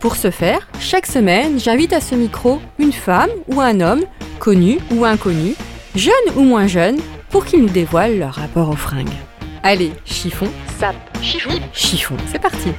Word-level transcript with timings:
Pour 0.00 0.16
ce 0.16 0.30
faire, 0.30 0.66
chaque 0.80 1.04
semaine, 1.04 1.60
j'invite 1.60 1.92
à 1.92 2.00
ce 2.00 2.14
micro 2.14 2.58
une 2.78 2.92
femme 2.92 3.28
ou 3.48 3.60
un 3.60 3.80
homme, 3.80 4.00
connu 4.38 4.78
ou 4.90 5.04
inconnu, 5.04 5.54
jeune 5.94 6.14
ou 6.36 6.40
moins 6.40 6.66
jeune, 6.66 6.96
pour 7.28 7.44
qu'ils 7.44 7.60
nous 7.60 7.68
dévoilent 7.68 8.18
leur 8.18 8.32
rapport 8.32 8.70
aux 8.70 8.76
fringues. 8.76 9.08
Allez, 9.62 9.92
chiffon, 10.06 10.48
sap, 10.78 10.96
chiffon, 11.20 11.60
chiffon, 11.74 12.16
c'est 12.32 12.40
parti 12.40 12.70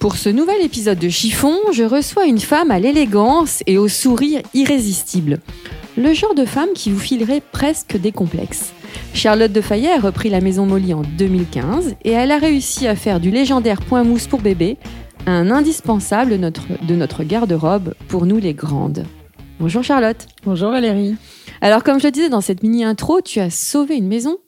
pour 0.00 0.16
ce 0.16 0.30
nouvel 0.30 0.62
épisode 0.62 0.98
de 0.98 1.10
Chiffon, 1.10 1.54
je 1.74 1.84
reçois 1.84 2.24
une 2.24 2.38
femme 2.38 2.70
à 2.70 2.80
l'élégance 2.80 3.62
et 3.66 3.76
au 3.76 3.86
sourire 3.86 4.40
irrésistible. 4.54 5.40
Le 5.98 6.14
genre 6.14 6.34
de 6.34 6.46
femme 6.46 6.70
qui 6.74 6.90
vous 6.90 6.98
filerait 6.98 7.42
presque 7.52 7.98
des 7.98 8.10
complexes. 8.10 8.72
Charlotte 9.12 9.52
de 9.52 9.60
Fayet 9.60 9.92
a 9.92 10.00
repris 10.00 10.30
la 10.30 10.40
maison 10.40 10.64
Molly 10.64 10.94
en 10.94 11.02
2015 11.02 11.96
et 12.02 12.12
elle 12.12 12.30
a 12.30 12.38
réussi 12.38 12.86
à 12.86 12.96
faire 12.96 13.20
du 13.20 13.30
légendaire 13.30 13.82
point 13.82 14.02
mousse 14.02 14.26
pour 14.26 14.40
bébé 14.40 14.78
un 15.26 15.50
indispensable 15.50 16.32
de 16.32 16.36
notre, 16.36 16.62
de 16.84 16.94
notre 16.94 17.24
garde-robe 17.24 17.94
pour 18.08 18.26
nous 18.26 18.38
les 18.38 18.54
grandes. 18.54 19.04
Bonjour 19.58 19.82
Charlotte. 19.82 20.26
Bonjour 20.44 20.70
Valérie. 20.70 21.16
Alors 21.60 21.82
comme 21.82 22.00
je 22.00 22.06
le 22.06 22.10
disais 22.10 22.28
dans 22.28 22.40
cette 22.40 22.62
mini 22.62 22.84
intro, 22.84 23.20
tu 23.20 23.40
as 23.40 23.50
sauvé 23.50 23.96
une 23.96 24.08
maison 24.08 24.38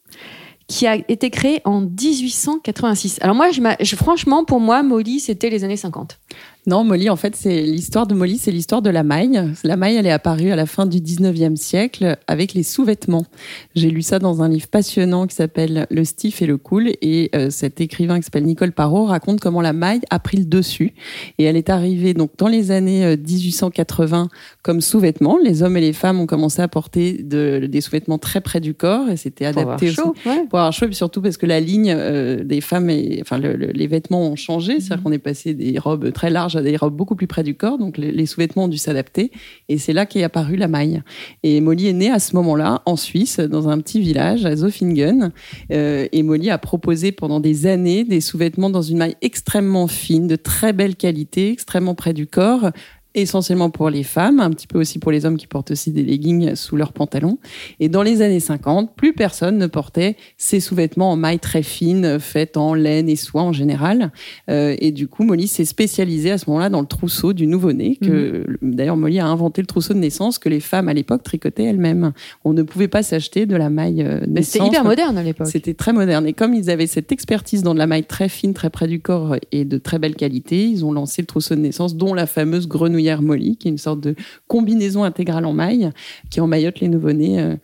qui 0.68 0.86
a 0.86 0.96
été 0.96 1.28
créée 1.28 1.60
en 1.64 1.82
1886. 1.82 3.18
Alors 3.20 3.36
moi, 3.36 3.50
je, 3.50 3.60
je 3.80 3.96
franchement, 3.96 4.44
pour 4.44 4.58
moi, 4.58 4.82
Molly, 4.82 5.20
c'était 5.20 5.50
les 5.50 5.64
années 5.64 5.76
50. 5.76 6.18
Non, 6.64 6.84
Molly, 6.84 7.10
en 7.10 7.16
fait, 7.16 7.34
c'est 7.34 7.62
l'histoire 7.62 8.06
de 8.06 8.14
Molly, 8.14 8.38
c'est 8.38 8.52
l'histoire 8.52 8.82
de 8.82 8.90
la 8.90 9.02
maille. 9.02 9.52
La 9.64 9.76
maille, 9.76 9.96
elle 9.96 10.06
est 10.06 10.12
apparue 10.12 10.52
à 10.52 10.56
la 10.56 10.66
fin 10.66 10.86
du 10.86 10.98
19e 10.98 11.56
siècle 11.56 12.16
avec 12.28 12.54
les 12.54 12.62
sous-vêtements. 12.62 13.26
J'ai 13.74 13.90
lu 13.90 14.02
ça 14.02 14.20
dans 14.20 14.42
un 14.42 14.48
livre 14.48 14.68
passionnant 14.68 15.26
qui 15.26 15.34
s'appelle 15.34 15.88
Le 15.90 16.04
stiff 16.04 16.40
et 16.40 16.46
le 16.46 16.58
cool. 16.58 16.92
Et 17.02 17.30
euh, 17.34 17.50
cet 17.50 17.80
écrivain 17.80 18.18
qui 18.18 18.26
s'appelle 18.26 18.44
Nicole 18.44 18.70
Parot 18.70 19.06
raconte 19.06 19.40
comment 19.40 19.60
la 19.60 19.72
maille 19.72 20.02
a 20.10 20.20
pris 20.20 20.36
le 20.36 20.44
dessus. 20.44 20.94
Et 21.38 21.44
elle 21.44 21.56
est 21.56 21.68
arrivée 21.68 22.14
donc 22.14 22.30
dans 22.38 22.46
les 22.46 22.70
années 22.70 23.16
1880 23.16 24.22
euh, 24.22 24.36
comme 24.62 24.80
sous-vêtements. 24.80 25.38
Les 25.42 25.64
hommes 25.64 25.76
et 25.76 25.80
les 25.80 25.92
femmes 25.92 26.20
ont 26.20 26.26
commencé 26.26 26.62
à 26.62 26.68
porter 26.68 27.24
de, 27.24 27.66
des 27.68 27.80
sous-vêtements 27.80 28.18
très 28.18 28.40
près 28.40 28.60
du 28.60 28.74
corps 28.74 29.08
et 29.10 29.16
c'était 29.16 29.46
adapté 29.46 29.90
pour 29.90 30.04
avoir 30.04 30.14
chaud, 30.14 30.30
ouais. 30.30 30.46
pour 30.48 30.58
avoir 30.60 30.72
chaud. 30.72 30.86
Et 30.86 30.92
surtout 30.92 31.22
parce 31.22 31.38
que 31.38 31.46
la 31.46 31.58
ligne 31.58 31.92
euh, 31.92 32.44
des 32.44 32.60
femmes, 32.60 32.88
et, 32.88 33.18
enfin 33.20 33.38
le, 33.38 33.56
le, 33.56 33.66
les 33.72 33.88
vêtements 33.88 34.22
ont 34.22 34.36
changé. 34.36 34.78
C'est-à-dire 34.78 34.98
mmh. 34.98 35.02
qu'on 35.02 35.12
est 35.12 35.18
passé 35.18 35.54
des 35.54 35.76
robes 35.80 36.12
très 36.12 36.30
larges 36.30 36.51
à 36.56 36.62
des 36.62 36.76
robes 36.76 36.96
beaucoup 36.96 37.16
plus 37.16 37.26
près 37.26 37.42
du 37.42 37.54
corps, 37.54 37.78
donc 37.78 37.98
les, 37.98 38.12
les 38.12 38.26
sous-vêtements 38.26 38.64
ont 38.64 38.68
dû 38.68 38.78
s'adapter. 38.78 39.30
Et 39.68 39.78
c'est 39.78 39.92
là 39.92 40.06
qu'est 40.06 40.22
apparue 40.22 40.56
la 40.56 40.68
maille. 40.68 41.02
Et 41.42 41.60
Molly 41.60 41.88
est 41.88 41.92
née 41.92 42.10
à 42.10 42.18
ce 42.18 42.34
moment-là 42.36 42.82
en 42.86 42.96
Suisse, 42.96 43.38
dans 43.40 43.68
un 43.68 43.78
petit 43.78 44.00
village 44.00 44.44
à 44.46 44.56
Zofingen. 44.56 45.32
Euh, 45.70 46.06
et 46.12 46.22
Molly 46.22 46.50
a 46.50 46.58
proposé 46.58 47.12
pendant 47.12 47.40
des 47.40 47.66
années 47.66 48.04
des 48.04 48.20
sous-vêtements 48.20 48.70
dans 48.70 48.82
une 48.82 48.98
maille 48.98 49.16
extrêmement 49.22 49.86
fine, 49.86 50.26
de 50.26 50.36
très 50.36 50.72
belle 50.72 50.96
qualité, 50.96 51.50
extrêmement 51.50 51.94
près 51.94 52.12
du 52.12 52.26
corps, 52.26 52.70
essentiellement 53.14 53.70
pour 53.70 53.90
les 53.90 54.02
femmes, 54.02 54.40
un 54.40 54.50
petit 54.50 54.66
peu 54.66 54.78
aussi 54.78 54.98
pour 54.98 55.12
les 55.12 55.26
hommes 55.26 55.36
qui 55.36 55.46
portent 55.46 55.70
aussi 55.70 55.90
des 55.90 56.02
leggings 56.02 56.54
sous 56.54 56.76
leurs 56.76 56.92
pantalons. 56.92 57.38
Et 57.80 57.88
dans 57.88 58.02
les 58.02 58.22
années 58.22 58.40
50, 58.40 58.94
plus 58.94 59.12
personne 59.12 59.58
ne 59.58 59.66
portait 59.66 60.16
ces 60.36 60.60
sous-vêtements 60.60 61.12
en 61.12 61.16
maille 61.16 61.38
très 61.38 61.62
fine, 61.62 62.18
faite 62.18 62.56
en 62.56 62.74
laine 62.74 63.08
et 63.08 63.16
soie 63.16 63.42
en 63.42 63.52
général. 63.52 64.12
Euh, 64.50 64.76
et 64.78 64.92
du 64.92 65.08
coup, 65.08 65.24
Molly 65.24 65.48
s'est 65.48 65.64
spécialisée 65.64 66.30
à 66.30 66.38
ce 66.38 66.48
moment-là 66.48 66.70
dans 66.70 66.80
le 66.80 66.86
trousseau 66.86 67.32
du 67.32 67.46
nouveau-né. 67.46 67.98
Que 68.00 68.44
mmh. 68.62 68.74
d'ailleurs 68.74 68.96
Molly 68.96 69.20
a 69.20 69.26
inventé 69.26 69.60
le 69.60 69.66
trousseau 69.66 69.94
de 69.94 69.98
naissance 69.98 70.38
que 70.38 70.48
les 70.48 70.60
femmes 70.60 70.88
à 70.88 70.94
l'époque 70.94 71.22
tricotaient 71.22 71.64
elles-mêmes. 71.64 72.12
On 72.44 72.52
ne 72.52 72.62
pouvait 72.62 72.88
pas 72.88 73.02
s'acheter 73.02 73.46
de 73.46 73.56
la 73.56 73.70
maille 73.70 74.02
euh, 74.02 74.20
Mais 74.28 74.42
c'était 74.42 74.66
hyper 74.66 74.84
moderne 74.84 75.18
à 75.18 75.22
l'époque. 75.22 75.48
C'était 75.48 75.74
très 75.74 75.92
moderne. 75.92 76.26
Et 76.26 76.32
comme 76.32 76.54
ils 76.54 76.70
avaient 76.70 76.86
cette 76.86 77.12
expertise 77.12 77.62
dans 77.62 77.74
de 77.74 77.78
la 77.78 77.86
maille 77.86 78.04
très 78.04 78.28
fine, 78.28 78.54
très 78.54 78.70
près 78.70 78.86
du 78.86 79.00
corps 79.00 79.36
et 79.50 79.64
de 79.64 79.78
très 79.78 79.98
belle 79.98 80.14
qualité, 80.14 80.64
ils 80.64 80.84
ont 80.84 80.92
lancé 80.92 81.22
le 81.22 81.26
trousseau 81.26 81.54
de 81.54 81.60
naissance, 81.60 81.96
dont 81.96 82.14
la 82.14 82.26
fameuse 82.26 82.68
grenouille 82.68 83.01
Molly, 83.20 83.56
qui 83.56 83.68
est 83.68 83.70
une 83.70 83.78
sorte 83.78 84.00
de 84.00 84.14
combinaison 84.48 85.04
intégrale 85.04 85.44
en 85.44 85.52
maille, 85.52 85.90
qui 86.30 86.40
emmaillote 86.40 86.80
les 86.80 86.88
nouveau-nés 86.88 87.40
euh, 87.40 87.56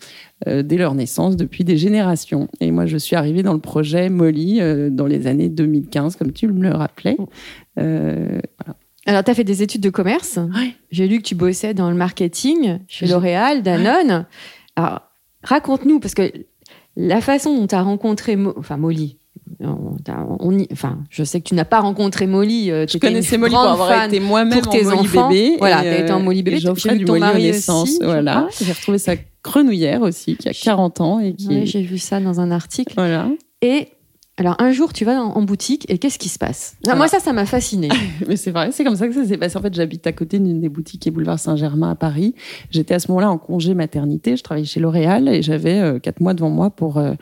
euh, 0.46 0.62
dès 0.62 0.76
leur 0.76 0.94
naissance 0.94 1.36
depuis 1.36 1.64
des 1.64 1.76
générations. 1.76 2.48
Et 2.60 2.70
moi, 2.70 2.86
je 2.86 2.96
suis 2.96 3.16
arrivée 3.16 3.42
dans 3.42 3.54
le 3.54 3.60
projet 3.60 4.08
Molly 4.08 4.60
euh, 4.60 4.90
dans 4.90 5.06
les 5.06 5.26
années 5.26 5.48
2015, 5.48 6.16
comme 6.16 6.32
tu 6.32 6.48
me 6.48 6.62
le 6.62 6.74
rappelais. 6.74 7.16
voilà. 7.76 8.40
Alors, 9.06 9.24
tu 9.24 9.30
as 9.30 9.34
fait 9.34 9.44
des 9.44 9.62
études 9.62 9.80
de 9.80 9.90
commerce. 9.90 10.36
Ouais. 10.36 10.74
J'ai 10.90 11.06
lu 11.06 11.18
que 11.18 11.22
tu 11.22 11.34
bossais 11.34 11.72
dans 11.72 11.88
le 11.88 11.96
marketing 11.96 12.80
chez 12.88 13.06
L'Oréal, 13.06 13.62
Danone. 13.62 14.10
Ouais. 14.10 14.24
Alors, 14.76 15.00
raconte-nous, 15.42 15.98
parce 15.98 16.14
que 16.14 16.30
la 16.96 17.20
façon 17.20 17.56
dont 17.56 17.66
tu 17.66 17.74
as 17.74 17.82
rencontré, 17.82 18.36
Mo 18.36 18.52
enfin 18.58 18.76
Molly, 18.76 19.17
on, 19.60 19.96
on 20.40 20.58
y, 20.58 20.66
enfin, 20.72 20.98
je 21.10 21.24
sais 21.24 21.40
que 21.40 21.48
tu 21.48 21.54
n'as 21.54 21.64
pas 21.64 21.80
rencontré 21.80 22.26
Molly. 22.26 22.70
Euh, 22.70 22.86
je 22.88 22.98
connaissais 22.98 23.38
Molly 23.38 23.54
pour 23.54 23.60
avoir 23.60 24.04
été 24.04 24.20
moi-même 24.20 24.60
tes 24.62 24.86
en 24.86 24.90
Molly 24.90 24.98
enfants. 25.00 25.28
bébé. 25.28 25.56
Voilà, 25.58 25.82
t'as 25.82 25.98
été 25.98 26.12
en 26.12 26.20
Molly 26.20 26.42
bébé. 26.42 26.58
J'ai 26.58 26.72
vu 26.94 27.04
ton 27.04 27.18
mari 27.18 27.42
naissance. 27.42 27.90
Aussi, 27.90 27.98
voilà. 28.02 28.48
J'ai 28.60 28.72
retrouvé 28.72 28.98
sa 28.98 29.14
grenouillère 29.42 30.02
aussi, 30.02 30.36
qui 30.36 30.48
a 30.48 30.52
40 30.52 31.00
ans 31.00 31.20
et 31.20 31.34
qui. 31.34 31.48
Ouais, 31.48 31.66
J'ai 31.66 31.82
vu 31.82 31.98
ça 31.98 32.20
dans 32.20 32.40
un 32.40 32.50
article. 32.50 32.92
Voilà. 32.96 33.28
Et 33.62 33.88
alors 34.38 34.54
un 34.60 34.70
jour, 34.70 34.92
tu 34.92 35.04
vas 35.04 35.20
en, 35.20 35.32
en 35.32 35.42
boutique 35.42 35.84
et 35.90 35.98
qu'est-ce 35.98 36.18
qui 36.18 36.28
se 36.28 36.38
passe? 36.38 36.76
Non, 36.86 36.94
Moi, 36.94 37.08
ça, 37.08 37.18
ça 37.18 37.32
m'a 37.32 37.44
fasciné. 37.44 37.88
Mais 38.28 38.36
c'est 38.36 38.52
vrai, 38.52 38.70
c'est 38.70 38.84
comme 38.84 38.94
ça 38.94 39.08
que 39.08 39.14
ça 39.14 39.24
s'est 39.24 39.36
passé. 39.36 39.56
En 39.58 39.62
fait, 39.62 39.74
j'habite 39.74 40.06
à 40.06 40.12
côté 40.12 40.38
d'une 40.38 40.60
des 40.60 40.68
boutiques 40.68 41.02
qui 41.02 41.08
est 41.08 41.12
boulevard 41.12 41.40
Saint-Germain 41.40 41.90
à 41.90 41.94
Paris. 41.96 42.36
J'étais 42.70 42.94
à 42.94 43.00
ce 43.00 43.08
moment-là 43.08 43.32
en 43.32 43.38
congé 43.38 43.74
maternité. 43.74 44.36
Je 44.36 44.44
travaillais 44.44 44.64
chez 44.64 44.78
L'Oréal 44.78 45.28
et 45.28 45.42
j'avais 45.42 45.80
euh, 45.80 45.98
quatre 45.98 46.20
mois 46.20 46.34
devant 46.34 46.50
moi 46.50 46.70
pour 46.70 46.98
euh, 46.98 47.14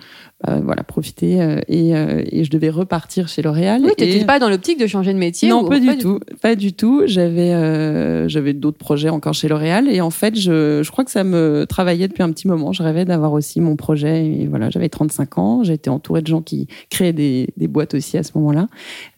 euh, 0.46 0.60
voilà 0.62 0.82
profiter 0.82 1.38
et, 1.68 1.92
et, 1.92 2.44
je 2.44 2.50
devais 2.50 2.68
repartir 2.68 3.28
chez 3.28 3.40
L'Oréal. 3.40 3.80
Oui, 3.82 3.92
t'étais 3.96 4.26
pas 4.26 4.38
dans 4.38 4.50
l'optique 4.50 4.78
de 4.78 4.86
changer 4.86 5.14
de 5.14 5.18
métier 5.18 5.48
Non, 5.48 5.66
pas, 5.66 5.80
du, 5.80 5.86
pas 5.86 5.96
tout, 5.96 6.20
du... 6.28 6.36
pas 6.36 6.54
du 6.54 6.74
tout. 6.74 7.02
J'avais 7.06 8.28
j'avais 8.28 8.52
d'autres 8.52 8.76
projets 8.76 9.08
encore 9.08 9.32
chez 9.32 9.48
L'Oréal 9.48 9.88
et 9.88 10.02
en 10.02 10.10
fait, 10.10 10.38
je, 10.38 10.82
je 10.82 10.90
crois 10.90 11.06
que 11.06 11.10
ça 11.10 11.24
me 11.24 11.64
travaillait 11.66 12.08
depuis 12.08 12.22
un 12.22 12.30
petit 12.30 12.46
moment. 12.46 12.74
Je 12.74 12.82
rêvais 12.82 13.06
d'avoir 13.06 13.32
aussi 13.32 13.62
mon 13.62 13.76
projet 13.76 14.26
et 14.26 14.46
voilà, 14.46 14.68
j'avais 14.68 14.90
35 14.90 15.38
ans. 15.38 15.64
J'étais 15.64 15.88
entourée 15.88 16.20
de 16.20 16.26
gens 16.26 16.42
qui 16.42 16.68
créaient 16.90 17.05
des, 17.12 17.48
des 17.56 17.68
boîtes 17.68 17.94
aussi 17.94 18.16
à 18.18 18.22
ce 18.22 18.32
moment-là, 18.36 18.68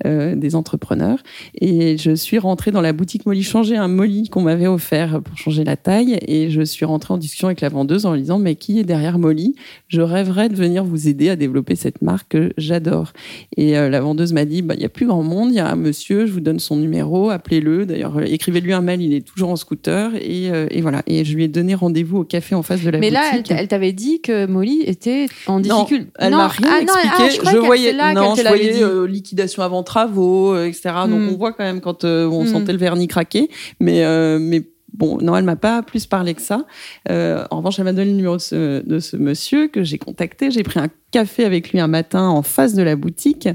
euh, 0.07 0.35
des 0.35 0.55
entrepreneurs. 0.55 1.19
Et 1.61 1.97
je 1.99 2.15
suis 2.15 2.39
rentrée 2.39 2.71
dans 2.71 2.81
la 2.81 2.93
boutique 2.93 3.27
Molly 3.27 3.43
changer 3.43 3.77
un 3.77 3.89
Molly 3.89 4.29
qu'on 4.29 4.43
m'avait 4.43 4.67
offert 4.67 5.21
pour 5.23 5.37
changer 5.37 5.65
la 5.65 5.77
taille. 5.77 6.19
Et 6.27 6.51
je 6.51 6.63
suis 6.63 6.85
rentrée 6.85 7.15
en 7.15 7.19
discussion 7.19 7.49
avec 7.49 7.61
la 7.61 7.69
vendeuse 7.69 8.07
en 8.07 8.15
lui 8.15 8.23
disant 8.23 8.39
mais 8.39 8.55
qui 8.55 8.79
est 8.79 8.85
derrière 8.85 9.19
Molly? 9.19 9.55
Je 9.89 10.01
rêverais 10.01 10.49
de 10.49 10.55
venir 10.55 10.85
vous 10.85 11.09
aider 11.09 11.29
à 11.29 11.37
développer 11.37 11.77
cette 11.77 12.03
marque 12.03 12.29
que 12.31 12.53
j'adore. 12.57 13.13
Et 13.57 13.79
euh, 13.79 13.89
la 13.89 14.01
vendeuse 14.01 14.33
m'a 14.33 14.45
dit 14.45 14.63
bah 14.63 14.75
il 14.75 14.83
y 14.83 14.87
a 14.87 14.89
plus 14.89 15.07
grand 15.07 15.23
monde, 15.23 15.51
il 15.51 15.57
y 15.57 15.61
a 15.61 15.71
un 15.71 15.77
monsieur, 15.77 16.27
je 16.27 16.33
vous 16.33 16.41
donne 16.41 16.59
son 16.59 16.77
numéro, 16.77 17.31
appelez-le. 17.31 17.87
D'ailleurs 17.87 18.21
écrivez-lui 18.21 18.73
un 18.73 18.81
mail, 18.81 19.03
il 19.03 19.15
est 19.15 19.27
toujours 19.27 19.51
en 19.51 19.57
scooter. 19.57 20.15
Et, 20.17 20.51
euh, 20.51 20.67
et 20.71 20.81
voilà. 20.81 21.03
Et 21.07 21.25
je 21.25 21.35
lui 21.35 21.45
ai 21.45 21.49
donné 21.49 21.75
rendez-vous 21.75 22.19
au 22.19 22.25
café 22.25 22.55
en 22.55 22.63
face 22.63 22.83
de 22.83 22.91
la 22.91 22.99
mais 22.99 23.11
boutique. 23.11 23.49
Mais 23.49 23.55
là, 23.55 23.61
elle 23.61 23.69
t'avait 23.69 23.93
dit 23.93 24.21
que 24.21 24.47
Molly 24.47 24.83
était 24.85 25.27
en 25.47 25.61
difficulté. 25.61 26.05
Non, 26.05 26.11
elle 26.19 26.31
m'a 26.31 26.49
rien 26.49 26.69
ah, 26.71 26.81
expliqué. 26.81 27.09
Non, 27.09 27.25
ah, 27.45 27.51
je, 27.51 27.51
je 27.51 27.57
voyais 27.59 27.78
là 27.93 28.13
non, 28.15 28.35
je 28.35 28.43
voyais 28.49 28.73
dit. 28.75 28.83
euh, 28.83 29.07
liquidation 29.07 29.63
avant 29.63 29.83
travaux, 29.83 30.53
euh, 30.55 30.67
etc. 30.67 30.91
Donc 31.09 31.21
Mm. 31.21 31.29
on 31.31 31.37
voit 31.37 31.53
quand 31.53 31.65
même 31.65 31.81
quand 31.81 32.05
euh, 32.05 32.27
on 32.27 32.45
Mm. 32.45 32.47
sentait 32.49 32.73
le 32.73 32.79
vernis 32.79 33.09
craquer, 33.09 33.49
mais 33.81 34.05
euh, 34.05 34.39
mais 34.41 34.63
bon, 34.93 35.19
non, 35.21 35.37
elle 35.37 35.45
m'a 35.45 35.57
pas 35.57 35.83
plus 35.83 36.07
parlé 36.07 36.35
que 36.35 36.43
ça. 36.43 36.67
Euh, 37.11 37.45
en 37.51 37.59
revanche, 37.59 37.79
elle 37.79 37.85
m'a 37.85 37.93
donné 37.93 38.11
le 38.11 38.17
numéro 38.17 38.37
de 38.37 38.41
ce, 38.41 38.85
de 38.85 38.99
ce 38.99 39.17
monsieur 39.17 39.69
que 39.69 39.83
j'ai 39.83 39.99
contacté. 39.99 40.51
J'ai 40.51 40.63
pris 40.63 40.81
un 40.81 40.89
café 41.11 41.45
avec 41.45 41.73
lui 41.73 41.81
un 41.81 41.87
matin 41.87 42.29
en 42.29 42.43
face 42.43 42.75
de 42.75 42.83
la 42.83 42.95
boutique 42.95 43.49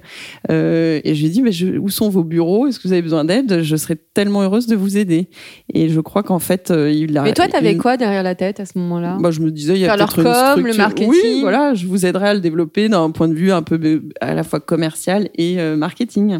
euh, 0.49 0.99
et 1.03 1.13
je 1.13 1.21
lui 1.21 1.27
ai 1.27 1.29
dit 1.29 1.41
mais 1.43 1.51
je, 1.51 1.77
où 1.77 1.89
sont 1.89 2.09
vos 2.09 2.23
bureaux? 2.23 2.67
Est-ce 2.67 2.79
que 2.79 2.87
vous 2.87 2.93
avez 2.93 3.01
besoin 3.01 3.25
d'aide? 3.25 3.61
Je 3.61 3.75
serais 3.75 3.97
tellement 4.13 4.41
heureuse 4.41 4.67
de 4.67 4.75
vous 4.75 4.97
aider. 4.97 5.29
Et 5.73 5.89
je 5.89 5.99
crois 5.99 6.23
qu'en 6.23 6.39
fait, 6.39 6.71
euh, 6.71 6.91
il 6.91 7.17
a. 7.17 7.23
Mais 7.23 7.33
toi, 7.33 7.47
t'avais 7.47 7.77
quoi 7.77 7.97
derrière 7.97 8.23
la 8.23 8.35
tête 8.35 8.59
à 8.59 8.65
ce 8.65 8.77
moment-là? 8.77 9.17
Bah, 9.19 9.31
je 9.31 9.41
me 9.41 9.51
disais, 9.51 9.75
il 9.75 9.81
y 9.81 9.85
a 9.85 9.95
peut-être 9.95 10.19
une 10.19 10.23
com, 10.23 10.33
le 10.65 10.73
structure. 10.73 10.77
marketing? 10.77 11.09
Oui, 11.09 11.39
voilà, 11.41 11.73
je 11.73 11.87
vous 11.87 12.05
aiderai 12.05 12.29
à 12.29 12.33
le 12.33 12.39
développer 12.39 12.89
d'un 12.89 13.11
point 13.11 13.27
de 13.27 13.33
vue 13.33 13.51
un 13.51 13.63
peu 13.63 14.01
à 14.21 14.33
la 14.33 14.43
fois 14.43 14.59
commercial 14.59 15.29
et 15.35 15.57
marketing. 15.75 16.39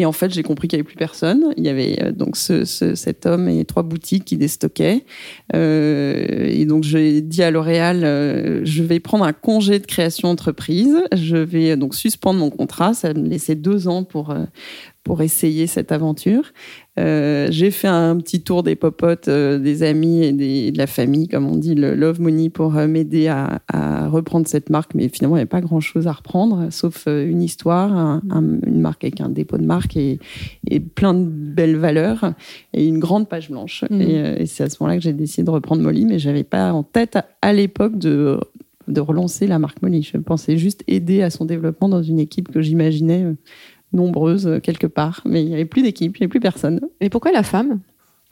Et 0.00 0.06
en 0.06 0.12
fait, 0.12 0.32
j'ai 0.32 0.42
compris 0.42 0.66
qu'il 0.66 0.78
n'y 0.78 0.80
avait 0.80 0.86
plus 0.88 0.96
personne. 0.96 1.52
Il 1.58 1.64
y 1.64 1.68
avait 1.68 2.02
euh, 2.02 2.10
donc 2.10 2.38
ce, 2.38 2.64
ce- 2.64 2.94
cet 2.94 3.26
homme 3.26 3.50
et 3.50 3.66
trois 3.66 3.82
boutiques 3.82 4.24
qui 4.24 4.38
déstockaient. 4.38 5.04
Euh, 5.54 6.46
et 6.48 6.64
donc, 6.64 6.84
j'ai 6.84 7.20
dit 7.20 7.42
à 7.42 7.50
L'Oréal, 7.50 8.00
euh, 8.04 8.62
je 8.64 8.82
vais 8.82 8.98
prendre 8.98 9.24
un 9.26 9.34
congé 9.34 9.78
de 9.78 9.84
création 9.84 10.28
d'entreprise. 10.28 10.96
Je 11.12 11.36
vais 11.36 11.76
donc 11.76 11.94
suspendre 11.94 12.40
mon 12.40 12.48
contrat. 12.48 12.94
Ça 12.94 13.12
me 13.12 13.28
laissait 13.28 13.56
deux 13.56 13.88
ans 13.88 14.02
pour, 14.02 14.34
pour 15.04 15.20
essayer 15.20 15.66
cette 15.66 15.92
aventure. 15.92 16.52
Euh, 17.00 17.48
j'ai 17.50 17.70
fait 17.70 17.88
un 17.88 18.16
petit 18.18 18.42
tour 18.42 18.62
des 18.62 18.76
popotes, 18.76 19.28
euh, 19.28 19.58
des 19.58 19.82
amis 19.82 20.22
et, 20.22 20.32
des, 20.32 20.66
et 20.66 20.72
de 20.72 20.78
la 20.78 20.86
famille, 20.86 21.28
comme 21.28 21.46
on 21.46 21.56
dit, 21.56 21.74
le 21.74 21.94
Love 21.94 22.20
Money, 22.20 22.50
pour 22.50 22.76
euh, 22.76 22.86
m'aider 22.86 23.28
à, 23.28 23.62
à 23.72 24.08
reprendre 24.08 24.46
cette 24.46 24.68
marque. 24.70 24.94
Mais 24.94 25.08
finalement, 25.08 25.36
il 25.36 25.38
n'y 25.38 25.42
avait 25.42 25.48
pas 25.48 25.60
grand-chose 25.62 26.06
à 26.06 26.12
reprendre, 26.12 26.68
sauf 26.70 27.04
euh, 27.08 27.26
une 27.26 27.42
histoire, 27.42 27.92
un- 27.96 28.22
un- 28.30 28.60
une 28.66 28.80
marque 28.80 29.04
avec 29.04 29.20
un 29.20 29.30
dépôt 29.30 29.56
de 29.58 29.64
marque 29.64 29.96
et, 29.96 30.18
et 30.68 30.80
plein 30.80 31.14
de 31.14 31.24
belles 31.24 31.76
valeurs 31.76 32.34
et 32.74 32.86
une 32.86 32.98
grande 32.98 33.28
page 33.28 33.50
blanche. 33.50 33.84
Mhm. 33.90 34.00
Et, 34.02 34.42
et 34.42 34.46
c'est 34.46 34.64
à 34.64 34.68
ce 34.70 34.76
moment-là 34.80 34.98
que 34.98 35.02
j'ai 35.04 35.12
décidé 35.12 35.44
de 35.44 35.50
reprendre 35.50 35.82
Molly, 35.82 36.04
mais 36.04 36.18
j'avais 36.18 36.44
pas 36.44 36.72
en 36.72 36.82
tête 36.82 37.16
à, 37.16 37.26
à 37.42 37.52
l'époque 37.52 37.98
de 37.98 38.38
de 38.88 39.00
relancer 39.00 39.46
la 39.46 39.60
marque 39.60 39.82
Molly. 39.82 40.02
Je 40.02 40.16
pensais 40.18 40.56
juste 40.56 40.82
aider 40.88 41.22
à 41.22 41.30
son 41.30 41.44
développement 41.44 41.88
dans 41.88 42.02
une 42.02 42.18
équipe 42.18 42.50
que 42.50 42.60
j'imaginais 42.60 43.24
euh, 43.94 43.96
nombreuse 43.96 44.46
euh, 44.46 44.60
quelque 44.60 44.86
part. 44.86 45.22
Mais 45.24 45.42
il 45.42 45.48
n'y 45.48 45.54
avait 45.54 45.64
plus 45.64 45.82
d'équipe, 45.82 46.16
il 46.16 46.20
n'y 46.20 46.24
avait 46.24 46.30
plus 46.30 46.40
personne. 46.40 46.80
Et 47.00 47.08
pourquoi 47.08 47.32
la 47.32 47.42
femme? 47.42 47.80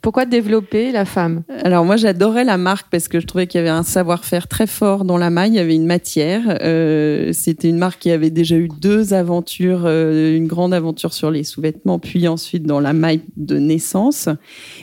Pourquoi 0.00 0.26
développer 0.26 0.92
la 0.92 1.04
femme? 1.04 1.42
Alors 1.64 1.84
moi 1.84 1.96
j'adorais 1.96 2.44
la 2.44 2.56
marque 2.56 2.86
parce 2.88 3.08
que 3.08 3.18
je 3.18 3.26
trouvais 3.26 3.48
qu'il 3.48 3.58
y 3.58 3.62
avait 3.62 3.68
un 3.68 3.82
savoir-faire 3.82 4.46
très 4.46 4.68
fort 4.68 5.04
dans 5.04 5.18
la 5.18 5.28
maille, 5.28 5.50
il 5.50 5.56
y 5.56 5.58
avait 5.58 5.74
une 5.74 5.86
matière. 5.86 6.56
Euh, 6.62 7.32
C'était 7.32 7.68
une 7.68 7.78
marque 7.78 7.98
qui 8.02 8.12
avait 8.12 8.30
déjà 8.30 8.54
eu 8.54 8.68
deux 8.80 9.12
aventures, 9.12 9.86
euh, 9.86 10.36
une 10.36 10.46
grande 10.46 10.72
aventure 10.72 11.12
sur 11.12 11.32
les 11.32 11.42
sous-vêtements, 11.42 11.98
puis 11.98 12.28
ensuite 12.28 12.62
dans 12.62 12.78
la 12.78 12.92
maille 12.92 13.22
de 13.36 13.58
naissance. 13.58 14.28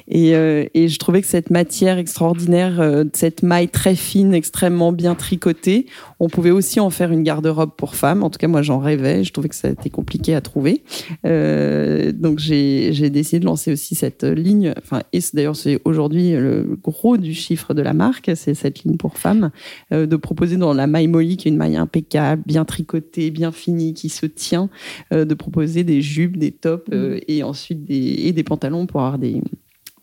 Et, 0.10 0.36
euh, 0.36 0.66
et 0.74 0.90
je 0.90 1.00
trouvais 1.00 1.22
que 1.22 1.28
cette 1.28 1.50
matière 1.50 1.98
extraordinaire, 1.98 3.06
cette 3.14 3.42
maille 3.42 3.70
très 3.70 3.96
fine, 3.96 4.34
extrêmement 4.34 4.92
bien 4.92 5.16
tricotée, 5.16 5.86
on 6.20 6.30
pouvait 6.30 6.52
aussi 6.52 6.80
en 6.80 6.90
faire 6.90 7.12
une 7.12 7.24
garde-robe 7.24 7.72
pour 7.76 7.96
femmes. 7.96 8.24
En 8.24 8.30
tout 8.30 8.38
cas 8.38 8.48
moi 8.48 8.62
j'en 8.62 8.80
rêvais, 8.80 9.24
je 9.24 9.34
trouvais 9.34 9.50
que 9.50 9.56
ça 9.56 9.70
était 9.70 9.90
compliqué 9.90 10.36
à 10.36 10.42
trouver. 10.42 10.84
Euh, 11.26 12.12
donc 12.12 12.40
j'ai 12.40 13.10
décidé 13.10 13.40
de 13.40 13.46
lancer 13.46 13.72
aussi 13.72 13.96
cette 13.96 14.24
ligne. 14.24 14.74
Enfin, 14.78 15.02
et 15.14 15.20
d'ailleurs 15.34 15.56
c'est 15.56 15.80
aujourd'hui 15.86 16.32
le 16.32 16.78
gros 16.82 17.18
du 17.18 17.34
chiffre 17.34 17.74
de 17.74 17.82
la 17.82 17.94
marque, 17.94 18.32
c'est 18.36 18.54
cette 18.54 18.84
ligne 18.84 18.98
pour 18.98 19.18
femmes, 19.18 19.52
euh, 19.92 20.06
de 20.06 20.16
proposer 20.16 20.58
dans 20.58 20.74
la 20.74 20.88
maille 20.88 21.08
Molly, 21.08 21.38
qui 21.38 21.48
est 21.48 21.52
une 21.52 21.58
maille 21.58 21.76
impeccable, 21.76 22.44
bien 22.46 22.66
tricotée, 22.66 23.32
bien 23.32 23.52
finie, 23.52 23.94
qui 23.94 24.10
se 24.10 24.26
tient, 24.26 24.70
euh, 25.14 25.26
de 25.26 25.34
proposer 25.34 25.84
des 25.84 26.02
jupes, 26.02 26.38
des 26.38 26.52
tops 26.52 26.90
euh, 26.94 27.20
et 27.28 27.44
ensuite 27.44 27.86
des 27.86 28.16
et 28.26 28.34
des 28.34 28.44
pantalons 28.44 28.86
pour 28.86 29.02
avoir 29.02 29.18
des 29.18 29.42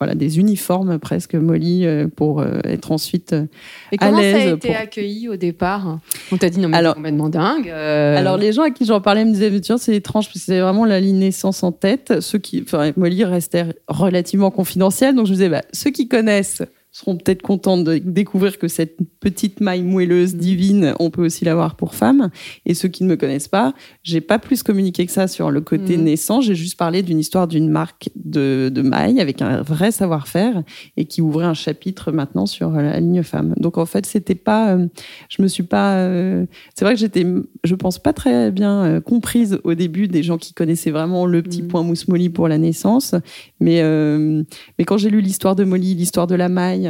voilà 0.03 0.15
des 0.15 0.39
uniformes 0.39 0.99
presque 0.99 1.35
Molly 1.35 1.87
euh, 1.87 2.07
pour 2.15 2.41
euh, 2.41 2.59
être 2.65 2.91
ensuite 2.93 3.33
euh, 3.33 3.45
Et 3.93 3.97
À 4.01 4.09
comment 4.09 4.19
ça 4.21 4.29
a 4.29 4.33
l'aise 4.33 4.53
été 4.55 4.69
pour- 4.69 4.77
accueilli 4.77 5.29
au 5.29 5.37
départ? 5.37 5.99
On 6.33 6.37
t'a 6.37 6.51
dit 6.51 6.59
non 6.61 6.69
mais 6.69 6.77
Alors- 6.77 6.93
c'est 6.95 6.97
complètement 6.97 7.29
dingue. 7.29 7.69
euh, 7.69 8.17
Alors 8.17 8.37
les 8.37 8.53
gens 8.53 8.63
à 8.63 8.71
qui 8.71 8.85
j'en 8.85 9.01
parlais 9.01 9.25
me 9.25 9.33
disaient 9.33 9.51
mais 9.51 9.61
tiens 9.61 9.79
c'est 9.79 9.95
étrange 9.97 10.27
parce 10.27 10.39
que 10.39 10.45
c'est 10.45 10.61
vraiment 10.61 10.85
la 10.85 11.01
naissance 11.01 11.63
en 11.63 11.73
tête. 11.73 12.21
Ceux 12.21 12.39
qui, 12.39 12.63
enfin 12.65 12.93
Molly 12.97 13.25
restait 13.25 13.67
relativement 13.89 14.51
confidentielle 14.51 15.15
donc 15.15 15.27
je 15.27 15.31
me 15.33 15.37
disais 15.37 15.49
bah, 15.49 15.63
ceux 15.73 15.91
qui 15.91 16.09
connaissent 16.09 16.63
seront 16.93 17.17
peut-être 17.17 17.43
contents 17.43 17.79
de 17.79 17.99
découvrir 17.99 18.59
que 18.59 18.69
cette 18.69 18.99
petite 19.19 19.61
maille 19.61 19.83
moelleuse 19.83 20.35
divine 20.37 20.95
on 21.01 21.11
peut 21.11 21.25
aussi 21.25 21.45
l'avoir 21.45 21.75
pour 21.77 21.95
femmes 21.95 22.31
et 22.67 22.75
ceux 22.75 22.89
qui 22.89 23.03
ne 23.05 23.09
me 23.09 23.17
connaissent 23.17 23.49
pas 23.49 23.73
j'ai 24.03 24.21
pas 24.21 24.39
plus 24.39 24.63
communiqué 24.63 25.07
que 25.07 25.13
ça 25.13 25.27
sur 25.27 25.51
le 25.51 25.61
côté 25.63 25.97
Mhm. 25.97 26.05
naissant 26.05 26.41
j'ai 26.43 26.55
juste 26.55 26.79
parlé 26.79 27.03
d'une 27.03 27.19
histoire 27.19 27.49
d'une 27.49 27.69
marque 27.71 28.11
de, 28.15 28.71
de 28.73 28.83
maille 28.83 29.21
avec 29.21 29.43
un 29.43 29.63
vrai 29.63 29.91
savoir-faire 29.91 30.63
et 30.97 31.07
qui 31.07 31.23
ouvrait 31.23 31.47
un 31.47 31.55
chapitre 31.55 32.13
maintenant 32.13 32.47
sur 32.47 32.71
la 32.71 33.01
ligne 33.01 33.23
femme 33.23 33.55
donc 33.57 33.79
en 33.79 33.87
fait 33.87 34.05
c'était 34.07 34.35
pas 34.35 34.75
euh, 34.75 34.87
je 35.29 35.41
me 35.43 35.49
suis 35.49 35.63
pas 35.63 35.95
euh, 35.97 36.45
c'est 36.75 36.85
vrai 36.85 36.95
que 36.95 37.01
j'étais, 37.01 37.27
je 37.65 37.75
pense, 37.75 37.99
pas 37.99 38.13
très 38.13 38.51
bien 38.51 38.85
euh, 38.85 39.01
comprise 39.01 39.59
au 39.65 39.75
début 39.75 40.09
des 40.09 40.23
gens 40.23 40.37
qui 40.37 40.53
connaissaient 40.53 40.91
vraiment 40.91 41.25
le 41.27 41.43
petit 41.43 41.63
Mhm. 41.63 41.69
point 41.69 41.83
mousse 41.83 42.09
Molly 42.09 42.29
pour 42.29 42.49
la 42.49 42.59
naissance. 42.59 43.15
Mais, 43.61 43.81
euh, 43.83 44.43
mais 44.79 44.85
quand 44.85 44.99
j'ai 44.99 45.11
lu 45.11 45.21
l'histoire 45.21 45.55
de 45.57 45.65
Molly, 45.65 45.95
l'histoire 45.95 46.27
de 46.27 46.35
la 46.35 46.49
maille, 46.49 46.82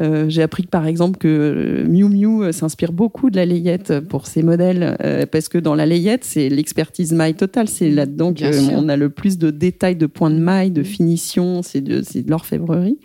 euh, 0.00 0.28
j'ai 0.28 0.42
appris 0.42 0.62
que, 0.64 0.68
par 0.68 0.86
exemple 0.86 1.18
que 1.18 1.28
euh, 1.28 1.88
Miu 1.88 2.08
Miu 2.08 2.42
euh, 2.42 2.52
s'inspire 2.52 2.92
beaucoup 2.92 3.30
de 3.30 3.36
la 3.36 3.46
layette 3.46 4.00
pour 4.00 4.26
ses 4.26 4.42
modèles, 4.42 4.96
euh, 5.02 5.26
parce 5.26 5.48
que 5.48 5.58
dans 5.58 5.74
la 5.74 5.86
layette, 5.86 6.24
c'est 6.24 6.48
l'expertise 6.48 7.12
maille 7.12 7.34
totale. 7.34 7.68
C'est 7.68 7.90
là-dedans 7.90 8.34
qu'on 8.34 8.88
a 8.88 8.96
le 8.96 9.10
plus 9.10 9.38
de 9.38 9.50
détails 9.50 9.96
de 9.96 10.06
points 10.06 10.30
de 10.30 10.38
maille, 10.38 10.70
de 10.70 10.82
finition. 10.82 11.62
C'est 11.62 11.80
de, 11.80 12.00
de 12.00 12.30
l'orfèvrerie, 12.30 12.98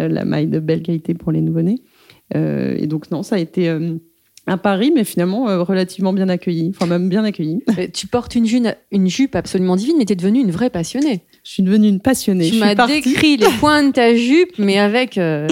euh, 0.00 0.08
la 0.08 0.24
maille 0.24 0.48
de 0.48 0.60
belle 0.60 0.82
qualité 0.82 1.14
pour 1.14 1.32
les 1.32 1.40
nouveau-nés. 1.40 1.82
Et 2.34 2.86
donc 2.88 3.10
non, 3.12 3.22
ça 3.22 3.36
a 3.36 3.38
été 3.38 3.68
un 4.48 4.58
pari, 4.58 4.92
mais 4.94 5.04
finalement 5.04 5.48
euh, 5.48 5.62
relativement 5.62 6.12
bien 6.12 6.28
accueilli, 6.28 6.70
enfin 6.70 6.86
même 6.86 7.08
bien 7.08 7.24
accueilli. 7.24 7.62
Tu 7.92 8.06
portes 8.06 8.34
une 8.34 8.46
jupe, 8.46 8.66
une 8.90 9.08
jupe 9.08 9.34
absolument 9.34 9.76
divine, 9.76 9.96
mais 9.98 10.04
tu 10.04 10.12
es 10.12 10.16
devenue 10.16 10.40
une 10.40 10.50
vraie 10.50 10.70
passionnée. 10.70 11.22
Je 11.46 11.52
suis 11.52 11.62
devenue 11.62 11.86
une 11.86 12.00
passionnée. 12.00 12.50
Tu 12.50 12.58
m'as 12.58 12.74
décrit 12.74 13.36
les 13.36 13.46
points 13.60 13.84
de 13.84 13.92
ta 13.92 14.16
jupe, 14.16 14.58
mais 14.58 14.78
avec. 14.80 15.16
euh, 15.16 15.46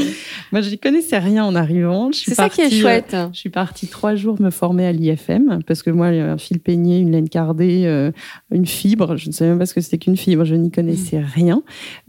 Moi, 0.50 0.60
je 0.60 0.70
n'y 0.70 0.78
connaissais 0.78 1.18
rien 1.20 1.44
en 1.44 1.54
arrivant. 1.54 2.10
C'est 2.12 2.34
ça 2.34 2.48
qui 2.48 2.62
est 2.62 2.66
euh, 2.66 2.80
chouette. 2.80 3.16
Je 3.32 3.38
suis 3.38 3.48
partie 3.48 3.86
trois 3.86 4.16
jours 4.16 4.40
me 4.42 4.50
former 4.50 4.86
à 4.86 4.92
l'IFM 4.92 5.60
parce 5.68 5.84
que 5.84 5.90
moi, 5.90 6.10
il 6.10 6.16
y 6.16 6.20
a 6.20 6.32
un 6.32 6.36
fil 6.36 6.58
peigné, 6.58 6.98
une 6.98 7.12
laine 7.12 7.28
cardée, 7.28 7.84
euh, 7.86 8.10
une 8.50 8.66
fibre. 8.66 9.14
Je 9.16 9.28
ne 9.28 9.32
savais 9.32 9.50
même 9.50 9.60
pas 9.60 9.66
ce 9.66 9.74
que 9.74 9.80
c'était 9.80 9.98
qu'une 9.98 10.16
fibre. 10.16 10.44
Je 10.44 10.56
n'y 10.56 10.72
connaissais 10.72 11.20
Mm. 11.20 11.26
rien. 11.32 11.62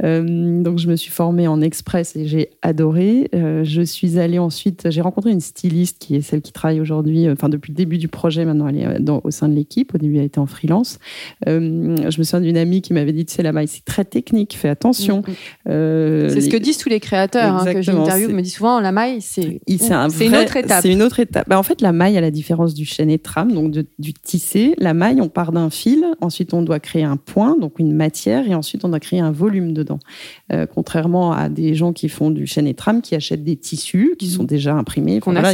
Euh, 0.03 0.63
donc, 0.63 0.79
je 0.79 0.87
me 0.87 0.95
suis 0.95 1.11
formée 1.11 1.47
en 1.47 1.61
express 1.61 2.15
et 2.15 2.25
j'ai 2.27 2.49
adoré. 2.63 3.29
Euh, 3.35 3.63
je 3.63 3.83
suis 3.83 4.17
allée 4.17 4.39
ensuite. 4.39 4.89
J'ai 4.89 5.01
rencontré 5.01 5.29
une 5.29 5.41
styliste 5.41 5.99
qui 5.99 6.15
est 6.15 6.21
celle 6.21 6.41
qui 6.41 6.51
travaille 6.53 6.81
aujourd'hui, 6.81 7.27
euh, 7.27 7.33
enfin 7.33 7.49
depuis 7.49 7.71
le 7.71 7.75
début 7.77 7.99
du 7.99 8.07
projet. 8.07 8.45
Maintenant, 8.45 8.67
elle 8.67 8.77
est 8.79 8.87
euh, 8.87 8.97
dans- 8.99 9.21
au 9.23 9.29
sein 9.29 9.47
de 9.47 9.53
l'équipe. 9.53 9.93
Au 9.93 9.99
début, 9.99 10.17
elle 10.17 10.25
était 10.25 10.39
en 10.39 10.47
freelance. 10.47 10.97
Euh, 11.47 11.95
je 12.09 12.17
me 12.17 12.23
souviens 12.23 12.41
d'une 12.41 12.57
amie 12.57 12.81
qui 12.81 12.91
m'avait 12.93 13.13
dit, 13.13 13.25
tu 13.27 13.33
sais, 13.35 13.43
la 13.43 13.51
maille, 13.51 13.67
c'est 13.75 13.85
très 13.85 14.05
technique. 14.05 14.55
Fais 14.57 14.69
attention. 14.69 15.21
Euh, 15.67 16.29
C'est 16.29 16.41
ce 16.41 16.45
les- 16.45 16.51
que 16.51 16.57
disent 16.57 16.77
tous 16.77 16.89
les 16.89 16.99
créateurs 16.99 17.55
hein, 17.55 17.73
que 17.73 17.81
j'interviewe, 17.81 18.31
me 18.31 18.41
disent 18.41 18.55
souvent 18.55 18.79
la 18.79 18.91
maille, 18.91 19.21
c'est 19.21 19.59
un 19.91 20.09
une 20.09 20.35
autre 20.35 20.55
étape. 20.57 20.81
C'est 20.81 20.91
une 20.91 21.01
autre 21.01 21.19
étape. 21.19 21.47
Bah, 21.49 21.59
en 21.59 21.63
fait, 21.63 21.81
la 21.81 21.91
maille, 21.91 22.17
à 22.17 22.21
la 22.21 22.31
différence 22.31 22.73
du 22.73 22.85
chêne 22.85 23.09
et 23.09 23.19
trame, 23.19 23.51
donc 23.51 23.71
de- 23.71 23.85
du 23.99 24.13
tissé, 24.13 24.73
la 24.77 24.93
maille, 24.93 25.21
on 25.21 25.29
part 25.29 25.51
d'un 25.51 25.69
fil, 25.69 26.05
ensuite 26.21 26.53
on 26.53 26.61
doit 26.61 26.79
créer 26.79 27.03
un 27.03 27.17
point, 27.17 27.57
donc 27.59 27.79
une 27.79 27.93
matière, 27.93 28.47
et 28.49 28.55
ensuite 28.55 28.83
on 28.85 28.89
doit 28.89 28.99
créer 28.99 29.19
un 29.19 29.31
volume 29.31 29.73
dedans. 29.73 29.99
Euh, 30.53 30.65
contrairement 30.65 31.31
à 31.33 31.49
des 31.49 31.75
gens 31.75 31.93
qui 31.93 32.09
font 32.09 32.31
du 32.31 32.47
chêne 32.47 32.67
et 32.67 32.73
trame, 32.73 33.01
qui 33.01 33.15
achètent 33.15 33.43
des 33.43 33.55
tissus 33.57 34.15
qui 34.17 34.27
sont 34.27 34.43
déjà 34.43 34.73
imprimés. 34.75 35.19
Qu'on 35.19 35.31
voilà, 35.31 35.51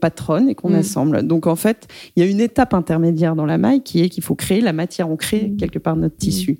patronne 0.00 0.48
et 0.48 0.54
qu'on 0.54 0.74
assemble. 0.74 1.22
Donc 1.26 1.46
en 1.46 1.56
fait, 1.56 1.86
il 2.16 2.24
y 2.24 2.26
a 2.26 2.30
une 2.30 2.40
étape 2.40 2.74
intermédiaire 2.74 3.36
dans 3.36 3.46
la 3.46 3.58
maille 3.58 3.82
qui 3.82 4.02
est 4.02 4.08
qu'il 4.08 4.22
faut 4.22 4.34
créer 4.34 4.60
la 4.60 4.72
matière, 4.72 5.08
on 5.10 5.16
crée 5.16 5.52
quelque 5.58 5.78
part 5.78 5.96
notre 5.96 6.16
tissu. 6.16 6.58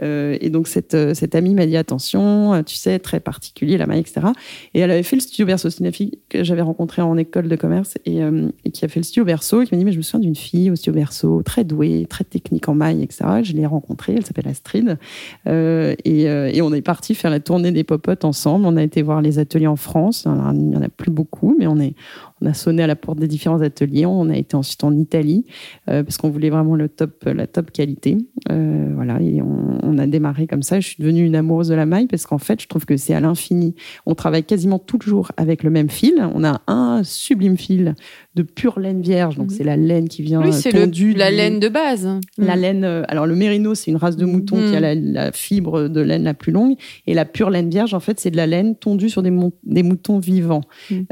Et 0.00 0.50
donc 0.50 0.68
cette, 0.68 0.94
euh, 0.94 1.14
cette 1.14 1.34
amie 1.34 1.54
m'a 1.54 1.66
dit 1.66 1.76
attention, 1.76 2.54
euh, 2.54 2.62
tu 2.62 2.76
sais, 2.76 2.98
très 2.98 3.20
particulier 3.20 3.76
la 3.76 3.86
maille, 3.86 4.00
etc. 4.00 4.26
Et 4.74 4.80
elle 4.80 4.90
avait 4.90 5.02
fait 5.02 5.16
le 5.16 5.20
studio 5.20 5.46
Berceau. 5.46 5.70
C'est 5.70 5.84
une 5.84 5.92
fille 5.92 6.18
que 6.28 6.44
j'avais 6.44 6.62
rencontrée 6.62 7.02
en 7.02 7.16
école 7.16 7.48
de 7.48 7.56
commerce 7.56 7.98
et, 8.04 8.22
euh, 8.22 8.48
qui 8.72 8.84
a 8.84 8.88
fait 8.88 9.00
le 9.00 9.04
studio 9.04 9.24
Berceau. 9.24 9.62
Et 9.62 9.66
qui 9.66 9.74
m'a 9.74 9.78
dit 9.78 9.84
mais 9.84 9.92
je 9.92 9.98
me 9.98 10.02
souviens 10.02 10.20
d'une 10.20 10.36
fille 10.36 10.70
au 10.70 10.76
studio 10.76 10.92
Berceau, 10.94 11.42
très 11.42 11.64
douée, 11.64 12.06
très 12.08 12.24
technique 12.24 12.68
en 12.68 12.74
maille, 12.74 13.02
etc. 13.02 13.24
Je 13.42 13.52
l'ai 13.52 13.66
rencontrée. 13.66 14.14
Elle 14.16 14.24
s'appelle 14.24 14.48
Astrid. 14.48 14.98
Euh, 15.46 15.94
et, 16.04 16.28
euh, 16.28 16.50
on 16.62 16.72
est 16.72 16.82
parti 16.82 17.14
faire 17.14 17.30
la 17.30 17.40
tournée 17.40 17.72
des 17.72 17.84
popotes 17.84 18.24
ensemble. 18.24 18.66
On 18.66 18.76
a 18.76 18.82
été 18.82 19.02
voir 19.02 19.22
les 19.22 19.38
ateliers 19.38 19.66
en 19.66 19.76
France. 19.76 20.26
Il 20.26 20.60
n'y 20.60 20.76
en 20.76 20.82
a 20.82 20.88
plus 20.88 21.10
beaucoup, 21.10 21.56
mais 21.58 21.66
on 21.66 21.78
est 21.78 21.94
on 22.42 22.46
a 22.46 22.54
sonné 22.54 22.82
à 22.82 22.86
la 22.86 22.96
porte 22.96 23.18
des 23.18 23.28
différents 23.28 23.60
ateliers. 23.60 24.06
On 24.06 24.30
a 24.30 24.36
été 24.36 24.56
ensuite 24.56 24.82
en 24.82 24.96
Italie 24.96 25.44
parce 25.84 26.16
qu'on 26.16 26.30
voulait 26.30 26.48
vraiment 26.48 26.74
le 26.74 26.88
top, 26.88 27.24
la 27.26 27.46
top 27.46 27.70
qualité. 27.70 28.16
voilà, 28.48 29.20
et 29.20 29.42
on, 29.42 29.89
on, 29.90 29.98
a 29.98 30.06
démarré 30.06 30.46
comme 30.46 30.62
ça. 30.62 30.80
Je 30.80 30.88
suis 30.88 30.96
devenue 30.98 31.24
une 31.24 31.36
amoureuse 31.36 31.68
de 31.68 31.74
la 31.74 31.86
maille 31.86 32.06
parce 32.06 32.26
qu'en 32.26 32.38
fait, 32.38 32.60
je 32.60 32.68
trouve 32.68 32.86
que 32.86 32.96
c'est 32.96 33.14
à 33.14 33.20
l'infini. 33.20 33.74
On 34.06 34.14
travaille 34.14 34.44
quasiment 34.44 34.78
toujours 34.78 35.32
avec 35.36 35.62
le 35.62 35.70
même 35.70 35.90
fil. 35.90 36.14
On 36.34 36.44
a 36.44 36.62
un 36.66 37.02
sublime 37.04 37.56
fil 37.56 37.94
de 38.36 38.42
pure 38.42 38.78
laine 38.78 39.02
vierge. 39.02 39.36
Donc, 39.36 39.50
mhm. 39.50 39.56
c'est 39.56 39.64
la 39.64 39.76
laine 39.76 40.08
qui 40.08 40.22
vient 40.22 40.40
oui, 40.40 40.52
c'est 40.52 40.72
la 40.72 41.30
laine 41.32 41.58
de 41.58 41.68
base. 41.68 42.08
La 42.38 42.54
mhm. 42.54 42.62
laine. 42.62 42.84
Euh, 42.84 43.02
alors, 43.08 43.26
le 43.26 43.34
mérino, 43.34 43.74
c'est 43.74 43.90
une 43.90 43.96
race 43.96 44.16
de 44.16 44.24
mouton 44.24 44.56
qui 44.56 44.76
a 44.76 44.94
mhm. 44.94 45.12
la, 45.12 45.32
fibre 45.32 45.88
de 45.88 46.00
laine 46.00 46.22
la 46.22 46.34
plus 46.34 46.52
longue. 46.52 46.76
Et 47.08 47.14
la 47.14 47.24
pure 47.24 47.50
laine 47.50 47.68
vierge, 47.68 47.92
en 47.92 47.98
fait, 47.98 48.20
c'est 48.20 48.30
de 48.30 48.36
la 48.36 48.46
laine 48.46 48.76
tondue 48.76 49.10
sur 49.10 49.22
des, 49.22 49.32
des 49.64 49.82
moutons 49.82 50.20
vivants. 50.20 50.60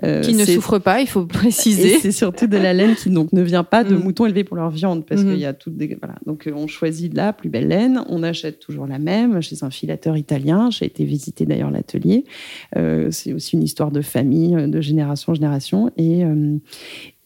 Euh, 0.04 0.20
qui 0.20 0.34
ne 0.34 0.44
souffrent 0.44 0.78
pas, 0.78 1.00
il 1.00 1.08
faut 1.08 1.26
préciser. 1.26 1.98
C'est 1.98 2.12
surtout 2.12 2.46
de 2.46 2.56
la 2.56 2.72
laine 2.72 2.94
qui 2.94 3.10
donc, 3.10 3.32
ne 3.32 3.42
vient 3.42 3.64
pas 3.64 3.82
de 3.82 3.96
moutons 3.96 4.26
élevés 4.26 4.44
pour 4.44 4.56
leur 4.56 4.70
viande. 4.70 5.04
Parce 5.04 5.22
qu'il 5.25 5.38
y 5.38 5.44
a 5.44 5.54
toutes 5.54 5.76
des. 5.76 5.96
Voilà. 6.00 6.16
Donc, 6.25 6.46
euh, 6.46 6.52
on 6.54 6.68
choisit 6.68 7.10
de 7.10 7.16
la 7.16 7.32
plus 7.32 7.50
belle 7.50 7.66
laine. 7.66 8.00
On 8.08 8.22
achète 8.22 8.60
toujours 8.60 8.87
la 8.87 9.00
même 9.00 9.40
chez 9.40 9.56
un 9.62 9.70
filateur 9.70 10.16
italien. 10.16 10.70
J'ai 10.70 10.84
été 10.84 11.04
visiter 11.04 11.46
d'ailleurs 11.46 11.72
l'atelier. 11.72 12.25
c'est 13.10 13.32
aussi 13.32 13.56
une 13.56 13.64
histoire 13.64 13.90
de 13.90 14.02
famille, 14.02 14.54
de 14.68 14.80
génération 14.80 15.32
en 15.32 15.34
génération. 15.34 15.90
Et, 15.96 16.25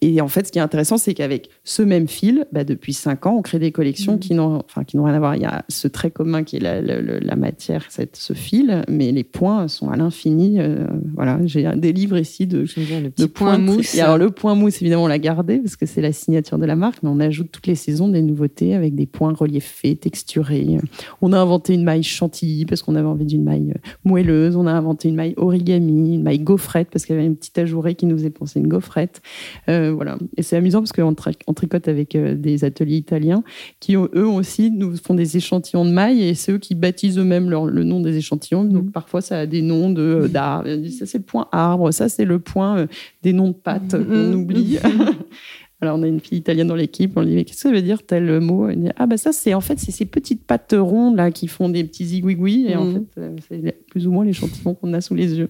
et 0.05 0.21
en 0.21 0.27
fait, 0.27 0.49
ce 0.49 0.53
qui 0.53 0.59
est 0.59 0.63
intéressant, 0.63 0.99
c'est 0.99 1.15
qu'avec 1.15 1.49
ce 1.63 1.81
même 1.81 2.09
fil, 2.09 2.47
bah, 2.51 2.65
depuis 2.65 2.93
cinq 2.93 3.25
ans, 3.25 3.37
on 3.39 3.43
crée 3.43 3.61
des 3.61 3.71
collections 3.71 4.17
mmh. 4.17 4.19
qui 4.19 4.35
n'ont 4.35 4.65
enfin, 4.67 4.83
qui 4.83 4.99
rien 4.99 5.15
à 5.15 5.19
voir. 5.21 5.37
Il 5.37 5.43
y 5.43 5.47
a 5.47 5.65
ce 5.69 5.87
trait 5.87 6.11
commun 6.11 6.43
qui 6.43 6.57
est 6.57 6.61
la, 6.61 6.81
la, 6.81 7.37
matière, 7.37 7.87
cette, 7.89 8.17
ce 8.17 8.33
fil, 8.33 8.83
mais 8.89 9.13
les 9.13 9.23
points 9.23 9.69
sont 9.69 9.91
à 9.91 9.97
l'infini. 9.97 10.59
Euh, 10.59 10.89
voilà, 11.15 11.39
j'ai 11.45 11.71
des 11.77 11.93
livres 11.93 12.19
ici 12.19 12.49
de, 12.49 12.65
le 12.77 13.11
petit 13.11 13.29
point 13.29 13.59
mousse. 13.59 13.97
alors, 13.97 14.19
le 14.19 14.31
point 14.31 14.57
mousse, 14.57 14.83
évidemment, 14.83 15.05
on 15.05 15.07
l'a 15.07 15.21
gardé 15.21 15.59
parce 15.59 15.77
que 15.77 15.87
c'est 15.87 16.01
la 16.01 16.13
signature 16.13 16.59
de 16.59 16.67
la 16.67 16.75
marque, 16.75 17.05
mais 17.05 17.09
on 17.09 17.21
ajoute 17.21 17.53
toutes 17.53 17.69
les 17.69 17.77
saisons 17.77 18.09
des 18.09 18.23
nouveautés 18.23 18.75
avec 18.75 18.97
des 18.97 19.07
points 19.07 19.33
reliefés, 19.33 19.95
texturés. 19.95 20.79
On 21.21 21.33
a 21.33 21.39
inventé 21.39 21.75
une 21.75 21.85
maille 21.85 22.03
chantilly 22.03 22.67
parce 22.67 22.83
qu'on 22.83 22.97
avait 22.97 23.07
envie 23.07 23.27
d'une 23.27 23.45
maille 23.45 23.71
euh, 23.71 23.89
moelleuse. 24.05 24.57
On 24.57 24.67
a 24.67 24.73
inventé 24.73 25.11
une 25.11 25.15
maille 25.15 25.35
origami, 25.37 26.17
une 26.17 26.25
maille 26.25 26.41
gaufrette 26.41 26.89
parce 26.91 27.07
qu'il 27.07 27.15
y 27.15 27.19
avait 27.19 27.27
une 27.27 27.37
petite 27.37 27.59
ajourée 27.59 27.95
qui 27.95 28.07
nous 28.07 28.17
faisait 28.17 28.31
penser 28.31 28.59
une 28.59 28.67
gaufrette. 28.67 29.23
Euh, 29.69 29.92
voilà. 29.93 30.19
Et 30.37 30.43
c'est 30.43 30.57
amusant 30.57 30.81
parce 30.81 30.93
qu'on 30.93 31.15
tricote 31.15 31.89
avec 31.89 32.15
euh, 32.17 32.35
des 32.35 32.65
ateliers 32.65 32.97
italiens 32.97 33.43
qui, 33.81 33.95
eux 33.95 34.27
aussi, 34.27 34.71
nous 34.71 34.97
font 34.97 35.15
des 35.15 35.37
échantillons 35.37 35.85
de 35.85 35.91
mailles 35.91 36.23
et 36.23 36.35
c'est 36.35 36.53
eux 36.53 36.59
qui 36.59 36.75
baptisent 36.75 37.19
eux-mêmes 37.19 37.51
le 37.51 37.85
nom 37.85 38.01
des 38.01 38.17
échantillons. 38.17 38.65
Donc, 38.65 38.87
mm. 38.87 38.91
parfois, 38.91 39.21
ça 39.21 39.41
a 39.41 39.47
des 39.47 39.63
noms 39.63 39.91
de, 39.91 40.03
euh, 40.03 40.29
d'arbres. 40.29 40.69
Ça, 40.91 41.07
c'est 41.07 41.19
le 41.19 41.25
point 41.25 41.49
arbre. 41.53 41.91
Ça, 41.93 42.09
c'est 42.09 42.25
le 42.25 42.39
point 42.39 42.79
euh, 42.79 42.87
des 43.23 43.33
noms 43.33 43.49
de 43.49 43.55
pâtes 43.55 43.95
mm. 43.95 44.07
qu'on 44.07 44.33
oublie. 44.33 44.79
Alors, 45.81 45.99
on 45.99 46.03
a 46.05 46.07
une 46.07 46.21
fille 46.21 46.39
italienne 46.39 46.69
dans 46.69 46.77
l'équipe, 46.77 47.17
on 47.17 47.23
lui 47.23 47.31
dit, 47.31 47.35
mais 47.35 47.45
qu'est-ce 47.45 47.65
que 47.65 47.69
ça 47.69 47.75
veut 47.75 47.83
dire 47.83 48.07
tel 48.07 48.39
mot? 48.41 48.69
Elle 48.69 48.81
dit, 48.81 48.89
ah, 48.97 49.07
bah 49.07 49.17
ça, 49.17 49.33
c'est 49.33 49.53
en 49.53 49.61
fait, 49.61 49.81
c'est 49.81 49.91
ces 49.91 50.05
petites 50.05 50.45
pattes 50.45 50.77
rondes 50.79 51.17
là 51.17 51.33
qui 51.33 51.49
font 51.49 51.69
des 51.69 51.83
petits 51.83 52.05
zigouigouis. 52.05 52.67
Et 52.69 52.77
en 52.77 52.85
mm. 52.85 53.05
fait, 53.19 53.31
c'est 53.49 53.87
plus 53.89 54.07
ou 54.07 54.13
moins 54.13 54.25
l'échantillon 54.25 54.75
qu'on 54.75 54.93
a 54.95 55.01
sous 55.01 55.15
les 55.15 55.35
yeux. 55.35 55.49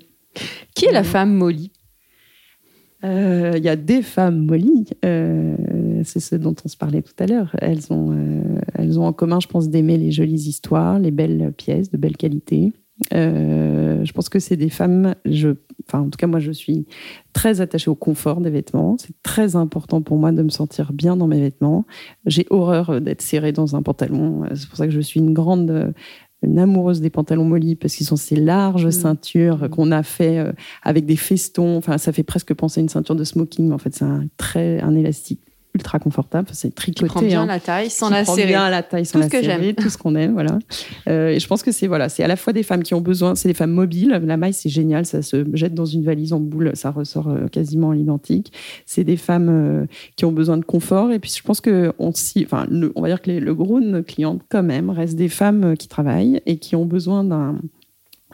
Qui 0.74 0.86
est 0.86 0.92
la 0.92 1.04
femme 1.04 1.34
Molly? 1.34 1.70
Il 3.04 3.64
y 3.64 3.68
a 3.68 3.76
des 3.76 4.02
femmes 4.02 4.46
mollies, 4.46 4.86
euh, 5.04 5.56
c'est 6.04 6.20
ce 6.20 6.36
dont 6.36 6.54
on 6.64 6.68
se 6.68 6.76
parlait 6.76 7.02
tout 7.02 7.14
à 7.18 7.26
l'heure. 7.26 7.54
Elles 7.58 7.92
ont, 7.92 8.12
euh, 8.12 8.60
elles 8.74 8.98
ont 8.98 9.06
en 9.06 9.12
commun, 9.12 9.40
je 9.40 9.48
pense, 9.48 9.68
d'aimer 9.68 9.98
les 9.98 10.12
jolies 10.12 10.48
histoires, 10.48 10.98
les 10.98 11.10
belles 11.10 11.52
pièces 11.56 11.90
de 11.90 11.96
belle 11.96 12.16
qualité. 12.16 12.72
je 13.10 14.12
pense 14.12 14.28
que 14.28 14.38
c'est 14.38 14.56
des 14.56 14.68
femmes, 14.68 15.14
enfin 15.88 16.00
en 16.00 16.10
tout 16.10 16.16
cas 16.16 16.28
moi 16.28 16.38
je 16.38 16.52
suis 16.52 16.86
très 17.32 17.60
attachée 17.60 17.90
au 17.90 17.94
confort 17.96 18.40
des 18.40 18.50
vêtements. 18.50 18.96
C'est 18.98 19.20
très 19.22 19.56
important 19.56 20.02
pour 20.02 20.16
moi 20.16 20.30
de 20.30 20.42
me 20.42 20.50
sentir 20.50 20.92
bien 20.92 21.16
dans 21.16 21.26
mes 21.26 21.40
vêtements. 21.40 21.84
J'ai 22.26 22.46
horreur 22.50 23.00
d'être 23.00 23.22
serrée 23.22 23.52
dans 23.52 23.74
un 23.74 23.82
pantalon. 23.82 24.44
C'est 24.54 24.68
pour 24.68 24.76
ça 24.76 24.86
que 24.86 24.92
je 24.92 25.00
suis 25.00 25.18
une 25.18 25.32
grande 25.32 25.92
une 26.42 26.58
amoureuse 26.58 27.00
des 27.00 27.10
pantalons 27.10 27.44
molly 27.44 27.76
parce 27.76 27.94
qu'ils 27.94 28.06
sont 28.06 28.16
ces 28.16 28.36
larges 28.36 28.86
mm. 28.86 28.92
ceintures 28.92 29.64
mm. 29.64 29.68
qu'on 29.68 29.90
a 29.90 30.02
fait 30.02 30.38
euh, 30.38 30.52
avec 30.82 31.06
des 31.06 31.16
festons. 31.16 31.76
Enfin, 31.76 31.98
ça 31.98 32.12
fait 32.12 32.22
presque 32.22 32.54
penser 32.54 32.80
à 32.80 32.82
une 32.82 32.88
ceinture 32.88 33.16
de 33.16 33.24
smoking, 33.24 33.68
mais 33.68 33.74
en 33.74 33.78
fait, 33.78 33.94
c'est 33.94 34.04
un 34.04 34.26
très 34.36 34.80
un 34.80 34.94
élastique 34.94 35.40
ultra 35.74 35.98
confortable. 35.98 36.48
C'est 36.52 36.74
tricoté. 36.74 37.06
Qui 37.06 37.10
prend 37.10 37.22
bien 37.22 37.42
hein. 37.42 37.46
la 37.46 37.60
taille 37.60 37.90
sans 37.90 38.10
la 38.10 38.24
serrer. 38.24 38.46
bien 38.46 38.68
la 38.68 38.82
taille 38.82 39.06
sans 39.06 39.12
tout 39.12 39.18
la 39.20 39.26
ce 39.26 39.30
que 39.30 39.42
j'aime. 39.42 39.74
Tout 39.74 39.88
ce 39.88 39.96
qu'on 39.96 40.14
aime, 40.14 40.32
voilà. 40.32 40.58
Euh, 41.08 41.28
et 41.28 41.40
je 41.40 41.46
pense 41.46 41.62
que 41.62 41.72
c'est 41.72 41.86
voilà, 41.86 42.08
c'est 42.08 42.22
à 42.22 42.28
la 42.28 42.36
fois 42.36 42.52
des 42.52 42.62
femmes 42.62 42.82
qui 42.82 42.94
ont 42.94 43.00
besoin, 43.00 43.34
c'est 43.34 43.48
des 43.48 43.54
femmes 43.54 43.72
mobiles. 43.72 44.20
La 44.24 44.36
maille, 44.36 44.52
c'est 44.52 44.68
génial, 44.68 45.06
ça 45.06 45.22
se 45.22 45.44
jette 45.54 45.74
dans 45.74 45.86
une 45.86 46.04
valise 46.04 46.32
en 46.32 46.40
boule, 46.40 46.72
ça 46.74 46.90
ressort 46.90 47.28
euh, 47.28 47.48
quasiment 47.48 47.90
à 47.90 47.94
l'identique. 47.94 48.52
C'est 48.86 49.04
des 49.04 49.16
femmes 49.16 49.48
euh, 49.48 49.86
qui 50.16 50.24
ont 50.24 50.32
besoin 50.32 50.58
de 50.58 50.64
confort. 50.64 51.10
Et 51.12 51.18
puis 51.18 51.32
je 51.34 51.42
pense 51.42 51.60
que 51.60 51.92
on, 51.98 52.12
enfin, 52.42 52.66
on 52.94 53.00
va 53.00 53.08
dire 53.08 53.22
que 53.22 53.30
le 53.30 53.54
gros 53.54 53.80
de 53.80 53.86
nos 53.86 54.02
clientes, 54.02 54.42
quand 54.48 54.62
même, 54.62 54.90
restent 54.90 55.16
des 55.16 55.28
femmes 55.28 55.76
qui 55.76 55.88
travaillent 55.88 56.40
et 56.46 56.58
qui 56.58 56.76
ont 56.76 56.86
besoin 56.86 57.24
d'un 57.24 57.56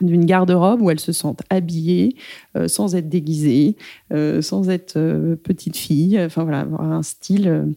d'une 0.01 0.25
garde-robe 0.25 0.81
où 0.81 0.89
elles 0.89 0.99
se 0.99 1.11
sentent 1.11 1.43
habillées 1.49 2.15
euh, 2.57 2.67
sans 2.67 2.95
être 2.95 3.09
déguisées, 3.09 3.75
euh, 4.13 4.41
sans 4.41 4.69
être 4.69 4.97
euh, 4.97 5.35
petite 5.35 5.77
fille, 5.77 6.19
enfin 6.21 6.43
voilà, 6.43 6.61
avoir 6.61 6.81
un 6.81 7.03
style, 7.03 7.75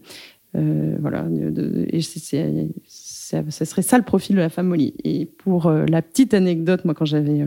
voilà, 0.55 1.26
et 1.88 2.02
c'est 2.02 2.52
ça, 2.87 3.64
serait 3.64 3.81
ça 3.81 3.97
le 3.97 4.05
profil 4.05 4.37
de 4.37 4.43
la 4.43 4.50
femme 4.50 4.67
Molly. 4.67 4.93
Et 5.05 5.25
pour 5.25 5.71
la 5.71 6.02
petite 6.02 6.35
anecdote, 6.35 6.85
moi, 6.85 6.93
quand 6.93 7.07
j'avais, 7.07 7.47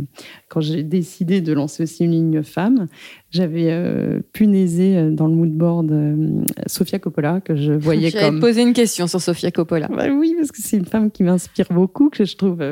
quand 0.49 0.61
j'ai 0.61 0.81
décidé 0.81 1.39
de 1.41 1.53
lancer 1.53 1.83
aussi 1.83 2.05
une 2.05 2.11
ligne 2.11 2.41
femme, 2.41 2.87
j'avais 3.31 3.67
euh, 3.69 4.21
punaisé 4.33 5.11
dans 5.11 5.27
le 5.27 5.35
moodboard 5.35 6.45
Sofia 6.67 6.99
Coppola, 6.99 7.41
que 7.41 7.55
je 7.55 7.73
voyais 7.73 8.09
J'avais 8.11 8.25
comme. 8.25 8.39
posé 8.39 8.61
une 8.61 8.73
question 8.73 9.07
sur 9.07 9.19
Sofia 9.19 9.51
Coppola. 9.51 9.87
Bah 9.87 10.07
oui, 10.09 10.35
parce 10.37 10.51
que 10.51 10.61
c'est 10.61 10.77
une 10.77 10.85
femme 10.85 11.11
qui 11.11 11.23
m'inspire 11.23 11.67
beaucoup, 11.71 12.09
que 12.09 12.23
je 12.25 12.35
trouve 12.37 12.63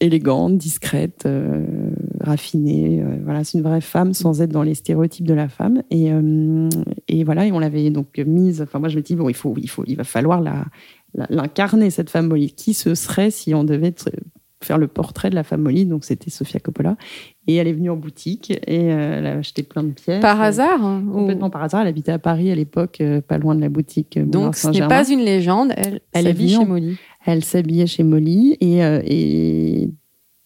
élégante, 0.00 0.58
discrète, 0.58 1.28
raffinée. 2.20 3.02
voilà, 3.24 3.44
c'est 3.44 3.58
une 3.58 3.64
vraie 3.64 3.80
femme 3.80 4.12
sans 4.12 4.42
être 4.42 4.52
dans 4.52 4.62
les 4.62 4.74
stéréotypes 4.74 5.26
de 5.26 5.34
la 5.34 5.48
femme. 5.48 5.82
Et, 5.90 6.10
et 7.08 7.24
voilà, 7.24 7.46
et 7.46 7.52
on 7.52 7.58
l'avait 7.58 7.90
donc 7.90 8.18
mise. 8.18 8.62
Enfin, 8.62 8.78
moi, 8.78 8.88
je 8.88 8.96
me 8.96 9.02
dis 9.02 9.16
bon, 9.16 9.28
il 9.28 9.34
faut, 9.34 9.54
il 9.56 9.70
faut, 9.70 9.84
il 9.86 9.96
va 9.96 10.04
falloir 10.04 10.42
l'incarner, 11.30 11.90
cette 11.90 12.10
femme. 12.10 12.32
Qui 12.56 12.74
ce 12.74 12.94
serait 12.94 13.30
si 13.30 13.54
on 13.54 13.64
devait 13.64 13.94
faire 14.64 14.78
le 14.78 14.86
portrait 14.86 15.30
de 15.30 15.34
la 15.34 15.44
femme 15.44 15.62
Molly 15.62 15.86
Donc, 15.86 16.04
c'était 16.04 16.30
Sofia 16.30 16.60
Coppola. 16.60 16.96
Et 17.46 17.56
elle 17.56 17.68
est 17.68 17.72
venue 17.72 17.90
en 17.90 17.96
boutique 17.96 18.50
et 18.50 18.92
euh, 18.92 19.18
elle 19.18 19.26
a 19.26 19.32
acheté 19.38 19.62
plein 19.62 19.82
de 19.82 19.90
pièces. 19.90 20.22
Par 20.22 20.40
hasard 20.40 20.82
hein, 20.84 21.04
Complètement 21.12 21.50
par 21.50 21.62
hasard. 21.62 21.82
Elle 21.82 21.88
habitait 21.88 22.12
à 22.12 22.18
Paris 22.18 22.50
à 22.50 22.54
l'époque, 22.54 23.00
euh, 23.00 23.20
pas 23.20 23.38
loin 23.38 23.54
de 23.54 23.60
la 23.60 23.68
boutique. 23.68 24.16
Euh, 24.16 24.24
Donc, 24.24 24.56
ce 24.56 24.68
n'est 24.68 24.88
pas 24.88 25.08
une 25.10 25.20
légende. 25.20 25.72
Elle, 25.76 26.00
elle 26.12 26.24
s'habille 26.24 26.50
chez 26.50 26.64
Molly. 26.64 26.96
Elle 27.26 27.44
s'habillait 27.44 27.86
chez 27.86 28.02
Molly 28.02 28.56
et, 28.60 28.78
et 28.80 29.90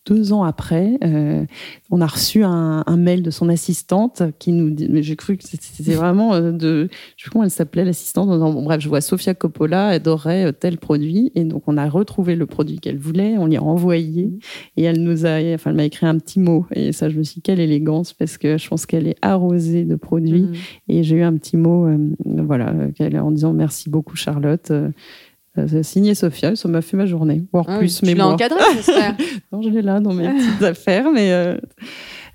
deux 0.09 0.33
ans 0.33 0.43
après, 0.43 0.99
euh, 1.05 1.45
on 1.91 2.01
a 2.01 2.07
reçu 2.07 2.43
un, 2.43 2.85
mail 2.97 3.23
de 3.23 3.31
son 3.31 3.49
assistante 3.49 4.23
qui 4.39 4.53
nous 4.53 4.71
dit, 4.71 4.89
mais 4.91 5.03
j'ai 5.03 5.15
cru 5.15 5.37
que 5.37 5.45
c'était 5.45 5.95
vraiment 5.95 6.35
euh, 6.35 6.51
de, 6.51 6.89
je 7.17 7.25
sais 7.25 7.31
comment 7.31 7.45
elle 7.45 7.51
s'appelait 7.51 7.85
l'assistante. 7.85 8.29
Bon, 8.29 8.63
bref, 8.63 8.81
je 8.81 8.89
vois 8.89 9.01
Sofia 9.01 9.35
Coppola 9.35 9.89
adorait 9.89 10.47
euh, 10.47 10.53
tel 10.53 10.79
produit 10.79 11.31
et 11.35 11.45
donc 11.45 11.65
on 11.67 11.77
a 11.77 11.89
retrouvé 11.89 12.35
le 12.35 12.47
produit 12.47 12.79
qu'elle 12.81 12.99
voulait, 12.99 13.37
on 13.39 13.47
lui 13.47 13.57
a 13.57 13.63
envoyé 13.63 14.31
et 14.77 14.83
elle 14.85 15.03
nous 15.03 15.27
a, 15.27 15.39
enfin 15.55 15.71
elle 15.71 15.77
m'a 15.77 15.85
écrit 15.85 16.07
un 16.07 16.19
petit 16.19 16.41
mot 16.41 16.67
et 16.75 16.93
ça 16.93 17.09
je 17.09 17.19
me 17.19 17.23
suis 17.23 17.37
dit 17.37 17.43
quelle 17.43 17.61
élégance 17.61 18.13
parce 18.13 18.39
que 18.39 18.59
je 18.59 18.69
pense 18.69 18.87
qu'elle 18.87 19.07
est 19.07 19.19
arrosée 19.23 19.85
de 19.85 19.95
produits 19.95 20.43
mm. 20.43 20.55
et 20.89 21.03
j'ai 21.03 21.17
eu 21.17 21.23
un 21.23 21.37
petit 21.37 21.57
mot, 21.57 21.89
voilà, 22.25 22.75
en 23.23 23.31
disant 23.31 23.53
merci 23.53 23.91
beaucoup 23.91 24.17
Charlotte. 24.17 24.71
Euh, 24.71 24.91
signé 25.83 26.15
Sophia, 26.15 26.57
ça 26.57 26.69
m'a 26.69 26.83
fait 26.83 26.97
ma 26.97 27.07
journée, 27.07 27.45
voire 27.53 27.67
ah 27.69 27.79
plus. 27.79 28.03
mais 28.03 28.13
tu 28.13 28.19
l'as 28.19 28.29
encadré, 28.29 28.61
j'espère 28.75 29.17
Non, 29.53 29.63
je 29.63 29.69
l'ai 29.69 29.83
là 29.83 30.01
dans 30.01 30.13
mes 30.13 30.29
petites 30.29 30.63
affaires, 30.63 31.11
mais, 31.13 31.33
euh, 31.33 31.57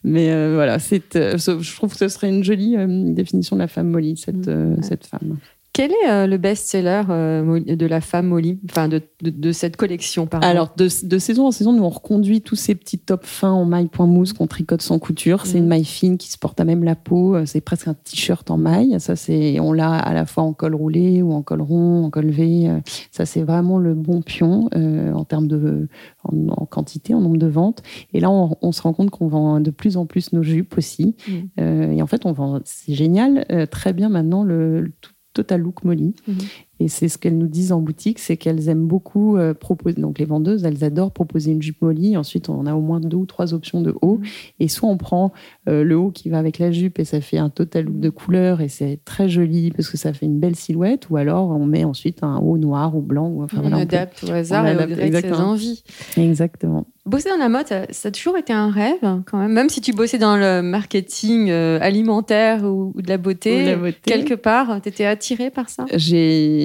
mais 0.04 0.32
euh, 0.32 0.54
voilà, 0.56 0.80
c'est, 0.80 1.04
je 1.14 1.76
trouve 1.76 1.92
que 1.92 1.98
ce 1.98 2.08
serait 2.08 2.30
une 2.30 2.44
jolie 2.44 2.76
définition 3.14 3.56
de 3.56 3.62
la 3.62 3.68
femme 3.68 3.90
Molly, 3.90 4.18
cette, 4.18 4.48
mm. 4.48 4.82
cette 4.82 5.06
femme. 5.06 5.38
Quel 5.74 5.90
est 5.92 6.08
euh, 6.08 6.28
le 6.28 6.38
best-seller 6.38 7.02
euh, 7.10 7.60
de 7.60 7.86
la 7.88 8.00
femme 8.00 8.28
Molly, 8.28 8.60
enfin 8.70 8.88
de, 8.88 9.02
de, 9.24 9.52
cette 9.52 9.76
collection 9.76 10.28
par 10.28 10.44
Alors 10.44 10.76
de, 10.78 10.88
de, 11.04 11.18
saison 11.18 11.48
en 11.48 11.52
saison, 11.52 11.74
nous 11.74 11.82
on 11.82 11.90
reconduit 11.90 12.42
tous 12.42 12.56
ces 12.56 12.76
petits 12.76 13.00
tops 13.00 13.28
fins 13.28 13.52
en 13.52 13.66
maille 13.66 13.88
point 13.88 14.06
mousse 14.06 14.34
qu'on 14.34 14.46
tricote 14.46 14.84
sans 14.84 15.00
couture. 15.00 15.48
C'est 15.48 15.58
une 15.58 15.64
mhm. 15.64 15.70
maille 15.70 15.86
fine 15.86 16.18
qui 16.20 16.32
se 16.32 16.38
porte 16.38 16.60
à 16.60 16.64
même 16.64 16.84
la 16.84 16.96
peau. 16.96 17.36
Euh, 17.36 17.48
c'est 17.48 17.60
presque 17.60 17.88
un 17.88 17.96
t-shirt 17.96 18.52
en 18.52 18.58
maille. 18.58 19.00
Ça 19.00 19.16
c'est, 19.16 19.60
on 19.60 19.74
l'a 19.74 19.96
à 19.96 20.14
la 20.14 20.28
fois 20.28 20.44
en 20.44 20.54
col 20.54 20.76
roulé 20.76 21.24
ou 21.24 21.34
en 21.34 21.42
col 21.42 21.64
rond, 21.64 22.04
en 22.06 22.12
col 22.12 22.30
V. 22.30 22.70
Ça 23.10 23.26
c'est 23.26 23.42
vraiment 23.42 23.80
le 23.80 23.96
bon 23.96 24.22
pion 24.22 24.70
en 24.76 25.26
termes 25.26 25.48
de 25.48 25.88
en, 26.24 26.68
quantité, 26.68 27.16
en 27.16 27.22
nombre 27.22 27.38
de 27.38 27.48
ventes. 27.48 27.82
Et 28.14 28.20
là 28.20 28.30
on, 28.30 28.56
on 28.62 28.72
se 28.72 28.84
rend 28.84 28.94
compte 28.94 29.10
qu'on 29.10 29.28
vend 29.28 29.60
de 29.60 29.72
plus 29.72 29.98
en 29.98 30.06
plus 30.06 30.34
nos 30.34 30.44
jupes 30.44 30.78
aussi. 30.78 31.16
Mhm. 31.28 31.94
et 31.94 32.02
en 32.04 32.08
fait 32.08 32.28
on 32.28 32.32
vend, 32.32 32.60
c'est 32.64 32.94
génial, 32.94 33.48
très 33.72 33.94
bien 33.94 34.10
maintenant 34.10 34.44
le, 34.44 34.82
le 34.82 34.92
tout 35.02 35.13
Total 35.34 35.58
Look 35.60 35.84
Molly. 35.84 36.14
Mhm. 36.28 36.50
Et 36.80 36.88
c'est 36.88 37.08
ce 37.08 37.18
qu'elles 37.18 37.38
nous 37.38 37.48
disent 37.48 37.72
en 37.72 37.80
boutique, 37.80 38.20
c'est 38.20 38.36
qu'elles 38.36 38.68
aiment 38.68 38.88
beaucoup 38.88 39.38
euh, 39.38 39.54
proposer. 39.54 40.02
Donc 40.02 40.20
les 40.20 40.26
vendeuses, 40.26 40.66
elles 40.66 40.84
adorent 40.84 41.12
proposer 41.12 41.52
une 41.52 41.62
jupe 41.62 41.82
molly. 41.82 42.18
Ensuite, 42.18 42.50
on 42.50 42.66
a 42.66 42.74
au 42.74 42.82
moins 42.82 43.00
deux 43.00 43.16
ou 43.16 43.26
trois 43.26 43.54
options 43.54 43.82
de 43.82 43.94
haut. 44.02 44.18
Mmh. 44.18 44.24
Et 44.60 44.68
soit 44.68 44.90
on 44.90 44.98
prend 44.98 45.32
euh, 45.70 45.84
le 45.84 45.96
haut 45.98 46.10
qui 46.12 46.30
va 46.30 46.40
avec 46.40 46.60
la 46.60 46.72
jupe 46.72 47.00
et 47.00 47.06
ça 47.06 47.22
fait 47.22 47.38
un 47.38 47.50
total 47.50 47.86
look 47.86 48.00
de 48.00 48.10
couleur 48.10 48.60
et 48.60 48.70
c'est 48.70 49.00
très 49.06 49.30
joli 49.30 49.72
parce 49.72 49.88
que 49.88 49.98
ça 49.98 50.14
fait 50.14 50.26
une 50.26 50.40
belle 50.40 50.56
silhouette. 50.56 51.10
Ou 51.10 51.18
alors 51.18 51.50
on 51.52 51.66
met 51.66 51.84
ensuite 51.84 52.24
un 52.24 52.38
haut 52.38 52.58
noir 52.58 52.96
ou 52.98 53.02
blanc. 53.02 53.28
Ou, 53.30 53.44
enfin, 53.44 53.58
on 53.60 53.62
voilà, 53.62 53.78
on 53.78 53.80
peut- 53.86 53.96
adapte 53.96 54.24
au 54.28 54.32
hasard 54.32 54.68
et 54.68 54.74
au 54.74 54.88
gré 54.88 55.10
de 55.10 55.16
ses 55.18 55.32
envies. 55.34 55.84
Exactement. 56.18 56.88
Bosser 57.06 57.28
dans 57.30 57.38
la 57.38 57.50
mode, 57.50 57.66
ça, 57.68 58.08
a 58.08 58.12
toujours 58.12 58.38
été 58.38 58.54
un 58.54 58.70
rêve, 58.72 59.22
quand 59.26 59.38
même. 59.38 59.52
Même 59.52 59.68
si 59.68 59.82
tu 59.82 59.92
bossais 59.92 60.18
dans 60.18 60.38
le 60.38 60.62
marketing 60.62 61.50
euh, 61.50 61.78
alimentaire 61.82 62.64
ou, 62.64 62.94
ou 62.96 63.02
de 63.02 63.10
la 63.10 63.18
beauté, 63.18 63.58
Ou 63.62 63.66
de 63.66 63.70
la 63.72 63.76
beauté. 63.76 64.00
quelque 64.06 64.36
part, 64.36 64.82
tu 64.82 64.88
étais 64.88 65.04
attirée 65.04 65.50
par 65.50 65.70
ça? 65.70 65.86
J'ai. 65.94 66.63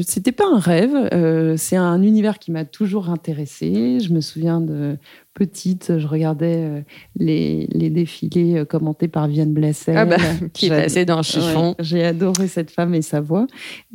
C'était 0.00 0.32
pas 0.32 0.46
un 0.46 0.58
rêve. 0.58 0.94
euh, 1.12 1.56
c'est 1.56 1.76
un 1.76 2.02
univers 2.02 2.38
qui 2.38 2.50
m'a 2.50 2.64
toujours 2.64 3.10
intéressée. 3.10 4.00
Je 4.00 4.12
me 4.12 4.20
souviens 4.20 4.60
de 4.60 4.96
petite, 5.38 5.98
je 5.98 6.06
regardais 6.08 6.56
euh, 6.58 6.80
les, 7.16 7.68
les 7.70 7.90
défilés 7.90 8.58
euh, 8.58 8.64
commentés 8.64 9.06
par 9.06 9.28
Viviane 9.28 9.52
Blassel. 9.52 9.96
Ah 9.96 10.04
bah, 10.04 10.16
qui 10.52 10.68
passée 10.68 11.04
dans 11.04 11.22
Chiffon. 11.22 11.68
Ouais, 11.68 11.84
J'ai 11.84 12.04
adoré 12.04 12.48
cette 12.48 12.72
femme 12.72 12.92
et 12.92 13.02
sa 13.02 13.20
voix. 13.20 13.46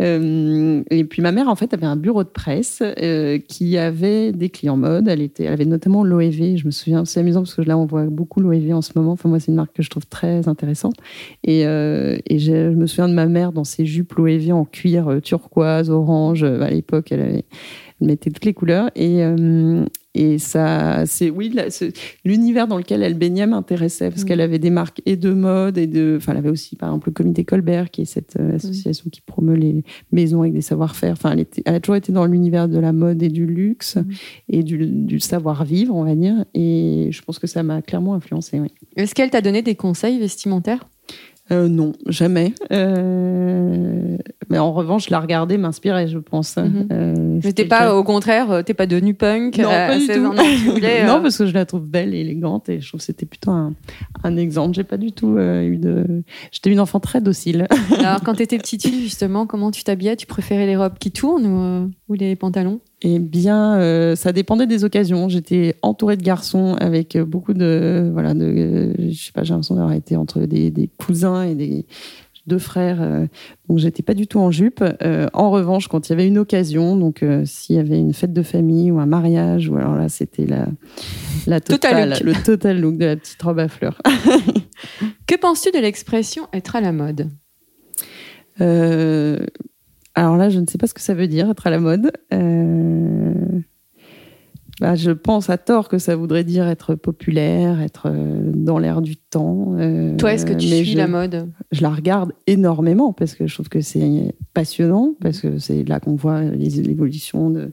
Euh, 0.01 0.83
et 0.89 1.03
puis 1.03 1.21
ma 1.21 1.33
mère, 1.33 1.49
en 1.49 1.55
fait, 1.55 1.73
avait 1.73 1.85
un 1.85 1.97
bureau 1.97 2.23
de 2.23 2.29
presse 2.29 2.81
euh, 2.81 3.39
qui 3.39 3.77
avait 3.77 4.31
des 4.31 4.49
clients 4.49 4.77
mode. 4.77 5.09
Elle, 5.09 5.21
était, 5.21 5.43
elle 5.43 5.53
avait 5.53 5.65
notamment 5.65 6.05
l'OEV. 6.05 6.55
Je 6.55 6.65
me 6.65 6.71
souviens, 6.71 7.03
c'est 7.03 7.19
amusant 7.19 7.41
parce 7.41 7.55
que 7.55 7.61
là, 7.61 7.77
on 7.77 7.85
voit 7.85 8.05
beaucoup 8.05 8.39
l'OEV 8.39 8.73
en 8.73 8.81
ce 8.81 8.91
moment. 8.95 9.11
Enfin, 9.11 9.27
moi, 9.27 9.41
c'est 9.41 9.51
une 9.51 9.57
marque 9.57 9.75
que 9.75 9.83
je 9.83 9.89
trouve 9.89 10.05
très 10.05 10.47
intéressante. 10.47 10.95
Et, 11.43 11.65
euh, 11.65 12.17
et 12.25 12.39
je 12.39 12.69
me 12.69 12.87
souviens 12.87 13.09
de 13.09 13.13
ma 13.13 13.25
mère 13.25 13.51
dans 13.51 13.65
ses 13.65 13.85
jupes 13.85 14.13
l'OEV 14.13 14.53
en 14.53 14.63
cuir 14.63 15.19
turquoise, 15.21 15.89
orange. 15.89 16.43
À 16.43 16.69
l'époque, 16.69 17.11
elle, 17.11 17.21
avait, 17.21 17.45
elle 18.01 18.07
mettait 18.07 18.29
toutes 18.31 18.45
les 18.45 18.53
couleurs. 18.53 18.89
Et, 18.95 19.23
euh, 19.23 19.85
et 20.15 20.37
ça, 20.37 21.05
c'est 21.07 21.29
oui, 21.31 21.55
l'univers 22.23 22.67
dans 22.67 22.77
lequel 22.77 23.01
elle 23.01 23.15
baignait 23.15 23.47
m'intéressait 23.47 24.09
parce 24.11 24.23
Mm. 24.23 24.25
qu'elle 24.25 24.41
avait 24.41 24.59
des 24.59 24.69
marques 24.69 25.01
et 25.07 25.15
de 25.15 25.31
mode 25.33 25.77
et 25.79 25.87
de. 25.87 26.15
Enfin, 26.17 26.33
elle 26.33 26.37
avait 26.39 26.49
aussi, 26.49 26.75
par 26.75 26.89
exemple, 26.89 27.09
le 27.09 27.13
Comité 27.13 27.43
Colbert, 27.45 27.89
qui 27.89 28.03
est 28.03 28.05
cette 28.05 28.35
euh, 28.39 28.55
association 28.55 29.09
qui 29.11 29.21
promeut 29.21 29.55
les 29.55 29.83
maisons 30.11 30.41
avec 30.41 30.53
des 30.53 30.61
savoir-faire. 30.61 31.13
Enfin, 31.13 31.31
elle, 31.31 31.39
était- 31.39 31.63
elle 31.65 31.75
a 31.75 31.79
toujours 31.79 31.95
été 31.95 32.11
dans 32.11 32.25
l'univers 32.25 32.67
de 32.67 32.77
la 32.77 32.93
mode 32.93 33.23
et 33.23 33.29
du 33.29 33.45
luxe 33.47 33.95
Mm. 33.97 34.03
et 34.49 34.63
du, 34.63 34.85
du 34.85 35.19
savoir-vivre, 35.19 35.95
on 35.95 36.03
va 36.03 36.13
dire. 36.15 36.45
Et 36.53 37.09
je 37.11 37.21
pense 37.23 37.39
que 37.39 37.47
ça 37.47 37.63
m'a 37.63 37.81
clairement 37.81 38.13
influencée. 38.13 38.59
Oui. 38.59 38.67
Est-ce 38.95 39.15
qu'elle 39.15 39.31
t'a 39.31 39.41
donné 39.41 39.61
des 39.63 39.75
conseils 39.75 40.19
vestimentaires? 40.19 40.87
Euh, 41.51 41.67
non, 41.67 41.91
jamais. 42.07 42.53
Euh, 42.71 44.17
mais 44.49 44.59
en 44.59 44.73
revanche, 44.73 45.09
la 45.09 45.19
regarder 45.19 45.57
m'inspirait, 45.57 46.07
je 46.07 46.17
pense. 46.17 46.57
Mhm. 46.57 46.87
Euh, 46.91 47.39
Mais 47.43 47.53
t'es 47.53 47.65
pas, 47.65 47.95
au 47.95 48.03
contraire, 48.03 48.51
euh, 48.51 48.61
t'es 48.63 48.73
pas 48.73 48.85
devenue 48.87 49.13
punk 49.13 49.57
Non, 49.57 49.69
à 49.69 49.87
pas 49.87 49.97
du 49.97 50.05
16 50.05 50.17
tout. 50.17 50.25
ans, 50.25 50.33
non, 50.33 50.43
tu 50.43 50.69
voulais, 50.69 51.03
non, 51.07 51.17
euh, 51.17 51.21
parce 51.21 51.37
que 51.37 51.45
je 51.45 51.53
la 51.53 51.65
trouve 51.65 51.85
belle 51.85 52.13
et 52.13 52.19
élégante 52.21 52.69
et 52.69 52.79
je 52.81 52.87
trouve 52.87 52.99
que 52.99 53.05
c'était 53.05 53.25
plutôt 53.25 53.51
un, 53.51 53.73
un 54.23 54.37
exemple. 54.37 54.75
J'ai 54.75 54.83
pas 54.83 54.97
du 54.97 55.11
tout 55.11 55.37
euh, 55.37 55.61
eu 55.63 55.77
de. 55.77 56.23
J'étais 56.51 56.71
une 56.71 56.79
enfant 56.79 56.99
très 56.99 57.21
docile. 57.21 57.67
Alors, 57.99 58.21
quand 58.21 58.33
t'étais 58.37 58.57
petite 58.57 58.83
fille, 58.83 59.01
justement, 59.03 59.45
comment 59.45 59.71
tu 59.71 59.83
t'habillais 59.83 60.15
Tu 60.15 60.25
préférais 60.27 60.65
les 60.65 60.75
robes 60.75 60.97
qui 60.99 61.11
tournent 61.11 61.45
ou, 61.45 61.59
euh, 61.59 61.87
ou 62.09 62.13
les 62.13 62.35
pantalons? 62.35 62.79
Eh 63.05 63.19
bien, 63.19 63.75
euh, 63.75 64.15
ça 64.15 64.31
dépendait 64.31 64.65
des 64.65 64.85
occasions. 64.85 65.27
J'étais 65.27 65.75
entourée 65.81 66.15
de 66.15 66.23
garçons 66.23 66.75
avec 66.79 67.17
beaucoup 67.17 67.53
de. 67.53 68.09
Voilà, 68.13 68.33
de. 68.33 68.45
euh, 68.45 68.93
je 69.09 69.25
sais 69.25 69.31
pas, 69.33 69.43
j'ai 69.43 69.49
l'impression 69.51 69.75
d'avoir 69.75 69.93
été 69.93 70.15
entre 70.15 70.39
des, 70.41 70.71
des 70.71 70.87
cousins 70.87 71.43
et 71.43 71.53
des 71.53 71.85
deux 72.47 72.59
frères. 72.59 73.01
euh, 73.01 73.25
donc, 73.69 73.79
j'étais 73.79 74.03
pas 74.03 74.13
du 74.13 74.27
tout 74.27 74.39
en 74.39 74.51
jupe. 74.51 74.83
Euh, 75.01 75.27
en 75.33 75.49
revanche, 75.51 75.87
quand 75.87 76.07
il 76.07 76.11
y 76.11 76.13
avait 76.13 76.27
une 76.27 76.37
occasion, 76.37 76.95
donc 76.95 77.23
euh, 77.23 77.43
s'il 77.45 77.75
y 77.75 77.79
avait 77.79 77.99
une 77.99 78.13
fête 78.13 78.33
de 78.33 78.43
famille 78.43 78.91
ou 78.91 78.99
un 78.99 79.05
mariage, 79.05 79.69
ou 79.69 79.77
alors 79.77 79.95
là, 79.95 80.09
c'était 80.09 80.45
la, 80.45 80.67
la 81.47 81.59
Total 81.61 82.09
totale, 82.09 82.25
le 82.25 82.43
total 82.43 82.79
look 82.81 82.97
de 82.97 83.05
la 83.05 83.15
petite 83.15 83.41
robe 83.41 83.59
à 83.59 83.67
fleurs. 83.67 84.01
Que 85.27 85.35
penses-tu 85.37 85.71
de 85.71 85.79
l'expression 85.79 86.43
être 86.51 86.75
à 86.75 86.81
la 86.81 86.91
mode 86.91 87.29
alors 90.15 90.37
là, 90.37 90.49
je 90.49 90.59
ne 90.59 90.67
sais 90.67 90.77
pas 90.77 90.85
ce 90.85 90.93
que 90.93 91.01
ça 91.01 91.15
veut 91.15 91.27
dire, 91.27 91.49
être 91.49 91.65
à 91.65 91.71
la 91.71 91.79
mode. 91.79 92.11
Bah, 94.81 94.95
je 94.95 95.11
pense 95.11 95.49
à 95.51 95.57
tort 95.59 95.87
que 95.87 95.99
ça 95.99 96.15
voudrait 96.15 96.43
dire 96.43 96.67
être 96.67 96.95
populaire, 96.95 97.79
être 97.79 98.07
euh, 98.09 98.51
dans 98.53 98.79
l'air 98.79 99.01
du 99.01 99.15
temps. 99.17 99.75
euh, 99.77 100.15
Toi, 100.17 100.33
est-ce 100.33 100.45
que 100.47 100.53
tu 100.53 100.67
suis 100.67 100.85
je, 100.93 100.97
la 100.97 101.07
mode? 101.07 101.49
Je 101.71 101.81
la 101.83 101.89
regarde 101.91 102.31
énormément 102.47 103.13
parce 103.13 103.35
que 103.35 103.45
je 103.45 103.53
trouve 103.53 103.69
que 103.69 103.81
c'est 103.81 104.33
passionnant, 104.55 105.13
parce 105.21 105.41
que 105.41 105.59
c'est 105.59 105.87
là 105.87 105.99
qu'on 105.99 106.15
voit 106.15 106.41
les- 106.41 106.81
l'évolution 106.81 107.49
de. 107.51 107.71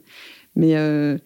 Mais 0.55 0.75
euh, 0.75 1.17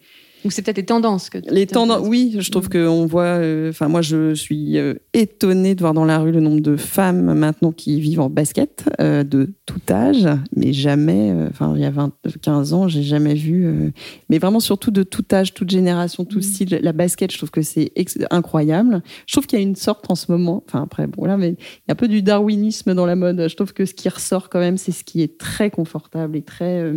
Ou 0.46 0.50
c'est 0.50 0.62
peut-être 0.62 0.76
les 0.76 0.84
tendances 0.86 1.28
que 1.28 1.38
les 1.50 1.66
tendances, 1.66 2.06
oui, 2.06 2.36
je 2.38 2.50
trouve 2.50 2.68
qu'on 2.68 3.04
voit. 3.06 3.24
euh, 3.24 3.70
Enfin, 3.70 3.88
moi, 3.88 4.00
je 4.00 4.32
suis 4.34 4.78
euh, 4.78 4.94
étonnée 5.12 5.74
de 5.74 5.80
voir 5.80 5.92
dans 5.92 6.04
la 6.04 6.18
rue 6.18 6.30
le 6.32 6.40
nombre 6.40 6.60
de 6.60 6.76
femmes 6.76 7.34
maintenant 7.34 7.72
qui 7.72 8.00
vivent 8.00 8.20
en 8.20 8.30
basket 8.30 8.88
euh, 9.00 9.24
de 9.24 9.52
tout 9.66 9.80
âge, 9.90 10.26
mais 10.54 10.72
jamais. 10.72 11.32
euh, 11.32 11.48
Enfin, 11.50 11.72
il 11.74 11.82
y 11.82 11.84
a 11.84 11.90
20, 11.90 12.12
15 12.42 12.72
ans, 12.72 12.86
j'ai 12.88 13.02
jamais 13.02 13.34
vu. 13.34 13.92
mais 14.30 14.38
vraiment, 14.38 14.60
surtout 14.60 14.90
de 14.90 15.02
tout 15.02 15.24
âge, 15.32 15.52
toute 15.52 15.70
génération, 15.70 16.24
tout 16.24 16.40
style. 16.40 16.78
La 16.82 16.92
basket, 16.92 17.32
je 17.32 17.38
trouve 17.38 17.50
que 17.50 17.62
c'est 17.62 17.92
incroyable. 18.30 19.02
Je 19.26 19.32
trouve 19.34 19.46
qu'il 19.46 19.58
y 19.58 19.62
a 19.62 19.64
une 19.64 19.76
sorte 19.76 20.06
en 20.10 20.14
ce 20.14 20.30
moment. 20.30 20.62
Enfin, 20.68 20.82
après, 20.82 21.06
bon 21.06 21.24
là, 21.24 21.36
mais 21.36 21.48
il 21.50 21.88
y 21.88 21.90
a 21.90 21.92
un 21.92 21.96
peu 21.96 22.08
du 22.08 22.22
darwinisme 22.22 22.94
dans 22.94 23.06
la 23.06 23.16
mode. 23.16 23.48
Je 23.48 23.56
trouve 23.56 23.72
que 23.72 23.84
ce 23.84 23.94
qui 23.94 24.08
ressort 24.08 24.48
quand 24.48 24.60
même, 24.60 24.76
c'est 24.76 24.92
ce 24.92 25.02
qui 25.02 25.22
est 25.22 25.38
très 25.38 25.70
confortable 25.70 26.36
et 26.36 26.42
très. 26.42 26.92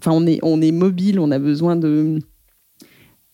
Enfin, 0.00 0.12
on 0.12 0.26
est, 0.26 0.38
on 0.42 0.60
est 0.62 0.70
mobile, 0.72 1.18
on 1.18 1.30
a 1.30 1.38
besoin 1.38 1.74
de. 1.76 2.18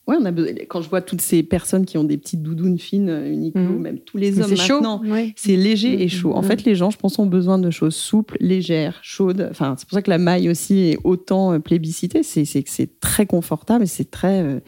Ouais, 0.06 0.16
on 0.20 0.24
a 0.26 0.30
besoin- 0.32 0.52
quand 0.68 0.82
je 0.82 0.88
vois 0.90 1.00
toutes 1.00 1.22
ces 1.22 1.42
personnes 1.42 1.86
qui 1.86 1.96
ont 1.96 2.04
des 2.04 2.18
petites 2.18 2.42
doudounes 2.42 2.78
fines, 2.78 3.08
euh, 3.08 3.26
Uniqlo, 3.32 3.62
Mhm. 3.62 3.78
même 3.80 3.98
tous 4.00 4.18
les 4.18 4.38
hommes 4.38 4.50
maintenant, 4.50 5.00
c'est 5.34 5.56
léger 5.56 5.94
et 6.02 6.04
Mhm. 6.04 6.08
chaud. 6.10 6.32
En 6.34 6.42
fait, 6.42 6.64
les 6.64 6.74
gens, 6.74 6.90
je 6.90 6.98
pense, 6.98 7.18
ont 7.18 7.24
besoin 7.26 7.58
de 7.58 7.70
choses 7.70 7.94
souples, 7.96 8.36
légères, 8.38 8.98
chaudes. 9.02 9.48
Enfin, 9.50 9.74
c'est 9.78 9.88
pour 9.88 9.94
ça 9.96 10.02
que 10.02 10.10
la 10.10 10.18
maille 10.18 10.50
aussi 10.50 10.80
est 10.90 10.98
autant 11.04 11.52
euh, 11.54 11.58
plébiscitée. 11.58 12.22
C'est 12.22 12.44
que 12.44 12.70
c'est 12.70 13.00
très 13.00 13.24
confortable 13.26 13.84
et 13.84 13.86
c'est 13.86 14.10
très. 14.10 14.42
euh, 14.42 14.60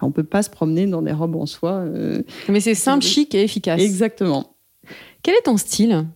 on 0.00 0.10
peut 0.12 0.24
pas 0.24 0.42
se 0.42 0.48
promener 0.50 0.86
dans 0.86 1.02
des 1.02 1.12
robes 1.12 1.36
en 1.36 1.44
soie. 1.46 1.72
euh, 1.80 2.22
Mais 2.48 2.60
c'est 2.60 2.74
simple, 2.74 3.04
chic 3.04 3.34
et 3.34 3.42
efficace. 3.42 3.82
Exactement. 3.82 4.54
Quel 5.22 5.34
est 5.34 5.42
ton 5.44 5.56
style? 5.58 6.06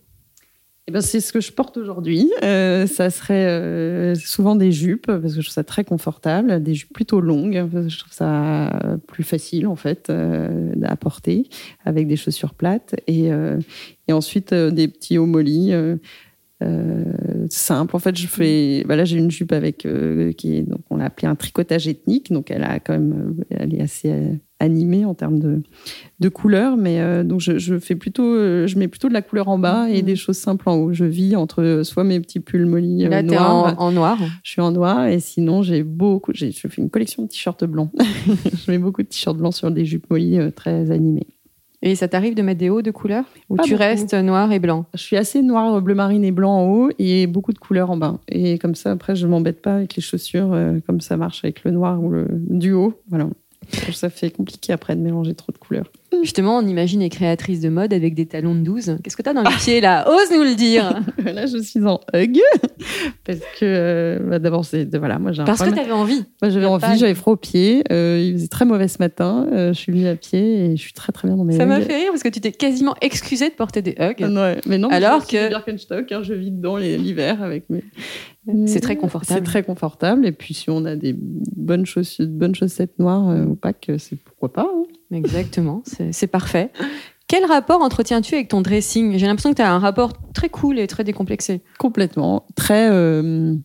Eh 0.87 0.91
ben, 0.91 0.99
c'est 0.99 1.21
ce 1.21 1.31
que 1.31 1.39
je 1.39 1.53
porte 1.53 1.77
aujourd'hui. 1.77 2.29
Euh, 2.43 2.87
ça 2.87 3.09
serait 3.09 3.47
euh, 3.47 4.15
souvent 4.15 4.57
des 4.57 4.73
jupes, 4.73 5.05
parce 5.05 5.33
que 5.35 5.39
je 5.39 5.45
trouve 5.45 5.53
ça 5.53 5.63
très 5.63 5.85
confortable, 5.85 6.61
des 6.61 6.73
jupes 6.73 6.91
plutôt 6.91 7.21
longues, 7.21 7.65
parce 7.71 7.85
que 7.85 7.89
je 7.89 7.99
trouve 7.99 8.11
ça 8.11 8.97
plus 9.07 9.23
facile 9.23 9.65
en 9.67 9.77
fait 9.77 10.09
euh, 10.09 10.73
à 10.83 10.97
porter, 10.97 11.47
avec 11.85 12.07
des 12.07 12.17
chaussures 12.17 12.53
plates, 12.53 12.95
et, 13.07 13.31
euh, 13.31 13.59
et 14.09 14.13
ensuite 14.13 14.51
euh, 14.51 14.71
des 14.71 14.89
petits 14.89 15.17
hauts 15.17 15.25
simple. 17.49 17.95
En 17.95 17.99
fait, 17.99 18.17
je 18.17 18.27
fais. 18.27 18.83
Bah 18.87 18.95
là, 18.95 19.05
j'ai 19.05 19.17
une 19.17 19.31
jupe 19.31 19.51
avec 19.51 19.85
euh, 19.85 20.31
qui 20.33 20.57
est 20.57 20.63
donc 20.63 20.81
on 20.89 20.97
l'a 20.97 21.05
appelé 21.05 21.27
un 21.27 21.35
tricotage 21.35 21.87
ethnique. 21.87 22.31
Donc, 22.31 22.51
elle 22.51 22.63
a 22.63 22.79
quand 22.79 22.93
même, 22.93 23.35
euh, 23.39 23.43
elle 23.49 23.73
est 23.75 23.81
assez 23.81 24.09
euh, 24.11 24.33
animée 24.59 25.03
en 25.05 25.13
termes 25.13 25.39
de 25.39 25.61
de 26.19 26.29
couleurs, 26.29 26.77
mais 26.77 26.99
euh, 27.01 27.23
donc 27.23 27.41
je, 27.41 27.57
je 27.57 27.77
fais 27.79 27.95
plutôt, 27.95 28.23
euh, 28.23 28.65
je 28.65 28.79
mets 28.79 28.87
plutôt 28.87 29.09
de 29.09 29.13
la 29.13 29.21
couleur 29.21 29.49
en 29.49 29.57
bas 29.59 29.89
et 29.89 29.99
Mhm. 30.01 30.05
des 30.05 30.15
choses 30.15 30.37
simples 30.37 30.69
en 30.69 30.75
haut. 30.75 30.93
Je 30.93 31.03
vis 31.05 31.35
entre 31.35 31.61
euh, 31.61 31.83
soit 31.83 32.03
mes 32.05 32.19
petits 32.21 32.39
pulls 32.39 32.65
molly 32.65 33.05
euh, 33.05 33.09
Là, 33.09 33.21
t'es 33.23 33.35
noirs, 33.35 33.75
en, 33.79 33.87
en 33.87 33.91
noir. 33.91 34.17
je 34.43 34.49
suis 34.51 34.61
en 34.61 34.71
noir, 34.71 35.07
et 35.07 35.19
sinon 35.19 35.63
j'ai 35.63 35.83
beaucoup, 35.83 36.31
j'ai, 36.33 36.51
je 36.51 36.67
fais 36.67 36.81
une 36.81 36.89
collection 36.89 37.23
de 37.23 37.27
t-shirts 37.27 37.65
blancs. 37.65 37.91
je 38.65 38.71
mets 38.71 38.77
beaucoup 38.77 39.03
de 39.03 39.07
t-shirts 39.07 39.37
blancs 39.37 39.53
sur 39.55 39.69
des 39.69 39.83
jupes 39.85 40.09
molly 40.09 40.39
euh, 40.39 40.49
très 40.49 40.91
animées. 40.91 41.27
Et 41.85 41.95
ça 41.95 42.07
t'arrive 42.07 42.33
de 42.33 42.41
mettre 42.41 42.59
des 42.59 42.69
hauts 42.69 42.81
de 42.81 42.91
couleur 42.91 43.25
Ou 43.49 43.57
tu 43.57 43.71
beaucoup. 43.71 43.83
restes 43.83 44.13
noir 44.13 44.51
et 44.53 44.59
blanc? 44.59 44.85
Je 44.93 45.01
suis 45.01 45.17
assez 45.17 45.41
noir, 45.41 45.81
bleu 45.81 45.93
marine 45.93 46.23
et 46.23 46.31
blanc 46.31 46.51
en 46.51 46.65
haut 46.65 46.89
et 46.97 47.27
beaucoup 47.27 47.51
de 47.51 47.59
couleurs 47.59 47.91
en 47.91 47.97
bas. 47.97 48.19
Et 48.29 48.57
comme 48.57 48.73
ça, 48.73 48.91
après, 48.91 49.15
je 49.17 49.27
m'embête 49.27 49.61
pas 49.61 49.75
avec 49.75 49.97
les 49.97 50.01
chaussures, 50.01 50.53
euh, 50.53 50.79
comme 50.87 51.01
ça 51.01 51.17
marche 51.17 51.43
avec 51.43 51.65
le 51.65 51.71
noir 51.71 52.01
ou 52.01 52.09
le 52.09 52.27
du 52.31 52.71
haut. 52.71 52.93
Voilà. 53.09 53.27
Ça 53.91 54.09
fait 54.09 54.29
compliqué 54.29 54.71
après 54.71 54.95
de 54.95 55.01
mélanger 55.01 55.35
trop 55.35 55.51
de 55.51 55.57
couleurs. 55.57 55.91
Justement, 56.23 56.57
on 56.57 56.65
imagine 56.67 57.01
les 57.01 57.09
créatrices 57.09 57.59
de 57.59 57.69
mode 57.69 57.93
avec 57.93 58.15
des 58.15 58.25
talons 58.25 58.55
de 58.55 58.61
12. 58.61 58.97
Qu'est-ce 59.03 59.15
que 59.15 59.21
t'as 59.21 59.33
dans 59.33 59.43
les 59.43 59.55
pieds 59.57 59.81
là? 59.81 60.07
Ose 60.09 60.31
nous 60.35 60.43
le 60.43 60.55
dire 60.55 60.99
Là, 61.23 61.45
je 61.45 61.57
suis 61.59 61.83
en 61.85 61.99
hug 62.15 62.39
parce 63.25 63.39
que 63.39 63.63
euh, 63.63 64.19
bah, 64.19 64.39
d'abord, 64.39 64.65
c'est 64.65 64.85
de- 64.85 64.97
voilà, 64.97 65.19
moi 65.19 65.31
j'ai 65.31 65.41
un 65.41 65.45
Parce 65.45 65.59
que 65.59 65.65
problème. 65.65 65.85
t'avais 65.85 65.95
envie. 65.97 66.23
Moi, 66.41 66.49
j'avais 66.51 66.65
envie, 66.65 66.97
j'avais 66.97 67.13
froid 67.13 67.33
aux 67.33 67.37
pieds. 67.37 67.83
euh, 67.91 68.19
il 68.23 68.33
faisait 68.33 68.47
très 68.47 68.65
mauvais 68.65 68.87
ce 68.87 68.97
matin. 68.99 69.47
euh, 69.51 69.73
je 69.73 69.79
suis 69.79 69.91
venue 69.91 70.07
à 70.07 70.15
pied 70.15 70.65
et 70.71 70.75
je 70.77 70.81
suis 70.81 70.93
très 70.93 71.11
très 71.11 71.27
bien 71.27 71.37
dans 71.37 71.43
mes 71.45 71.55
Ça 71.57 71.65
m'a 71.65 71.79
fait 71.81 71.95
rire 71.97 72.07
parce 72.11 72.23
que 72.23 72.29
tu 72.29 72.41
t'es 72.41 72.51
quasiment 72.51 72.95
excusée 73.01 73.49
de 73.49 73.55
porter 73.55 73.81
des 73.81 73.95
hugs. 73.99 74.21
Ouais. 74.21 74.59
Mais 74.65 74.77
non, 74.77 74.89
mais 74.89 74.95
Alors 74.95 75.17
aussi 75.19 75.27
que- 75.27 75.49
Birkenstock, 75.49 76.11
hein, 76.11 76.21
je 76.23 76.33
vis 76.33 76.51
dedans 76.51 76.77
l'hiver 76.77 77.41
avec 77.43 77.69
mes. 77.69 77.83
C'est 78.65 78.79
très 78.81 78.95
confortable. 78.97 79.39
C'est 79.39 79.43
très 79.45 79.63
confortable. 79.63 80.25
Et 80.25 80.31
puis, 80.31 80.53
si 80.53 80.69
on 80.69 80.83
a 80.85 80.95
des 80.95 81.15
bonnes 81.17 81.85
chaussettes, 81.85 82.35
bonnes 82.37 82.55
chaussettes 82.55 82.97
noires 82.99 83.29
euh, 83.29 83.45
opaques, 83.45 83.91
c'est 83.97 84.17
pourquoi 84.17 84.51
pas. 84.51 84.69
hein. 84.69 84.83
Exactement, 85.11 85.81
c'est 85.85 86.11
c'est 86.11 86.27
parfait. 86.27 86.71
Quel 87.27 87.45
rapport 87.45 87.81
entretiens-tu 87.81 88.35
avec 88.35 88.47
ton 88.49 88.61
dressing? 88.61 89.17
J'ai 89.17 89.27
l'impression 89.27 89.51
que 89.51 89.55
tu 89.57 89.61
as 89.61 89.71
un 89.71 89.79
rapport 89.79 90.13
très 90.33 90.49
cool 90.49 90.79
et 90.79 90.87
très 90.87 91.03
décomplexé. 91.03 91.61
Complètement. 91.79 92.45
Très. 92.55 92.89
euh, 92.91 93.55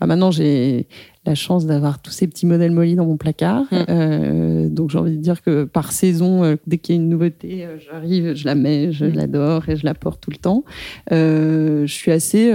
bah 0.00 0.06
maintenant, 0.06 0.30
j'ai 0.30 0.86
la 1.24 1.34
chance 1.36 1.66
d'avoir 1.66 2.02
tous 2.02 2.10
ces 2.10 2.26
petits 2.26 2.46
modèles 2.46 2.72
Molly 2.72 2.96
dans 2.96 3.06
mon 3.06 3.16
placard. 3.16 3.62
Mm. 3.70 3.76
Euh, 3.88 4.68
donc, 4.68 4.90
j'ai 4.90 4.98
envie 4.98 5.16
de 5.16 5.22
dire 5.22 5.40
que 5.40 5.64
par 5.64 5.92
saison, 5.92 6.42
euh, 6.42 6.56
dès 6.66 6.78
qu'il 6.78 6.96
y 6.96 6.98
a 6.98 7.00
une 7.02 7.08
nouveauté, 7.08 7.64
euh, 7.64 7.76
j'arrive, 7.78 8.34
je 8.34 8.44
la 8.44 8.54
mets, 8.56 8.90
je 8.90 9.04
Mm. 9.04 9.14
l'adore 9.14 9.68
et 9.68 9.76
je 9.76 9.84
la 9.84 9.94
porte 9.94 10.20
tout 10.20 10.30
le 10.32 10.36
temps. 10.38 10.64
Je 11.10 11.84
suis 11.86 12.10
assez. 12.10 12.52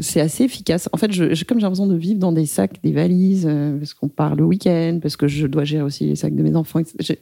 c'est 0.00 0.20
assez 0.22 0.44
efficace. 0.44 0.88
En 0.92 0.96
fait, 0.96 1.12
je, 1.12 1.34
je- 1.34 1.44
comme 1.44 1.58
j'ai 1.58 1.64
l'impression 1.64 1.86
de 1.86 1.94
vivre 1.96 2.18
dans 2.18 2.32
des 2.32 2.46
sacs, 2.46 2.80
des 2.82 2.92
valises, 2.92 3.46
parce 3.78 3.92
qu'on 3.92 4.08
part 4.08 4.34
le 4.34 4.42
week-end, 4.44 4.98
parce 5.02 5.16
que 5.16 5.28
je 5.28 5.46
dois 5.46 5.64
gérer 5.64 5.82
aussi 5.82 6.06
les 6.06 6.16
sacs 6.16 6.34
de 6.34 6.42
mes 6.42 6.56
enfants. 6.56 6.78
etc. 6.78 6.94
Je- 7.00 7.14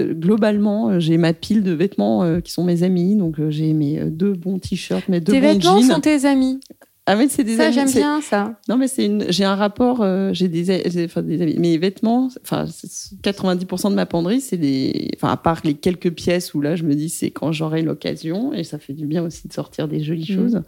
je- 0.00 0.12
globalement, 0.12 1.00
j'ai 1.00 1.16
ma 1.16 1.32
pile 1.32 1.62
de 1.62 1.72
vêtements 1.72 2.40
qui 2.42 2.52
sont 2.52 2.64
mes 2.64 2.82
amis. 2.82 3.16
Donc, 3.16 3.36
j'ai 3.48 3.72
mes 3.72 4.00
deux 4.10 4.34
bons 4.34 4.58
t-shirts, 4.58 5.08
mes 5.08 5.20
deux 5.20 5.32
Tes 5.32 5.40
bons 5.40 5.52
vêtements 5.54 5.80
jeans. 5.80 5.90
sont 5.90 6.00
tes 6.00 6.24
amis. 6.26 6.60
Ah 7.04 7.16
mais 7.16 7.28
c'est 7.28 7.42
des 7.42 7.56
Ça, 7.56 7.64
amis. 7.64 7.74
j'aime 7.74 7.90
bien 7.90 8.20
ça. 8.20 8.60
Non 8.68 8.76
mais 8.76 8.86
c'est 8.86 9.04
une. 9.06 9.24
J'ai 9.28 9.42
un 9.44 9.56
rapport. 9.56 10.02
euh, 10.02 10.30
j'ai 10.32 10.46
des, 10.46 10.64
j'ai- 10.64 11.04
enfin 11.04 11.22
des 11.22 11.42
amis. 11.42 11.56
Mes 11.58 11.76
vêtements. 11.76 12.28
Enfin 12.44 12.66
c'est- 12.68 13.20
90% 13.22 13.90
de 13.90 13.96
ma 13.96 14.06
penderie, 14.06 14.40
c'est 14.40 14.56
des. 14.56 15.10
Enfin 15.16 15.32
à 15.32 15.36
part 15.36 15.62
les 15.64 15.74
quelques 15.74 16.12
pièces 16.12 16.54
où 16.54 16.60
là 16.60 16.76
je 16.76 16.84
me 16.84 16.94
dis 16.94 17.08
c'est 17.08 17.30
quand 17.32 17.50
j'aurai 17.50 17.82
l'occasion 17.82 18.52
et 18.52 18.62
ça 18.62 18.78
fait 18.78 18.92
du 18.92 19.06
bien 19.06 19.24
aussi 19.24 19.48
de 19.48 19.52
sortir 19.52 19.88
des 19.88 20.00
jolies 20.00 20.28
Mhm. 20.30 20.36
choses. 20.36 20.62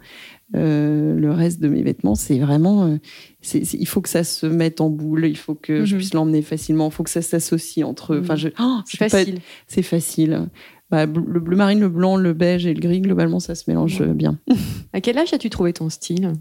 Euh, 0.55 1.15
le 1.17 1.31
reste 1.31 1.59
de 1.61 1.69
mes 1.69 1.81
vêtements, 1.83 2.15
c'est 2.15 2.37
vraiment. 2.39 2.85
euh, 2.85 2.97
c'est 3.41 3.63
c'est- 3.63 3.77
il 3.77 3.87
faut 3.87 4.01
que 4.01 4.09
ça 4.09 4.25
se 4.25 4.45
mette 4.45 4.81
en 4.81 4.89
boule. 4.89 5.25
Il 5.25 5.37
faut 5.37 5.55
que 5.55 5.85
je 5.85 5.93
Mhm. 5.95 5.99
puisse 6.01 6.13
l'emmener 6.13 6.41
facilement. 6.41 6.89
Il 6.89 6.91
faut 6.93 7.03
que 7.03 7.09
ça 7.09 7.21
s'associe 7.21 7.85
entre. 7.85 8.13
eux. 8.13 8.19
Enfin 8.21 8.33
Mhm. 8.33 8.39
je. 8.39 8.47
oh, 8.59 8.79
C'est 8.85 8.99
pas- 8.99 9.07
facile. 9.09 9.39
C'est 9.67 9.81
facile. 9.83 10.47
Bah, 10.91 11.05
le 11.05 11.39
bleu 11.39 11.57
marine, 11.57 11.79
le 11.79 11.89
blanc, 11.89 12.15
le 12.15 12.33
beige 12.33 12.65
et 12.67 12.73
le 12.73 12.79
gris, 12.79 13.01
globalement, 13.01 13.39
ça 13.39 13.55
se 13.55 13.63
mélange 13.67 13.99
Ouais. 14.01 14.07
euh, 14.07 14.13
bien. 14.13 14.37
À 14.93 15.01
quel 15.01 15.17
âge 15.17 15.33
as-tu 15.33 15.49
trouvé 15.49 15.73
ton 15.73 15.89
style? 15.89 16.31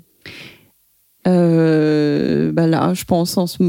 Euh, 1.26 2.52
bah 2.52 2.66
là, 2.66 2.92
je 2.92 3.04
pense, 3.06 3.38
en 3.38 3.46
ce- 3.46 3.62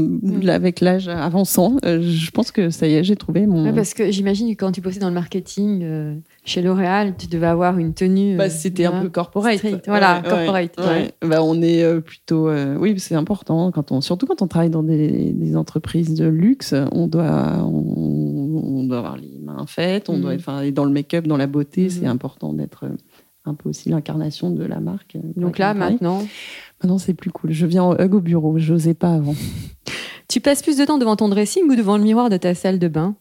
là, 0.44 0.54
avec 0.54 0.82
l'âge 0.82 1.08
avançant, 1.08 1.76
euh, 1.86 2.02
je 2.02 2.30
pense 2.30 2.50
que 2.50 2.68
ça 2.68 2.86
y 2.86 2.92
est, 2.94 3.02
j'ai 3.02 3.16
trouvé 3.16 3.46
mon. 3.46 3.64
Ouais, 3.64 3.72
Parce 3.72 3.94
que 3.94 4.10
j'imagine 4.10 4.50
que 4.54 4.60
quand 4.60 4.72
tu 4.72 4.82
bossais 4.82 5.00
dans 5.00 5.08
le 5.08 5.14
marketing 5.14 5.80
euh, 5.82 6.14
chez 6.44 6.60
L'Oréal, 6.60 7.14
tu 7.16 7.28
devais 7.28 7.46
avoir 7.46 7.78
une 7.78 7.94
tenue. 7.94 8.36
Bah, 8.36 8.50
c'était 8.50 8.84
un 8.84 9.00
peu 9.00 9.08
corporate. 9.08 9.58
Voilà, 9.86 10.20
Ouais, 10.22 10.28
corporate, 10.28 10.76
ouais. 10.78 11.12
Bah, 11.26 11.42
on 11.42 11.62
est 11.62 11.98
plutôt. 12.02 12.50
oui, 12.78 12.94
c'est 12.98 13.14
important 13.14 13.70
quand 13.70 13.90
on, 13.90 14.02
surtout 14.02 14.26
quand 14.26 14.42
on 14.42 14.48
travaille 14.48 14.68
dans 14.70 14.82
des, 14.82 15.32
des 15.32 15.56
entreprises 15.56 16.12
de 16.12 16.26
luxe, 16.26 16.74
on 16.92 17.06
doit, 17.06 17.64
on, 17.64 18.80
on 18.80 18.84
doit 18.84 18.98
avoir 18.98 19.16
les 19.16 19.35
mains 19.56 19.66
faites, 19.66 20.08
on 20.08 20.18
doit, 20.18 20.34
enfin, 20.34 20.60
et 20.62 20.72
dans 20.72 20.84
le 20.84 20.90
make-up, 20.92 21.26
dans 21.26 21.36
la 21.36 21.46
beauté, 21.46 21.84
Mhm. 21.84 21.90
c'est 21.90 22.06
important 22.06 22.52
d'être 22.52 22.84
euh, 22.84 22.96
un 23.44 23.54
peu 23.54 23.68
aussi 23.68 23.88
l'incarnation 23.88 24.50
de 24.50 24.64
la 24.64 24.80
marque. 24.80 25.16
euh, 25.16 25.20
Donc 25.36 25.58
là, 25.58 25.72
maintenant, 25.74 26.26
maintenant 26.82 26.98
c'est 26.98 27.14
plus 27.14 27.30
cool. 27.30 27.52
Je 27.52 27.66
viens 27.66 27.82
en 27.84 27.94
hug 27.98 28.14
au 28.14 28.20
bureau, 28.20 28.58
je 28.58 28.72
n'osais 28.72 28.94
pas 28.94 29.12
avant. 29.14 29.34
tu 30.28 30.40
passes 30.40 30.62
plus 30.62 30.76
de 30.78 30.84
temps 30.84 30.98
devant 30.98 31.16
ton 31.16 31.28
dressing 31.28 31.64
ou 31.70 31.74
devant 31.76 31.96
le 31.96 32.02
miroir 32.04 32.28
de 32.30 32.36
ta 32.36 32.54
salle 32.54 32.78
de 32.78 32.88
bain? 32.88 33.14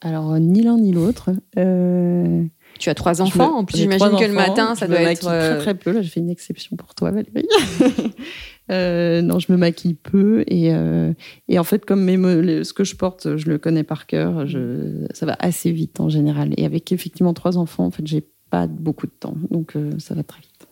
Alors, 0.00 0.32
euh, 0.32 0.38
ni 0.40 0.62
l'un 0.62 0.78
ni 0.78 0.90
l'autre. 0.92 1.30
Euh, 1.58 2.44
Tu 2.80 2.90
as 2.90 2.94
trois 2.94 3.12
Je 3.14 3.22
enfants. 3.22 3.52
me- 3.52 3.58
En 3.58 3.64
plus, 3.64 3.78
j'imagine 3.78 4.16
que 4.18 4.24
le 4.24 4.32
matin, 4.32 4.74
ça 4.74 4.86
je 4.86 4.90
doit 4.90 5.00
être. 5.02 5.20
très 5.20 5.58
très 5.58 5.74
peu. 5.74 5.92
Là, 5.92 6.02
j'ai 6.02 6.08
fait 6.10 6.18
une 6.20 6.30
exception 6.30 6.76
pour 6.76 6.94
toi, 6.96 7.10
Valérie. 7.12 7.46
Euh, 8.72 9.20
non, 9.22 9.38
je 9.38 9.52
me 9.52 9.56
maquille 9.58 9.94
peu 9.94 10.44
et 10.46 10.72
euh, 10.74 11.12
et 11.48 11.58
en 11.58 11.64
fait, 11.64 11.84
comme 11.84 12.02
mes 12.04 12.16
ce 12.64 12.72
que 12.72 12.84
je 12.84 12.96
porte, 12.96 13.36
je 13.36 13.48
le 13.50 13.58
connais 13.58 13.82
par 13.84 14.06
cœur. 14.06 14.46
Je, 14.46 15.06
ça 15.12 15.26
va 15.26 15.36
assez 15.38 15.70
vite 15.72 16.00
en 16.00 16.08
général. 16.08 16.54
Et 16.56 16.64
avec 16.64 16.90
effectivement 16.92 17.34
trois 17.34 17.58
enfants, 17.58 17.84
en 17.84 17.90
fait, 17.90 18.06
j'ai 18.06 18.24
pas 18.50 18.66
beaucoup 18.66 19.06
de 19.06 19.12
temps, 19.12 19.34
donc 19.50 19.76
euh, 19.76 19.90
ça 19.98 20.14
va 20.14 20.22
très 20.22 20.40
vite. 20.40 20.66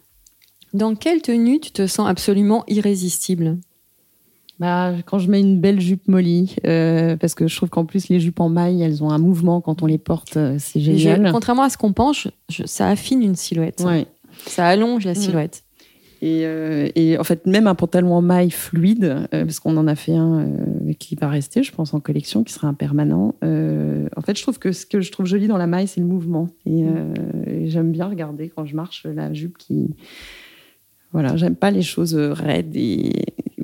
Dans 0.73 0.95
quelle 0.95 1.21
tenue 1.23 1.61
tu 1.61 1.73
te 1.73 1.87
sens 1.87 2.09
absolument 2.09 2.65
irrésistible? 2.69 3.59
Bah, 4.59 4.93
quand 5.07 5.19
je 5.19 5.31
mets 5.31 5.41
une 5.41 5.59
belle 5.59 5.81
jupe 5.81 6.07
Molly, 6.07 6.55
euh, 6.67 7.17
parce 7.17 7.35
que 7.35 7.49
je 7.49 7.57
trouve 7.57 7.71
qu'en 7.71 7.87
plus 7.87 8.09
les 8.11 8.21
jupes 8.21 8.41
en 8.41 8.51
maille, 8.51 8.83
elles 8.83 9.03
ont 9.03 9.11
un 9.11 9.17
mouvement 9.19 9.63
quand 9.63 9.83
on 9.83 9.87
les 9.87 9.97
porte, 9.97 10.37
euh, 10.37 10.57
c'est 10.59 10.81
je- 10.81 10.93
génial. 10.95 11.33
Contrairement 11.33 11.63
à 11.63 11.71
ce 11.71 11.79
qu'on 11.79 11.95
pense, 11.95 12.29
je- 12.51 12.67
ça 12.67 12.89
affine 12.89 13.23
une 13.23 13.37
silhouette. 13.37 13.83
Ouais. 13.87 14.07
Ça 14.47 14.67
allonge 14.67 15.07
la 15.07 15.13
Mm. 15.13 15.17
silhouette. 15.17 15.65
Et, 16.23 16.43
euh, 16.45 16.89
et 16.95 17.19
en 17.19 17.25
fait, 17.25 17.47
même 17.47 17.67
un 17.67 17.75
pantalon 17.75 18.15
en 18.15 18.21
maille 18.23 18.51
fluide, 18.51 19.05
euh, 19.05 19.45
parce 19.45 19.59
qu'on 19.59 19.77
en 19.77 19.87
a 19.87 19.95
fait 19.95 20.15
un 20.15 20.41
euh, 20.41 20.93
qui 20.99 21.15
va 21.15 21.29
rester, 21.29 21.63
je 21.63 21.73
pense, 21.73 21.95
en 21.95 22.01
collection, 22.01 22.45
qui 22.45 22.53
sera 22.53 22.69
un 22.69 22.75
permanent. 22.75 23.35
en 23.43 24.21
fait, 24.23 24.37
je 24.37 24.43
trouve 24.43 24.59
que 24.59 24.73
ce 24.73 24.85
que 24.85 25.01
je 25.01 25.11
trouve 25.11 25.27
joli 25.27 25.49
dans 25.49 25.57
la 25.57 25.67
maille, 25.67 25.89
c'est 25.89 26.01
le 26.01 26.07
mouvement. 26.07 26.49
Et, 26.67 26.85
euh, 26.85 27.15
et 27.47 27.71
j'aime 27.71 27.91
bien 27.91 28.07
regarder 28.07 28.51
quand 28.51 28.67
je 28.67 28.77
marche 28.77 29.07
la 29.07 29.33
jupe 29.33 29.57
qui. 29.57 29.95
Voilà, 31.13 31.37
j'aime 31.37 31.57
pas 31.57 31.73
les 31.73 31.83
choses 31.83 32.15
raides 32.15 32.77
et 32.77 33.11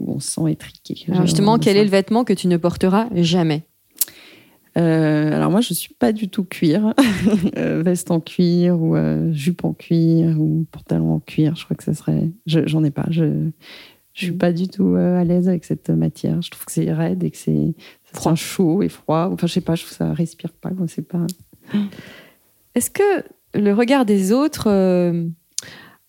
où 0.01 0.14
on 0.14 0.19
se 0.19 0.33
sent 0.33 0.51
étriqué. 0.51 1.05
Alors 1.09 1.23
justement, 1.23 1.59
quel 1.59 1.77
est 1.77 1.85
le 1.85 1.90
vêtement 1.90 2.25
que 2.25 2.33
tu 2.33 2.49
ne 2.49 2.57
porteras 2.57 3.09
jamais? 3.14 3.62
Euh, 4.76 5.32
alors 5.34 5.50
moi, 5.50 5.60
je 5.62 5.72
suis 5.72 5.94
pas 5.94 6.12
du 6.12 6.28
tout 6.28 6.44
cuir, 6.44 6.92
Euh, 7.56 7.82
veste 7.82 8.10
en 8.10 8.20
cuir 8.20 8.80
ou 8.80 8.94
euh, 8.96 9.32
jupe 9.32 9.64
en 9.64 9.72
cuir 9.72 10.38
ou 10.40 10.66
pantalon 10.70 11.14
en 11.14 11.20
cuir. 11.20 11.54
Je 11.56 11.64
crois 11.64 11.76
que 11.76 11.84
ça 11.84 11.94
serait. 11.94 12.28
je- 12.46 12.66
J'en 12.66 12.84
ai 12.84 12.90
pas. 12.90 13.06
Je 13.10 13.50
je 14.12 14.24
suis 14.24 14.32
Mhm. 14.32 14.38
pas 14.38 14.52
du 14.52 14.68
tout 14.68 14.94
à 14.96 15.24
l'aise 15.24 15.46
avec 15.48 15.64
cette 15.64 15.90
matière. 15.90 16.40
Je 16.42 16.50
trouve 16.50 16.64
que 16.64 16.72
c'est 16.72 16.90
raide 16.92 17.22
et 17.22 17.30
que 17.30 17.36
c'est 17.36 17.74
froid, 18.04 18.34
chaud 18.34 18.82
et 18.82 18.88
froid. 18.88 19.28
Enfin, 19.32 19.46
je 19.46 19.52
sais 19.52 19.60
pas. 19.60 19.74
Je 19.74 19.82
trouve 19.82 19.90
que 19.92 19.96
ça 19.96 20.12
respire 20.14 20.52
pas. 20.52 20.70
C'est 20.88 21.06
pas. 21.06 21.26
Est-ce 22.74 22.90
que 22.90 23.02
le 23.54 23.72
regard 23.72 24.04
des 24.04 24.32
autres 24.32 24.68
euh, 24.70 25.26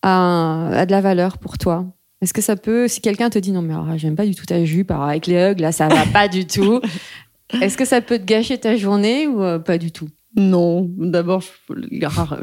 a, 0.04 0.86
de 0.86 0.92
la 0.92 1.02
valeur 1.02 1.38
pour 1.38 1.58
toi? 1.58 1.86
Est-ce 2.22 2.34
que 2.34 2.42
ça 2.42 2.56
peut, 2.56 2.88
si 2.88 3.00
quelqu'un 3.02 3.30
te 3.30 3.38
dit 3.40 3.52
non 3.52 3.62
mais 3.62 3.74
alors, 3.74 3.96
j'aime 3.98 4.16
pas 4.16 4.26
du 4.26 4.34
tout 4.34 4.46
ta 4.46 4.66
jupe, 4.66 4.90
alors 4.90 5.04
avec 5.04 5.28
les 5.28 5.36
hugs 5.36 5.60
là 5.60 5.72
ça 5.72 5.88
va 5.88 6.04
pas 6.12 6.28
du 6.28 6.48
tout, 6.48 6.82
est-ce 7.62 7.78
que 7.78 7.86
ça 7.86 8.02
peut 8.02 8.18
te 8.20 8.26
gâcher 8.26 8.58
ta 8.58 8.76
journée 8.76 9.28
ou 9.28 9.42
euh, 9.42 9.60
pas 9.60 9.78
du 9.78 9.92
tout? 9.92 10.10
Non. 10.36 10.90
D'abord, 10.98 11.42
je- 11.42 11.74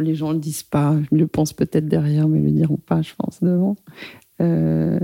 les 0.01 0.15
gens 0.15 0.33
le 0.33 0.39
disent 0.39 0.63
pas. 0.65 0.97
Ils 1.13 1.19
le 1.19 1.27
pensent 1.27 1.53
peut-être 1.53 1.87
derrière, 1.87 2.27
mais 2.29 2.41
le 2.41 2.51
diront 2.51 2.77
pas. 2.79 3.03
Je 3.03 3.13
pense 3.17 3.43
devant. 3.43 3.77
Euh, 4.41 4.99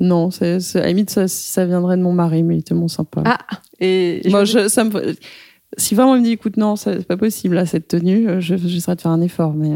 Non, 0.00 0.30
c'est, 0.32 0.58
c'est- 0.58 0.78
à 0.80 0.82
la 0.82 0.88
limite, 0.88 1.10
ça, 1.10 1.28
ça 1.28 1.64
viendrait 1.64 1.96
de 1.96 2.02
mon 2.02 2.12
mari, 2.12 2.42
mais 2.42 2.56
il 2.56 2.58
est 2.58 2.62
tellement 2.66 2.88
sympa. 2.88 3.22
Ah, 3.24 3.38
Et 3.78 4.20
Moi, 4.30 4.44
je- 4.44 4.58
je, 4.64 4.68
ça 4.68 4.82
me, 4.84 5.14
si 5.76 5.94
vraiment 5.94 6.16
il 6.16 6.20
me 6.22 6.24
dit, 6.24 6.32
écoute, 6.32 6.56
non, 6.56 6.74
c'est 6.76 7.06
pas 7.06 7.16
possible, 7.16 7.54
là, 7.54 7.66
cette 7.66 7.86
tenue, 7.88 8.28
euh, 8.28 8.40
je, 8.40 8.56
j'essaierai 8.56 8.96
de 8.96 9.00
faire 9.00 9.12
un 9.12 9.20
effort, 9.20 9.54
mais 9.54 9.70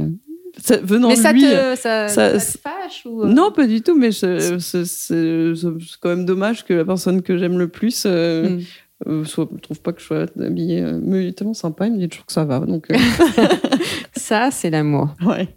ça, 0.58 0.78
venant 0.82 1.08
mais 1.10 1.16
ça 1.16 1.32
lui, 1.32 1.42
te, 1.42 1.76
ça, 1.76 2.08
ça- 2.08 2.38
ça 2.40 2.52
te 2.54 2.58
fâche 2.58 3.06
ou 3.06 3.24
non, 3.26 3.52
pas 3.52 3.66
du 3.68 3.82
tout, 3.82 3.96
mais 3.96 4.10
je- 4.10 4.58
c'est, 4.58 5.98
quand 6.00 6.08
même 6.08 6.24
dommage 6.26 6.64
que 6.64 6.74
la 6.74 6.84
personne 6.84 7.22
que 7.22 7.36
j'aime 7.38 7.58
le 7.58 7.68
plus 7.68 8.02
euh, 8.06 8.48
Mm. 8.56 8.60
Euh, 9.06 9.24
soit, 9.24 9.48
trouve 9.62 9.80
pas 9.82 9.92
que 9.92 10.00
je 10.00 10.06
sois 10.06 10.26
habillée. 10.40 10.80
euh, 10.82 10.98
mais 11.02 11.22
il 11.24 11.28
est 11.28 11.32
tellement 11.32 11.54
sympa, 11.54 11.86
il 11.86 11.92
me 11.94 11.98
dit 11.98 12.08
toujours 12.08 12.26
que 12.26 12.32
ça 12.32 12.44
va. 12.44 12.60
Donc, 12.60 12.90
euh, 12.90 12.96
Ça, 14.16 14.50
c'est 14.50 14.70
l'amour. 14.70 15.14
ouais. 15.26 15.48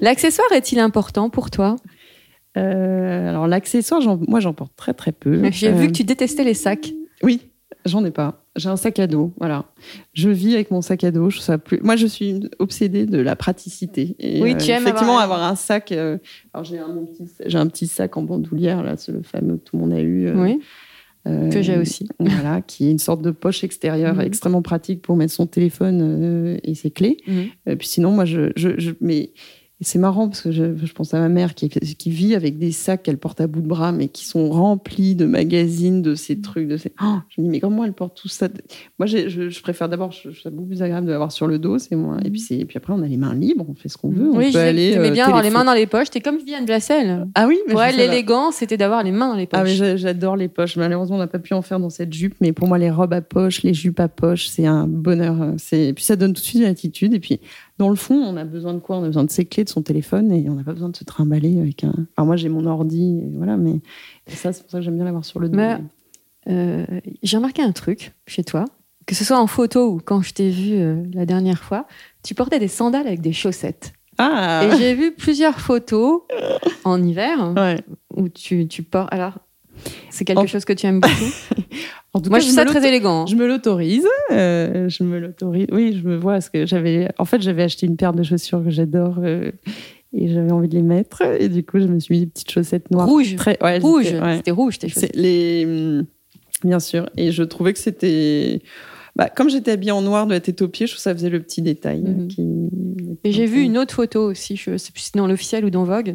L'accessoire 0.00 0.50
est-il 0.52 0.78
important 0.78 1.30
pour 1.30 1.50
toi? 1.50 1.76
Euh, 2.56 3.28
alors, 3.28 3.46
l'accessoire, 3.46 4.00
j'en- 4.00 4.18
moi, 4.28 4.40
j'en 4.40 4.52
porte 4.52 4.72
très, 4.76 4.94
très 4.94 5.12
peu. 5.12 5.42
J'ai 5.52 5.68
Euh, 5.68 5.72
vu 5.72 5.86
que 5.88 5.92
tu 5.92 6.04
détestais 6.04 6.44
les 6.44 6.54
sacs. 6.54 6.92
Oui, 7.22 7.40
j'en 7.84 8.04
ai 8.04 8.10
pas. 8.10 8.44
J'ai 8.56 8.68
un 8.68 8.76
sac 8.76 8.98
à 8.98 9.06
dos, 9.06 9.32
voilà. 9.38 9.66
Je 10.12 10.28
vis 10.28 10.54
avec 10.54 10.72
mon 10.72 10.82
sac 10.82 11.04
à 11.04 11.12
dos. 11.12 11.30
Je 11.30 11.36
trouve 11.36 11.46
ça 11.46 11.58
plus... 11.58 11.78
Moi, 11.82 11.94
je 11.94 12.06
suis 12.08 12.40
obsédée 12.58 13.06
de 13.06 13.18
la 13.20 13.36
praticité. 13.36 14.16
Et, 14.18 14.42
Oui, 14.42 14.56
tu 14.56 14.70
aimes 14.72 14.82
effectivement 14.82 15.18
avoir- 15.20 15.38
avoir, 15.38 15.52
un 15.52 15.54
sac. 15.54 15.92
euh, 15.92 16.18
Alors, 16.52 16.64
j'ai 16.64 16.78
un, 16.80 16.88
mon 16.88 17.06
petit, 17.06 17.24
j'ai 17.46 17.58
un 17.58 17.68
petit 17.68 17.86
sac 17.86 18.16
en 18.16 18.22
bandoulière 18.22 18.82
là, 18.82 18.96
c'est 18.96 19.12
le 19.12 19.22
fameux 19.22 19.56
que 19.56 19.62
tout 19.62 19.76
le 19.76 19.82
monde 19.82 19.92
a 19.92 20.00
eu. 20.00 20.26
euh, 20.26 20.34
oui, 20.34 20.58
que 21.24 21.62
j'ai 21.62 21.76
aussi. 21.78 22.08
Voilà, 22.18 22.62
qui 22.62 22.88
est 22.88 22.90
une 22.90 22.98
sorte 22.98 23.22
de 23.22 23.30
poche 23.30 23.62
extérieure 23.64 24.14
Mhm. 24.16 24.20
extrêmement 24.22 24.62
pratique 24.62 25.02
pour 25.02 25.16
mettre 25.16 25.32
son 25.32 25.46
téléphone 25.46 26.00
euh, 26.02 26.58
et 26.62 26.74
ses 26.74 26.90
clés. 26.90 27.18
Mhm. 27.26 27.44
Euh, 27.68 27.76
puis 27.76 27.88
sinon, 27.88 28.10
moi, 28.12 28.24
je, 28.24 28.52
je, 28.56 28.70
je- 28.78 28.92
mais 29.00 29.30
et 29.80 29.84
c'est 29.84 29.98
marrant 29.98 30.28
parce 30.28 30.42
que 30.42 30.52
je, 30.52 30.76
je 30.76 30.92
pense 30.92 31.14
à 31.14 31.20
ma 31.20 31.28
mère 31.28 31.54
qui, 31.54 31.68
qui 31.70 32.10
vit 32.10 32.34
avec 32.34 32.58
des 32.58 32.70
sacs 32.72 33.02
qu'elle 33.02 33.16
porte 33.18 33.40
à 33.40 33.46
bout 33.46 33.62
de 33.62 33.66
bras, 33.66 33.92
mais 33.92 34.08
qui 34.08 34.26
sont 34.26 34.50
remplis 34.50 35.14
de 35.14 35.24
magazines, 35.24 36.02
de 36.02 36.14
ces 36.14 36.40
trucs, 36.40 36.68
de 36.68 36.76
ces. 36.76 36.92
Oh, 37.02 37.16
je 37.30 37.40
me 37.40 37.46
dis 37.46 37.50
mais 37.50 37.60
comment 37.60 37.84
elle 37.84 37.92
porte 37.94 38.16
tout 38.20 38.28
ça? 38.28 38.48
Moi, 38.98 39.06
je, 39.06 39.28
je 39.28 39.62
préfère 39.62 39.88
d'abord, 39.88 40.12
je, 40.12 40.30
je 40.30 40.40
trouve 40.40 40.52
beaucoup 40.52 40.68
plus 40.68 40.82
agréable 40.82 41.06
de 41.06 41.12
l'avoir 41.12 41.32
sur 41.32 41.46
le 41.46 41.58
dos, 41.58 41.78
c'est 41.78 41.96
moi. 41.96 42.18
Et 42.24 42.30
puis 42.30 42.44
et 42.50 42.64
puis 42.66 42.76
après, 42.76 42.92
on 42.92 43.02
a 43.02 43.06
les 43.06 43.16
mains 43.16 43.34
libres, 43.34 43.64
on 43.68 43.74
fait 43.74 43.88
ce 43.88 43.96
qu'on 43.96 44.10
veut. 44.10 44.28
on 44.30 44.36
oui, 44.36 44.46
peut 44.46 44.50
je 44.52 44.58
aller. 44.58 44.90
aimais 44.92 45.08
euh, 45.08 45.12
bien 45.12 45.26
avoir 45.26 45.42
les 45.42 45.50
mains 45.50 45.64
dans 45.64 45.72
les 45.74 45.86
poches. 45.86 46.10
T'es 46.10 46.20
comme 46.20 46.36
Viviane 46.36 46.66
Blassel. 46.66 47.26
Ah 47.34 47.46
oui, 47.48 47.58
mais 47.66 47.72
Pour 47.72 47.82
elle, 47.82 47.96
l'élégance, 47.96 48.56
c'était 48.56 48.76
d'avoir 48.76 49.02
les 49.02 49.12
mains 49.12 49.28
dans 49.28 49.36
les 49.36 49.46
poches. 49.46 49.60
Ah 49.60 49.64
mais 49.64 49.74
j'a- 49.74 49.96
j'adore 49.96 50.36
les 50.36 50.48
poches. 50.48 50.76
Malheureusement, 50.76 51.16
on 51.16 51.20
n'a 51.20 51.26
pas 51.26 51.38
pu 51.38 51.54
en 51.54 51.62
faire 51.62 51.80
dans 51.80 51.90
cette 51.90 52.12
jupe, 52.12 52.34
mais 52.40 52.52
pour 52.52 52.68
moi, 52.68 52.76
les 52.78 52.90
robes 52.90 53.14
à 53.14 53.22
poche, 53.22 53.62
les 53.62 53.72
jupes 53.74 54.00
à 54.00 54.08
poche, 54.08 54.48
c'est 54.48 54.66
un 54.66 54.86
bonheur. 54.86 55.54
C'est 55.56 55.86
et 55.88 55.92
puis 55.94 56.04
ça 56.04 56.16
donne 56.16 56.34
tout 56.34 56.40
de 56.40 56.44
suite 56.46 56.60
une 56.62 56.68
attitude. 56.68 57.14
Et 57.14 57.20
puis 57.20 57.40
dans 57.80 57.88
le 57.88 57.96
fond, 57.96 58.14
on 58.14 58.36
a 58.36 58.44
besoin 58.44 58.74
de 58.74 58.78
quoi? 58.78 58.98
On 58.98 59.02
a 59.02 59.06
besoin 59.06 59.24
de 59.24 59.30
ses 59.30 59.46
clés, 59.46 59.64
de 59.64 59.70
son 59.70 59.80
téléphone, 59.82 60.30
et 60.32 60.48
on 60.50 60.54
n'a 60.54 60.62
pas 60.64 60.74
besoin 60.74 60.90
de 60.90 60.96
se 60.96 61.04
trimballer 61.04 61.58
avec 61.60 61.82
un. 61.84 61.94
Alors 62.16 62.26
moi, 62.26 62.36
j'ai 62.36 62.50
mon 62.50 62.66
ordi, 62.66 63.20
et 63.24 63.36
voilà, 63.36 63.56
mais 63.56 63.80
et 64.26 64.30
ça, 64.32 64.52
c'est 64.52 64.62
pour 64.62 64.70
ça 64.70 64.78
que 64.78 64.84
j'aime 64.84 64.96
bien 64.96 65.04
l'avoir 65.06 65.24
sur 65.24 65.40
le 65.40 65.48
dos. 65.48 65.56
Mais- 65.56 65.78
Euh, 66.48 66.84
J'ai 67.22 67.36
remarqué 67.36 67.62
un 67.62 67.72
truc 67.72 68.12
chez 68.26 68.44
toi. 68.44 68.64
que 69.06 69.14
ce 69.14 69.24
soit 69.24 69.38
en 69.40 69.46
photo 69.46 69.88
ou 69.92 70.00
quand 70.04 70.20
je 70.22 70.32
t'ai 70.32 70.50
vu 70.50 70.74
euh, 70.76 71.02
la 71.14 71.26
dernière 71.26 71.62
fois, 71.64 71.86
tu 72.22 72.34
portais 72.34 72.58
des 72.58 72.68
sandales 72.68 73.06
avec 73.06 73.20
des 73.20 73.32
chaussettes. 73.32 73.92
Ah 74.18 74.62
Et 74.64 74.76
j'ai 74.78 74.94
vu 74.94 75.12
plusieurs 75.12 75.58
photos 75.60 76.22
en 76.84 77.02
hiver 77.02 77.52
Ouais. 77.56 77.76
où 78.16 78.28
tu, 78.28 78.68
tu 78.68 78.82
portes. 78.82 79.08
Alors, 79.12 79.38
c'est 80.10 80.24
quelque 80.24 80.38
En- 80.40 80.46
chose 80.46 80.64
que 80.64 80.72
tu 80.72 80.86
aimes 80.86 81.00
beaucoup. 81.00 81.14
En 82.12 82.20
tout 82.20 82.28
Moi, 82.28 82.40
cas, 82.40 82.44
je 82.44 82.48
trouve 82.50 82.56
ça 82.58 82.64
très 82.64 82.88
élégant. 82.88 83.22
hein. 83.22 83.26
Je 83.28 83.36
me 83.36 83.46
l'autorise. 83.46 84.04
euh, 84.32 84.88
je 84.88 85.04
me 85.04 85.20
l'autorise. 85.20 85.68
Oui, 85.70 85.96
je 85.96 86.08
me 86.08 86.16
vois 86.16 86.32
parce 86.32 86.50
que 86.50 86.66
j'avais. 86.66 87.08
En 87.18 87.24
fait, 87.24 87.40
j'avais 87.40 87.62
acheté 87.62 87.86
une 87.86 87.96
paire 87.96 88.12
de 88.12 88.24
chaussures 88.24 88.64
que 88.64 88.70
j'adore 88.70 89.18
euh, 89.22 89.52
et 90.12 90.26
j'avais 90.28 90.50
envie 90.50 90.66
de 90.66 90.74
les 90.74 90.82
mettre. 90.82 91.22
Et 91.22 91.48
du 91.48 91.62
coup, 91.62 91.78
je 91.78 91.84
me 91.86 92.00
suis 92.00 92.14
mis 92.14 92.20
des 92.22 92.26
petites 92.26 92.50
chaussettes 92.50 92.90
noires. 92.90 93.06
Rouge. 93.06 93.36
Très, 93.36 93.56
ouais, 93.62 93.78
Rouge. 93.78 94.10
ouais. 94.12 94.36
C'était 94.38 94.50
rouge, 94.50 94.80
tes 94.80 94.88
chaussettes. 94.88 95.14
les. 95.14 96.00
Bien 96.64 96.80
sûr. 96.80 97.08
Et 97.16 97.30
je 97.30 97.44
trouvais 97.44 97.72
que 97.72 97.78
c'était. 97.78 98.60
Bah, 99.14 99.28
comme 99.28 99.48
j'étais 99.48 99.70
habillée 99.70 99.92
en 99.92 100.02
noir 100.02 100.26
de 100.26 100.32
la 100.32 100.40
tête 100.40 100.62
aux 100.62 100.68
pieds, 100.68 100.86
je 100.88 100.92
trouve 100.94 100.98
que 100.98 101.02
ça 101.02 101.14
faisait 101.14 101.30
le 101.30 101.40
petit 101.40 101.62
détail. 101.62 102.00
Mhm. 102.00 102.26
qui... 102.26 102.42
Et 103.22 103.30
j'ai 103.30 103.46
vu 103.46 103.60
une 103.62 103.78
autre 103.78 103.94
photo 103.94 104.24
aussi, 104.28 104.56
je 104.56 104.76
sais 104.78 104.90
plus 104.90 105.00
si 105.02 105.10
c'est 105.12 105.18
dans 105.18 105.28
l'officiel 105.28 105.64
ou 105.64 105.70
dans 105.70 105.84
Vogue. 105.84 106.14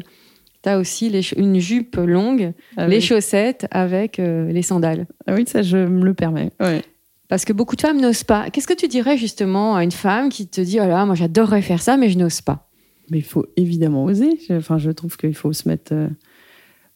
Tu 0.66 0.70
as 0.72 0.78
aussi 0.80 1.08
les 1.10 1.20
une 1.36 1.60
jupe 1.60 1.94
longue, 1.96 2.52
Ah 2.76 2.88
les 2.88 3.00
chaussettes 3.00 3.68
avec 3.70 4.18
euh, 4.18 4.50
les 4.50 4.62
sandales. 4.62 5.06
Ah 5.28 5.34
oui, 5.34 5.44
ça, 5.46 5.62
je 5.62 5.76
me 5.76 6.04
le 6.04 6.12
permets. 6.12 6.50
Ouais. 6.58 6.82
Parce 7.28 7.44
que 7.44 7.52
beaucoup 7.52 7.76
de 7.76 7.80
femmes 7.82 8.00
n'osent 8.00 8.24
pas. 8.24 8.50
Qu'est-ce 8.50 8.66
que 8.66 8.74
tu 8.74 8.88
dirais 8.88 9.16
justement 9.16 9.76
à 9.76 9.84
une 9.84 9.92
femme 9.92 10.28
qui 10.28 10.48
te 10.48 10.60
dit 10.60 10.78
Oh 10.80 10.86
là, 10.86 11.06
moi 11.06 11.14
j'adorerais 11.14 11.62
faire 11.62 11.80
ça, 11.80 11.96
mais 11.96 12.08
je 12.08 12.18
n'ose 12.18 12.40
pas? 12.40 12.68
Mais 13.10 13.18
il 13.18 13.24
faut 13.24 13.46
évidemment 13.56 14.04
oser. 14.04 14.40
Enfin, 14.50 14.78
je 14.78 14.90
trouve 14.90 15.16
qu'il 15.16 15.34
faut 15.36 15.52
se 15.52 15.68
mettre. 15.68 15.92
euh, 15.94 16.08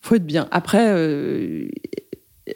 faut 0.01 0.17
être 0.17 0.27
bien. 0.27 0.49
Après, 0.51 0.89
euh, 0.93 1.69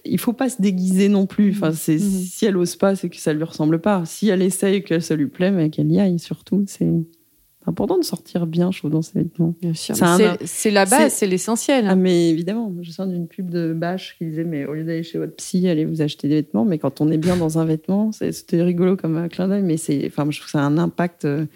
il 0.05 0.19
faut 0.19 0.33
pas 0.33 0.49
se 0.49 0.61
déguiser 0.61 1.09
non 1.09 1.27
plus. 1.27 1.51
Enfin, 1.53 1.71
c'est 1.73 1.95
Mhm. 1.95 1.99
si 2.01 2.47
elle 2.47 2.57
ose 2.57 2.75
pas, 2.75 2.97
c'est 2.97 3.09
que 3.09 3.17
ça 3.17 3.33
lui 3.33 3.45
ressemble 3.45 3.81
pas. 3.81 4.03
Si 4.05 4.29
elle 4.31 4.43
essaye 4.43 4.83
que 4.83 4.99
ça 4.99 5.15
lui 5.15 5.29
plaît, 5.29 5.53
mais 5.53 5.71
qu'elle 5.71 5.93
y 5.93 6.01
aille 6.01 6.19
surtout, 6.19 6.65
c'est 6.67 6.91
important 7.67 7.99
de 7.99 8.05
sortir 8.05 8.47
bien, 8.47 8.71
je 8.71 8.79
trouve, 8.79 8.91
dans 8.91 9.03
ses 9.03 9.19
vêtements. 9.21 9.55
Bien 9.63 9.75
sûr. 9.75 9.95
C'est 9.97 10.47
c'est 10.47 10.71
la 10.71 10.85
base, 10.85 11.05
c'est- 11.05 11.09
c'est 11.11 11.27
l'essentiel. 11.27 11.87
Ah, 11.89 11.97
mais 11.97 12.31
évidemment, 12.31 12.73
je 12.83 12.91
sors 12.91 13.07
d'une 13.07 13.27
pub 13.27 13.51
de 13.51 13.73
Bâche 13.73 14.17
qui 14.19 14.27
disait, 14.27 14.45
mais 14.45 14.67
au 14.67 14.75
lieu 14.75 14.85
d'aller 14.85 15.03
chez 15.03 15.19
votre 15.19 15.35
psy, 15.37 15.67
allez 15.69 15.85
vous 15.85 16.03
acheter 16.03 16.29
des 16.29 16.37
vêtements. 16.37 16.65
Mais 16.65 16.79
quand 16.79 17.01
on 17.01 17.11
est 17.11 17.17
bien 17.19 17.37
dans 17.37 17.59
un 17.59 17.65
vêtement, 17.65 18.13
c'est- 18.13 18.33
c'était 18.33 18.63
rigolo 18.63 18.97
comme 18.97 19.17
un 19.17 19.29
clin 19.29 19.49
d'œil, 19.49 19.63
mais 19.63 19.77
c'est, 19.77 20.05
enfin, 20.07 20.27
je 20.31 20.39
trouve 20.39 20.47
que 20.47 20.51
ça 20.53 20.61
a 20.61 20.67
un 20.67 20.79
impact 20.79 21.25
euh, 21.25 21.47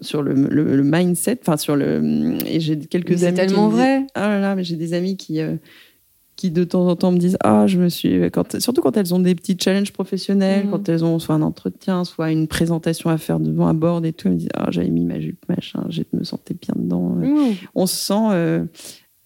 sur 0.00 0.22
le, 0.22 0.32
le- 0.32 0.76
le 0.76 0.82
mindset, 0.82 1.38
enfin, 1.42 1.56
sur 1.58 1.76
le. 1.76 2.36
Et 2.46 2.58
j'ai 2.60 2.78
quelques 2.78 3.10
Mais 3.10 3.16
c'est 3.18 3.26
amis. 3.26 3.38
qui 3.40 3.46
tellement 3.46 3.66
me 3.66 3.70
disent- 3.72 3.78
vrai. 3.80 4.06
Ah 4.14 4.28
là 4.28 4.40
là, 4.40 4.54
mais 4.56 4.64
j'ai 4.64 4.76
des 4.76 4.94
amis 4.94 5.16
qui. 5.16 5.40
euh, 5.40 5.56
qui 6.38 6.50
de 6.52 6.62
temps 6.64 6.86
en 6.88 6.96
temps 6.96 7.10
me 7.12 7.18
disent 7.18 7.36
ah 7.42 7.66
je 7.66 7.78
me 7.78 7.88
suis 7.90 8.30
quand 8.30 8.58
surtout 8.60 8.80
quand 8.80 8.96
elles 8.96 9.12
ont 9.12 9.18
des 9.18 9.34
petits 9.34 9.56
challenges 9.60 9.92
professionnels 9.92 10.64
Mhm. 10.66 10.70
quand 10.70 10.88
elles 10.88 11.04
ont 11.04 11.18
soit 11.18 11.34
un 11.34 11.42
entretien 11.42 12.04
soit 12.04 12.30
une 12.30 12.46
présentation 12.46 13.10
à 13.10 13.18
faire 13.18 13.40
devant 13.40 13.66
un 13.66 13.74
board 13.74 14.06
et 14.06 14.12
tout 14.12 14.28
elles 14.28 14.34
me 14.34 14.38
disent 14.38 14.48
ah 14.54 14.68
j'avais 14.70 14.88
mis 14.88 15.04
ma 15.04 15.18
jupe 15.20 15.44
machin 15.48 15.84
je 15.90 16.02
me 16.12 16.22
sentais 16.24 16.54
bien 16.54 16.74
dedans 16.76 17.00
Mmh. 17.16 17.54
on 17.74 17.86
se 17.86 17.96
sent 17.96 18.14
euh, 18.30 18.64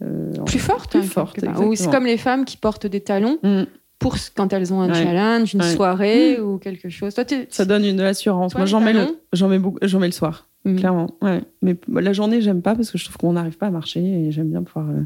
euh, 0.02 0.32
Plus 0.46 0.58
forte. 0.58 0.90
plus 0.90 1.00
hein, 1.00 1.02
forte, 1.02 1.38
c'est 1.76 1.90
comme 1.90 2.06
les 2.06 2.16
femmes 2.16 2.44
qui 2.44 2.56
portent 2.56 2.86
des 2.86 3.00
talons 3.00 3.38
Mm. 3.42 3.64
pour 4.00 4.16
quand 4.34 4.52
elles 4.52 4.72
ont 4.72 4.80
un 4.80 4.88
Ouais. 4.88 4.94
challenge, 5.04 5.54
une 5.54 5.60
Ouais. 5.62 5.74
soirée 5.76 6.40
ou 6.40 6.58
quelque 6.58 6.88
chose. 6.88 7.14
Toi, 7.14 7.22
Ça 7.50 7.64
donne 7.64 7.84
une 7.84 8.00
assurance. 8.00 8.50
Toi, 8.52 8.60
Moi, 8.62 8.66
j'en 8.66 8.80
mets, 8.80 8.94
le, 8.94 9.06
j'en, 9.32 9.48
mets 9.48 9.60
beaucoup, 9.60 9.78
j'en 9.82 10.00
mets 10.00 10.06
le 10.08 10.12
soir, 10.12 10.48
clairement. 10.76 11.08
Ouais. 11.22 11.42
Mais 11.60 11.76
bah, 11.86 12.00
la 12.00 12.12
journée, 12.12 12.40
j'aime 12.40 12.62
pas 12.62 12.74
parce 12.74 12.90
que 12.90 12.98
je 12.98 13.04
trouve 13.04 13.16
qu'on 13.18 13.34
n'arrive 13.34 13.58
pas 13.58 13.66
à 13.68 13.70
marcher 13.70 14.00
et 14.00 14.32
j'aime 14.32 14.50
bien 14.50 14.64
pouvoir 14.64 14.90
euh, 14.90 15.02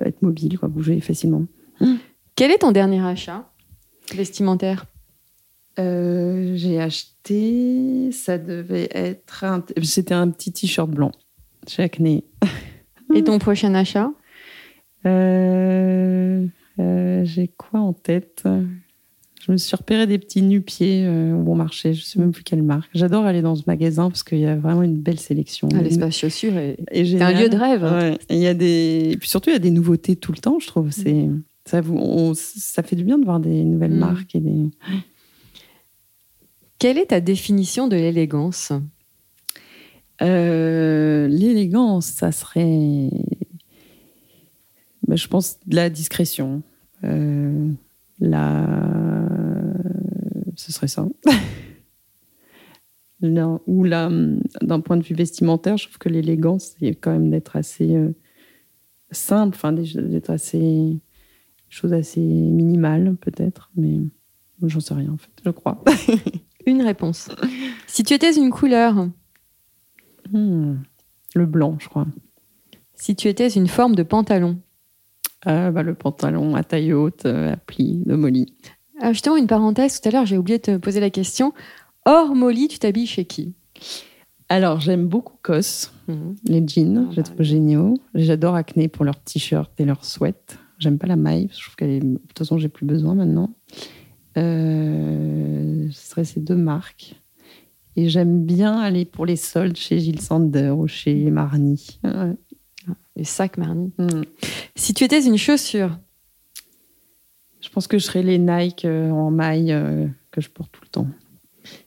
être 0.00 0.22
mobile, 0.22 0.58
quoi, 0.58 0.68
bouger 0.68 1.00
facilement. 1.00 1.44
Quel 2.36 2.50
est 2.50 2.58
ton 2.58 2.72
dernier 2.72 3.04
achat 3.04 3.50
vestimentaire? 4.14 4.86
Euh, 5.78 6.52
j'ai 6.56 6.80
acheté, 6.80 8.10
ça 8.12 8.38
devait 8.38 8.88
être. 8.92 9.44
un- 9.44 9.64
c'était 9.82 10.14
un 10.14 10.30
petit 10.30 10.52
t-shirt 10.52 10.90
blanc 10.90 11.12
chez 11.66 11.82
Acne. 11.82 12.24
Et 13.14 13.24
ton 13.24 13.38
prochain 13.38 13.74
achat? 13.74 14.10
Euh, 15.06 16.46
euh, 16.78 17.24
j'ai 17.24 17.48
quoi 17.48 17.80
en 17.80 17.92
tête? 17.92 18.44
Je 19.44 19.50
me 19.50 19.56
suis 19.56 19.74
repéré 19.74 20.06
des 20.06 20.18
petits 20.18 20.40
nu-pieds 20.40 21.04
euh, 21.04 21.34
au 21.34 21.42
bon 21.42 21.56
marché. 21.56 21.94
Je 21.94 22.02
sais 22.02 22.20
même 22.20 22.30
plus 22.30 22.44
quelle 22.44 22.62
marque. 22.62 22.88
J'adore 22.94 23.24
aller 23.24 23.42
dans 23.42 23.56
ce 23.56 23.64
magasin 23.66 24.08
parce 24.08 24.22
qu'il 24.22 24.38
y 24.38 24.46
a 24.46 24.54
vraiment 24.54 24.82
une 24.84 24.96
belle 24.98 25.18
sélection. 25.18 25.68
Ah, 25.74 25.82
L'espace 25.82 26.16
chaussures 26.16 26.56
est... 26.56 26.76
Un 27.20 27.32
lieu 27.32 27.48
de 27.48 27.56
rêve. 27.56 27.82
Ouais. 27.82 28.18
Et 28.28 28.36
il 28.36 28.40
y 28.42 28.46
a 28.46 28.54
des, 28.54 29.08
et 29.12 29.16
puis 29.16 29.28
surtout 29.28 29.50
il 29.50 29.54
y 29.54 29.56
a 29.56 29.58
des 29.58 29.72
nouveautés 29.72 30.14
tout 30.14 30.30
le 30.30 30.38
temps. 30.38 30.58
Je 30.60 30.68
trouve 30.68 30.90
c'est 30.92 31.28
ça 31.64 31.80
vous, 31.80 31.96
on- 31.96 32.34
ça 32.34 32.82
fait 32.84 32.94
du 32.96 33.02
bien 33.04 33.18
de 33.18 33.24
voir 33.24 33.40
des 33.40 33.64
nouvelles 33.64 33.94
Mm. 33.94 33.98
marques 33.98 34.34
et 34.36 34.40
des. 34.40 34.70
Quelle 36.78 36.98
est 36.98 37.06
ta 37.06 37.20
définition 37.20 37.88
de 37.88 37.96
l'élégance? 37.96 38.72
Euh, 40.20 41.26
L'élégance, 41.28 42.06
ça 42.06 42.30
serait, 42.32 43.08
bah, 45.08 45.16
je 45.16 45.26
pense, 45.26 45.56
de 45.66 45.74
la 45.76 45.90
discrétion. 45.90 46.62
Euh, 47.04 47.68
la, 48.20 49.11
ce 50.62 50.72
serait 50.72 50.88
ça. 50.88 51.06
Ou 53.66 53.84
là, 53.84 54.10
d'un 54.62 54.80
point 54.80 54.96
de 54.96 55.04
vue 55.04 55.14
vestimentaire, 55.14 55.76
je 55.76 55.84
trouve 55.84 55.98
que 55.98 56.08
l'élégance, 56.08 56.74
c'est 56.78 56.94
quand 56.94 57.12
même 57.12 57.30
d'être 57.30 57.54
assez 57.54 57.94
euh, 57.94 58.12
simple, 59.12 59.54
enfin, 59.54 59.72
d'être 59.72 60.30
assez, 60.30 60.98
chose 61.68 61.92
assez 61.92 62.20
minimale 62.20 63.14
peut-être, 63.20 63.70
mais 63.76 64.00
j'en 64.62 64.80
sais 64.80 64.94
rien 64.94 65.12
en 65.12 65.18
fait, 65.18 65.30
je 65.44 65.50
crois. 65.50 65.84
Une 66.66 66.82
réponse. 66.82 67.28
Si 67.86 68.02
tu 68.02 68.14
étais 68.14 68.34
une 68.36 68.50
couleur, 68.50 69.08
Hmm. 70.32 70.76
Le 71.34 71.46
blanc, 71.46 71.76
je 71.80 71.88
crois. 71.88 72.06
si 72.94 73.16
tu 73.16 73.26
étais 73.28 73.48
une 73.48 73.66
forme 73.66 73.96
de 73.96 74.04
pantalon, 74.04 74.58
Ah, 75.44 75.72
bah, 75.72 75.82
le 75.82 75.94
pantalon 75.94 76.54
à 76.54 76.62
taille 76.62 76.92
haute, 76.92 77.26
euh, 77.26 77.52
à 77.52 77.56
plis 77.56 78.00
de 78.06 78.14
Molly. 78.14 78.54
Ah, 79.04 79.12
justement, 79.12 79.36
une 79.36 79.48
parenthèse, 79.48 80.00
tout 80.00 80.08
à 80.08 80.12
l'heure, 80.12 80.26
j'ai 80.26 80.38
oublié 80.38 80.58
de 80.58 80.62
te 80.62 80.76
poser 80.76 81.00
la 81.00 81.10
question. 81.10 81.52
Hors 82.06 82.36
Molly, 82.36 82.68
tu 82.68 82.78
t'habilles 82.78 83.08
chez 83.08 83.24
qui? 83.24 83.52
Alors, 84.48 84.80
j'aime 84.80 85.08
beaucoup 85.08 85.34
COS, 85.42 85.92
les 86.44 86.62
jeans, 86.64 87.06
Ah, 87.08 87.10
je 87.10 87.16
les 87.16 87.22
trouve 87.24 87.42
géniaux. 87.42 87.94
J'adore 88.14 88.54
Acne 88.54 88.86
pour 88.88 89.04
leurs 89.04 89.20
t-shirts 89.20 89.72
et 89.80 89.84
leurs 89.84 90.04
sweats. 90.04 90.56
J'aime 90.78 90.98
pas 90.98 91.08
la 91.08 91.16
maille, 91.16 91.48
parce 91.48 91.58
que 91.58 91.62
je 91.62 91.66
trouve 91.66 91.76
qu'elle 91.76 91.90
est... 91.90 92.00
De 92.00 92.16
toute 92.16 92.38
façon, 92.38 92.58
j'ai 92.58 92.68
plus 92.68 92.86
besoin 92.86 93.16
maintenant. 93.16 93.54
Euh, 94.38 95.88
ce 95.90 96.10
seraient 96.10 96.24
ces 96.24 96.40
deux 96.40 96.56
marques. 96.56 97.16
Et 97.96 98.08
j'aime 98.08 98.44
bien 98.44 98.78
aller 98.78 99.04
pour 99.04 99.26
les 99.26 99.36
soldes 99.36 99.76
chez 99.76 99.98
Gilles 99.98 100.20
Sander 100.20 100.70
ou 100.70 100.86
chez 100.86 101.28
Marni. 101.30 101.98
Ouais. 102.04 102.36
Les 103.16 103.24
sacs 103.24 103.58
Marni. 103.58 103.92
Hmm. 103.98 104.22
Si 104.76 104.94
tu 104.94 105.02
étais 105.02 105.26
une 105.26 105.36
chaussure, 105.36 105.98
Je 107.62 107.68
pense 107.70 107.86
que 107.86 107.96
je 107.98 108.04
serais 108.04 108.22
les 108.22 108.38
Nike 108.38 108.84
euh, 108.84 109.10
en 109.10 109.30
maille 109.30 109.72
euh, 109.72 110.06
que 110.30 110.40
je 110.40 110.50
porte 110.50 110.70
tout 110.72 110.82
le 110.82 110.88
temps. 110.88 111.06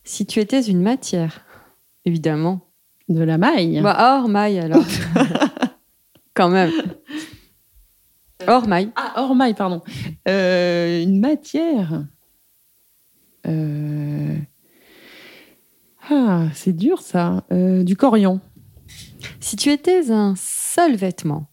si 0.03 0.25
tu 0.25 0.39
étais 0.39 0.61
une 0.61 0.81
matière, 0.81 1.45
évidemment. 2.05 2.61
De 3.07 3.21
la 3.21 3.37
maille 3.37 3.81
Bah, 3.81 4.17
hors 4.17 4.27
maille 4.27 4.57
alors. 4.59 4.83
Quand 6.33 6.49
même. 6.49 6.71
Hors 8.47 8.67
maille. 8.67 8.91
Ah, 8.95 9.13
hors 9.17 9.35
maille, 9.35 9.53
pardon. 9.53 9.81
Euh, 10.27 11.03
une 11.03 11.19
matière. 11.19 12.05
Euh, 13.47 14.35
Ah, 16.09 16.47
c'est 16.53 16.73
dur 16.75 17.01
ça. 17.01 17.43
Euh, 17.51 17.83
du 17.83 17.95
corian. 17.95 18.39
Si 19.39 19.55
tu 19.55 19.71
étais 19.71 20.09
un 20.11 20.33
seul 20.37 20.95
vêtement, 20.95 21.47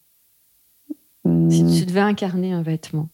Hmm, 1.24 1.48
si 1.50 1.64
tu 1.78 1.86
devais 1.86 2.00
incarner 2.00 2.52
un 2.52 2.62
vêtement, 2.62 3.08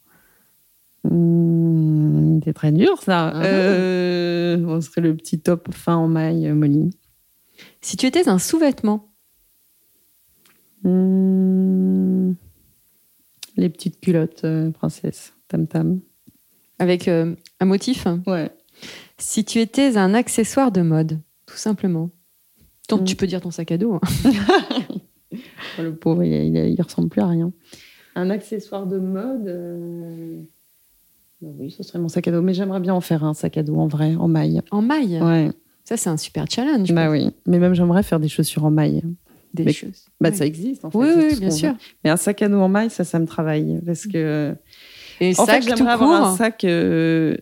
hmm, 1.05 2.41
c'est 2.45 2.53
très 2.53 2.73
dur 2.73 3.01
ça. 3.03 3.29
Ah. 3.35 3.45
Euh, 3.45 4.81
ce 4.81 4.89
serait 4.91 5.01
le 5.01 5.17
petit 5.17 5.41
top 5.41 5.73
fin 5.73 5.97
en 5.97 6.09
maille, 6.09 6.49
euh, 6.49 6.55
Molly. 6.55 6.91
si 7.81 7.97
tu 7.97 8.07
étais 8.07 8.29
un 8.29 8.39
sous-vêtement, 8.39 9.05
Hmm, 10.85 12.35
Les 13.57 13.69
petites 13.69 13.99
culottes, 14.01 14.45
euh, 14.45 14.71
princesse, 14.71 15.35
tam 15.49 15.67
tam. 15.67 16.01
avec 16.79 17.09
euh, 17.09 17.35
un 17.59 17.65
motif, 17.67 18.07
Ouais. 18.29 18.51
si 19.19 19.45
tu 19.45 19.59
étais 19.59 19.97
un 19.97 20.15
accessoire 20.15 20.71
de 20.71 20.81
mode, 20.83 21.19
tout 21.47 21.57
simplement. 21.57 22.11
Donc 22.89 23.01
Mm. 23.03 23.05
tu 23.05 23.17
peux 23.17 23.27
dire 23.27 23.41
ton 23.41 23.51
sac 23.51 23.73
à 23.73 23.79
dos. 23.79 23.95
hein. 23.95 24.01
Oh, 25.79 25.83
le 25.83 25.95
pauvre, 25.95 26.25
il, 26.25 26.33
il, 26.33 26.57
il 26.57 26.81
ressemble 26.83 27.09
plus 27.11 27.21
à 27.21 27.27
rien. 27.27 27.53
Un 28.15 28.31
accessoire 28.31 28.87
de 28.87 28.99
mode. 28.99 30.47
Bah 31.41 31.49
oui, 31.59 31.71
ce 31.71 31.83
serait 31.83 31.99
mon 31.99 32.09
sac 32.09 32.27
à 32.29 32.33
dos. 32.33 32.43
Mais 32.43 32.55
j'aimerais 32.55 32.81
bien 32.81 32.95
en 32.95 33.01
faire 33.01 33.25
un 33.25 33.35
sac 33.35 33.57
à 33.57 33.63
dos 33.63 33.77
en 33.77 33.87
vrai, 33.89 34.15
en 34.17 34.29
maille. 34.29 34.61
En 34.71 34.83
maille? 34.83 35.21
Ouais. 35.21 35.51
Ça, 35.85 35.97
c'est 35.97 36.11
un 36.11 36.17
super 36.17 36.45
challenge. 36.51 36.93
Bah 36.93 37.11
oui. 37.11 37.31
Mais 37.47 37.59
même 37.59 37.75
j'aimerais 37.75 38.03
faire 38.03 38.21
des 38.21 38.29
chaussures 38.29 38.65
en 38.65 38.71
maille. 38.71 39.03
Des 39.55 39.65
Mais- 39.65 39.73
choses. 39.73 40.05
Bah 40.21 40.31
ça 40.33 40.45
existe 40.45 40.85
en 40.85 40.91
fait. 40.91 40.99
Oui, 40.99 41.07
oui, 41.17 41.41
bien 41.41 41.51
sûr. 41.51 41.71
veut. 41.71 41.77
Mais 42.05 42.11
un 42.11 42.17
sac 42.19 42.43
à 42.43 42.49
dos 42.49 42.59
en 42.61 42.69
maille, 42.69 42.91
ça, 42.91 43.05
ça 43.05 43.19
me 43.19 43.27
travaille. 43.27 43.81
Parce 43.87 44.07
que. 44.07 44.55
Et 45.21 45.33
En 45.39 45.47
sac 45.47 45.63
fait, 45.65 45.75
j'aimerais 45.77 45.93
avoir 45.95 46.25
un 46.33 46.37
sac. 46.37 46.65
euh, 46.65 47.37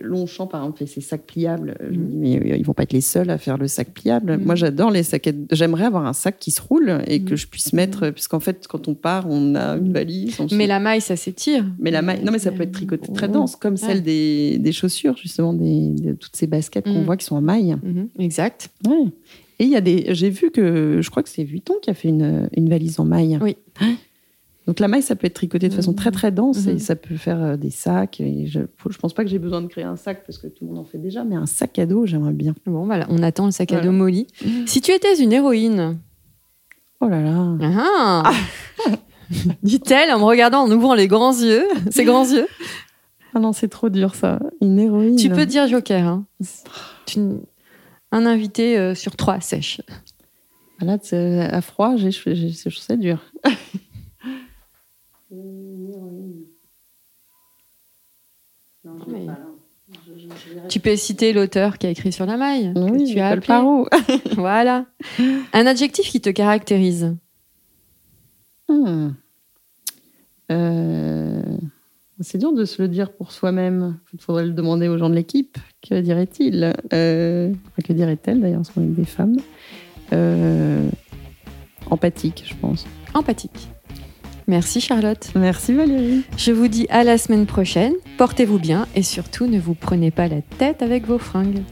Longchamp, 0.00 0.46
par 0.46 0.62
exemple, 0.62 0.78
fait 0.78 0.86
ses 0.86 1.00
sacs 1.02 1.26
pliables. 1.26 1.76
Je 1.80 1.98
me 1.98 2.06
dis, 2.06 2.16
mais 2.16 2.52
euh, 2.52 2.56
ils 2.56 2.64
vont 2.64 2.72
pas 2.72 2.84
être 2.84 2.94
les 2.94 3.00
seuls 3.02 3.28
à 3.28 3.36
faire 3.36 3.58
le 3.58 3.68
sac 3.68 3.90
pliable. 3.92 4.38
Moi, 4.38 4.54
j'adore 4.54 4.90
les 4.90 5.02
sacs. 5.02 5.28
J'aimerais 5.50 5.84
avoir 5.84 6.06
un 6.06 6.14
sac 6.14 6.36
qui 6.38 6.50
se 6.50 6.62
roule 6.62 7.02
et 7.06 7.22
que 7.22 7.36
je 7.36 7.46
puisse 7.46 7.72
mettre, 7.74 8.08
puisqu'en 8.10 8.40
fait, 8.40 8.66
quand 8.68 8.88
on 8.88 8.94
part, 8.94 9.26
on 9.28 9.54
a 9.54 9.76
une 9.76 9.92
valise. 9.92 10.40
on 10.40 10.46
Mais 10.52 10.66
la 10.66 10.80
maille, 10.80 11.02
ça 11.02 11.16
s'étire. 11.16 11.66
mais 11.78 11.90
la 11.90 12.00
maille, 12.00 12.24
non, 12.24 12.32
mais 12.32 12.38
ça 12.38 12.52
peut 12.52 12.62
être 12.62 12.72
tricoté 12.72 13.12
très 13.12 13.28
dense, 13.28 13.54
comme 13.56 13.74
Ouais. 13.74 13.78
celle 13.78 14.02
des, 14.02 14.58
des 14.58 14.72
chaussures, 14.72 15.16
justement, 15.18 15.52
des, 15.52 15.88
de 15.90 16.12
toutes 16.12 16.36
ces 16.36 16.46
baskets 16.46 16.84
qu'on 16.84 17.02
Mm. 17.02 17.04
voit 17.04 17.16
qui 17.18 17.26
sont 17.26 17.36
en 17.36 17.42
maille. 17.42 17.76
Mhm, 17.82 18.08
Exact. 18.18 18.70
Ouais. 18.86 18.94
Et 19.58 19.64
il 19.64 19.70
y 19.70 19.76
a 19.76 19.80
des. 19.82 20.06
J'ai 20.14 20.30
vu 20.30 20.50
que. 20.50 21.00
Je 21.02 21.10
crois 21.10 21.22
que 21.22 21.28
c'est 21.28 21.44
Vuitton 21.44 21.74
qui 21.82 21.90
a 21.90 21.94
fait 21.94 22.08
une, 22.08 22.48
une 22.56 22.68
valise 22.68 22.98
en 22.98 23.04
maille. 23.04 23.38
Oui. 23.42 23.56
Donc 24.66 24.78
la 24.78 24.86
maille, 24.88 25.02
ça 25.02 25.16
peut 25.16 25.26
être 25.26 25.34
tricoté 25.34 25.68
de 25.68 25.74
façon 25.74 25.92
très 25.92 26.10
très 26.12 26.30
dense 26.30 26.66
Mhm. 26.66 26.76
et 26.76 26.78
ça 26.78 26.94
peut 26.94 27.16
faire 27.16 27.42
euh, 27.42 27.56
des 27.56 27.70
sacs. 27.70 28.20
Et 28.20 28.46
je, 28.46 28.60
je 28.90 28.98
pense 28.98 29.12
pas 29.12 29.24
que 29.24 29.30
j'ai 29.30 29.40
besoin 29.40 29.60
de 29.60 29.66
créer 29.66 29.82
un 29.84 29.96
sac 29.96 30.24
parce 30.24 30.38
que 30.38 30.46
tout 30.46 30.64
le 30.64 30.68
monde 30.68 30.78
en 30.78 30.84
fait 30.84 30.98
déjà, 30.98 31.24
mais 31.24 31.34
un 31.34 31.46
sac 31.46 31.78
à 31.80 31.86
dos, 31.86 32.06
j'aimerais 32.06 32.32
bien. 32.32 32.54
Bon, 32.66 32.84
voilà, 32.86 33.06
on 33.10 33.22
attend 33.22 33.46
le 33.46 33.50
sac 33.50 33.72
à 33.72 33.80
dos 33.80 33.90
Molly. 33.92 34.26
Si 34.66 34.80
tu 34.80 34.92
étais 34.92 35.20
une 35.20 35.32
héroïne, 35.32 35.98
Oh 37.00 37.08
là 37.08 37.20
là. 37.20 37.56
ah, 37.60 38.32
dit-elle 39.64 40.12
en 40.12 40.20
me 40.20 40.24
regardant, 40.24 40.60
en 40.62 40.70
ouvrant 40.70 40.94
les 40.94 41.08
grands 41.08 41.32
yeux, 41.32 41.64
ses 41.90 42.04
grands 42.04 42.24
yeux. 42.30 42.46
Ah 43.34 43.40
non, 43.40 43.52
c'est 43.52 43.68
trop 43.68 43.88
dur 43.88 44.14
ça. 44.14 44.38
Une 44.60 44.78
héroïne. 44.78 45.16
Tu 45.16 45.28
peux 45.30 45.46
dire 45.46 45.66
Joker. 45.66 46.06
hein. 46.06 46.24
Un 48.14 48.26
invité 48.26 48.78
euh, 48.78 48.94
sur 48.94 49.16
trois 49.16 49.40
sèche. 49.40 49.80
Ah 50.80 50.84
Là, 50.84 50.98
à 51.50 51.60
froid, 51.62 51.96
j'ai, 51.96 52.10
dur. 52.96 53.22
Mais- 59.08 59.26
Tu 60.68 60.80
peux 60.80 60.96
citer 60.96 61.32
l'auteur 61.32 61.78
qui 61.78 61.86
a 61.86 61.90
écrit 61.90 62.12
sur 62.12 62.26
la 62.26 62.36
maille. 62.36 62.72
que 62.74 63.12
tu 63.12 63.18
as 63.20 63.28
appelé. 63.28 63.46
Parot. 63.46 63.86
Voilà. 64.36 64.86
Un 65.52 65.66
adjectif 65.66 66.08
qui 66.08 66.20
te 66.20 66.30
caractérise. 66.30 67.14
Hmm. 68.68 69.10
Euh, 70.50 71.42
C'est 72.20 72.38
dur 72.38 72.52
de 72.52 72.64
se 72.64 72.80
le 72.82 72.88
dire 72.88 73.12
pour 73.12 73.32
soi-même. 73.32 73.98
Il 74.14 74.20
faudrait 74.20 74.46
le 74.46 74.52
demander 74.52 74.88
aux 74.88 74.96
gens 74.98 75.10
de 75.10 75.14
l'équipe. 75.14 75.58
Que 75.86 76.00
dirait-il? 76.00 76.72
Euh... 76.92 77.50
enfin, 77.52 77.82
Que 77.84 77.92
dirait-elle 77.92 78.40
d'ailleurs, 78.40 78.64
ce 78.66 78.72
sont 78.72 78.80
des 78.80 79.04
femmes? 79.04 79.36
Euh, 80.12 80.88
Empathique, 81.90 82.44
je 82.46 82.54
pense. 82.54 82.86
Empathique. 83.14 83.51
Merci 84.52 84.82
Charlotte. 84.82 85.30
Merci 85.34 85.72
Valérie. 85.72 86.24
Je 86.36 86.52
vous 86.52 86.68
dis 86.68 86.86
à 86.90 87.04
la 87.04 87.16
semaine 87.16 87.46
prochaine. 87.46 87.94
Portez-vous 88.18 88.58
bien 88.58 88.86
et 88.94 89.02
surtout 89.02 89.46
ne 89.46 89.58
vous 89.58 89.72
prenez 89.72 90.10
pas 90.10 90.28
la 90.28 90.42
tête 90.42 90.82
avec 90.82 91.06
vos 91.06 91.16
fringues. 91.16 91.62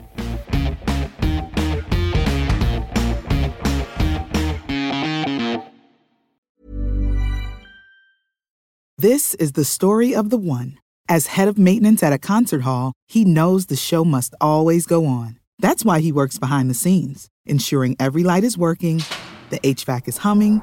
This 8.96 9.34
is 9.38 9.52
the 9.52 9.64
story 9.64 10.14
of 10.14 10.30
the 10.30 10.38
one. 10.38 10.78
As 11.06 11.36
head 11.36 11.48
of 11.48 11.58
maintenance 11.58 12.02
at 12.02 12.14
a 12.14 12.18
concert 12.18 12.62
hall, 12.62 12.94
he 13.06 13.26
knows 13.26 13.66
the 13.66 13.76
show 13.76 14.06
must 14.06 14.34
always 14.40 14.86
go 14.86 15.04
on. 15.04 15.36
That's 15.58 15.84
why 15.84 16.00
he 16.00 16.12
works 16.12 16.38
behind 16.38 16.70
the 16.70 16.74
scenes, 16.74 17.28
ensuring 17.44 17.96
every 18.00 18.22
light 18.22 18.42
is 18.42 18.56
working, 18.56 19.02
the 19.50 19.58
HVAC 19.58 20.08
is 20.08 20.18
humming, 20.24 20.62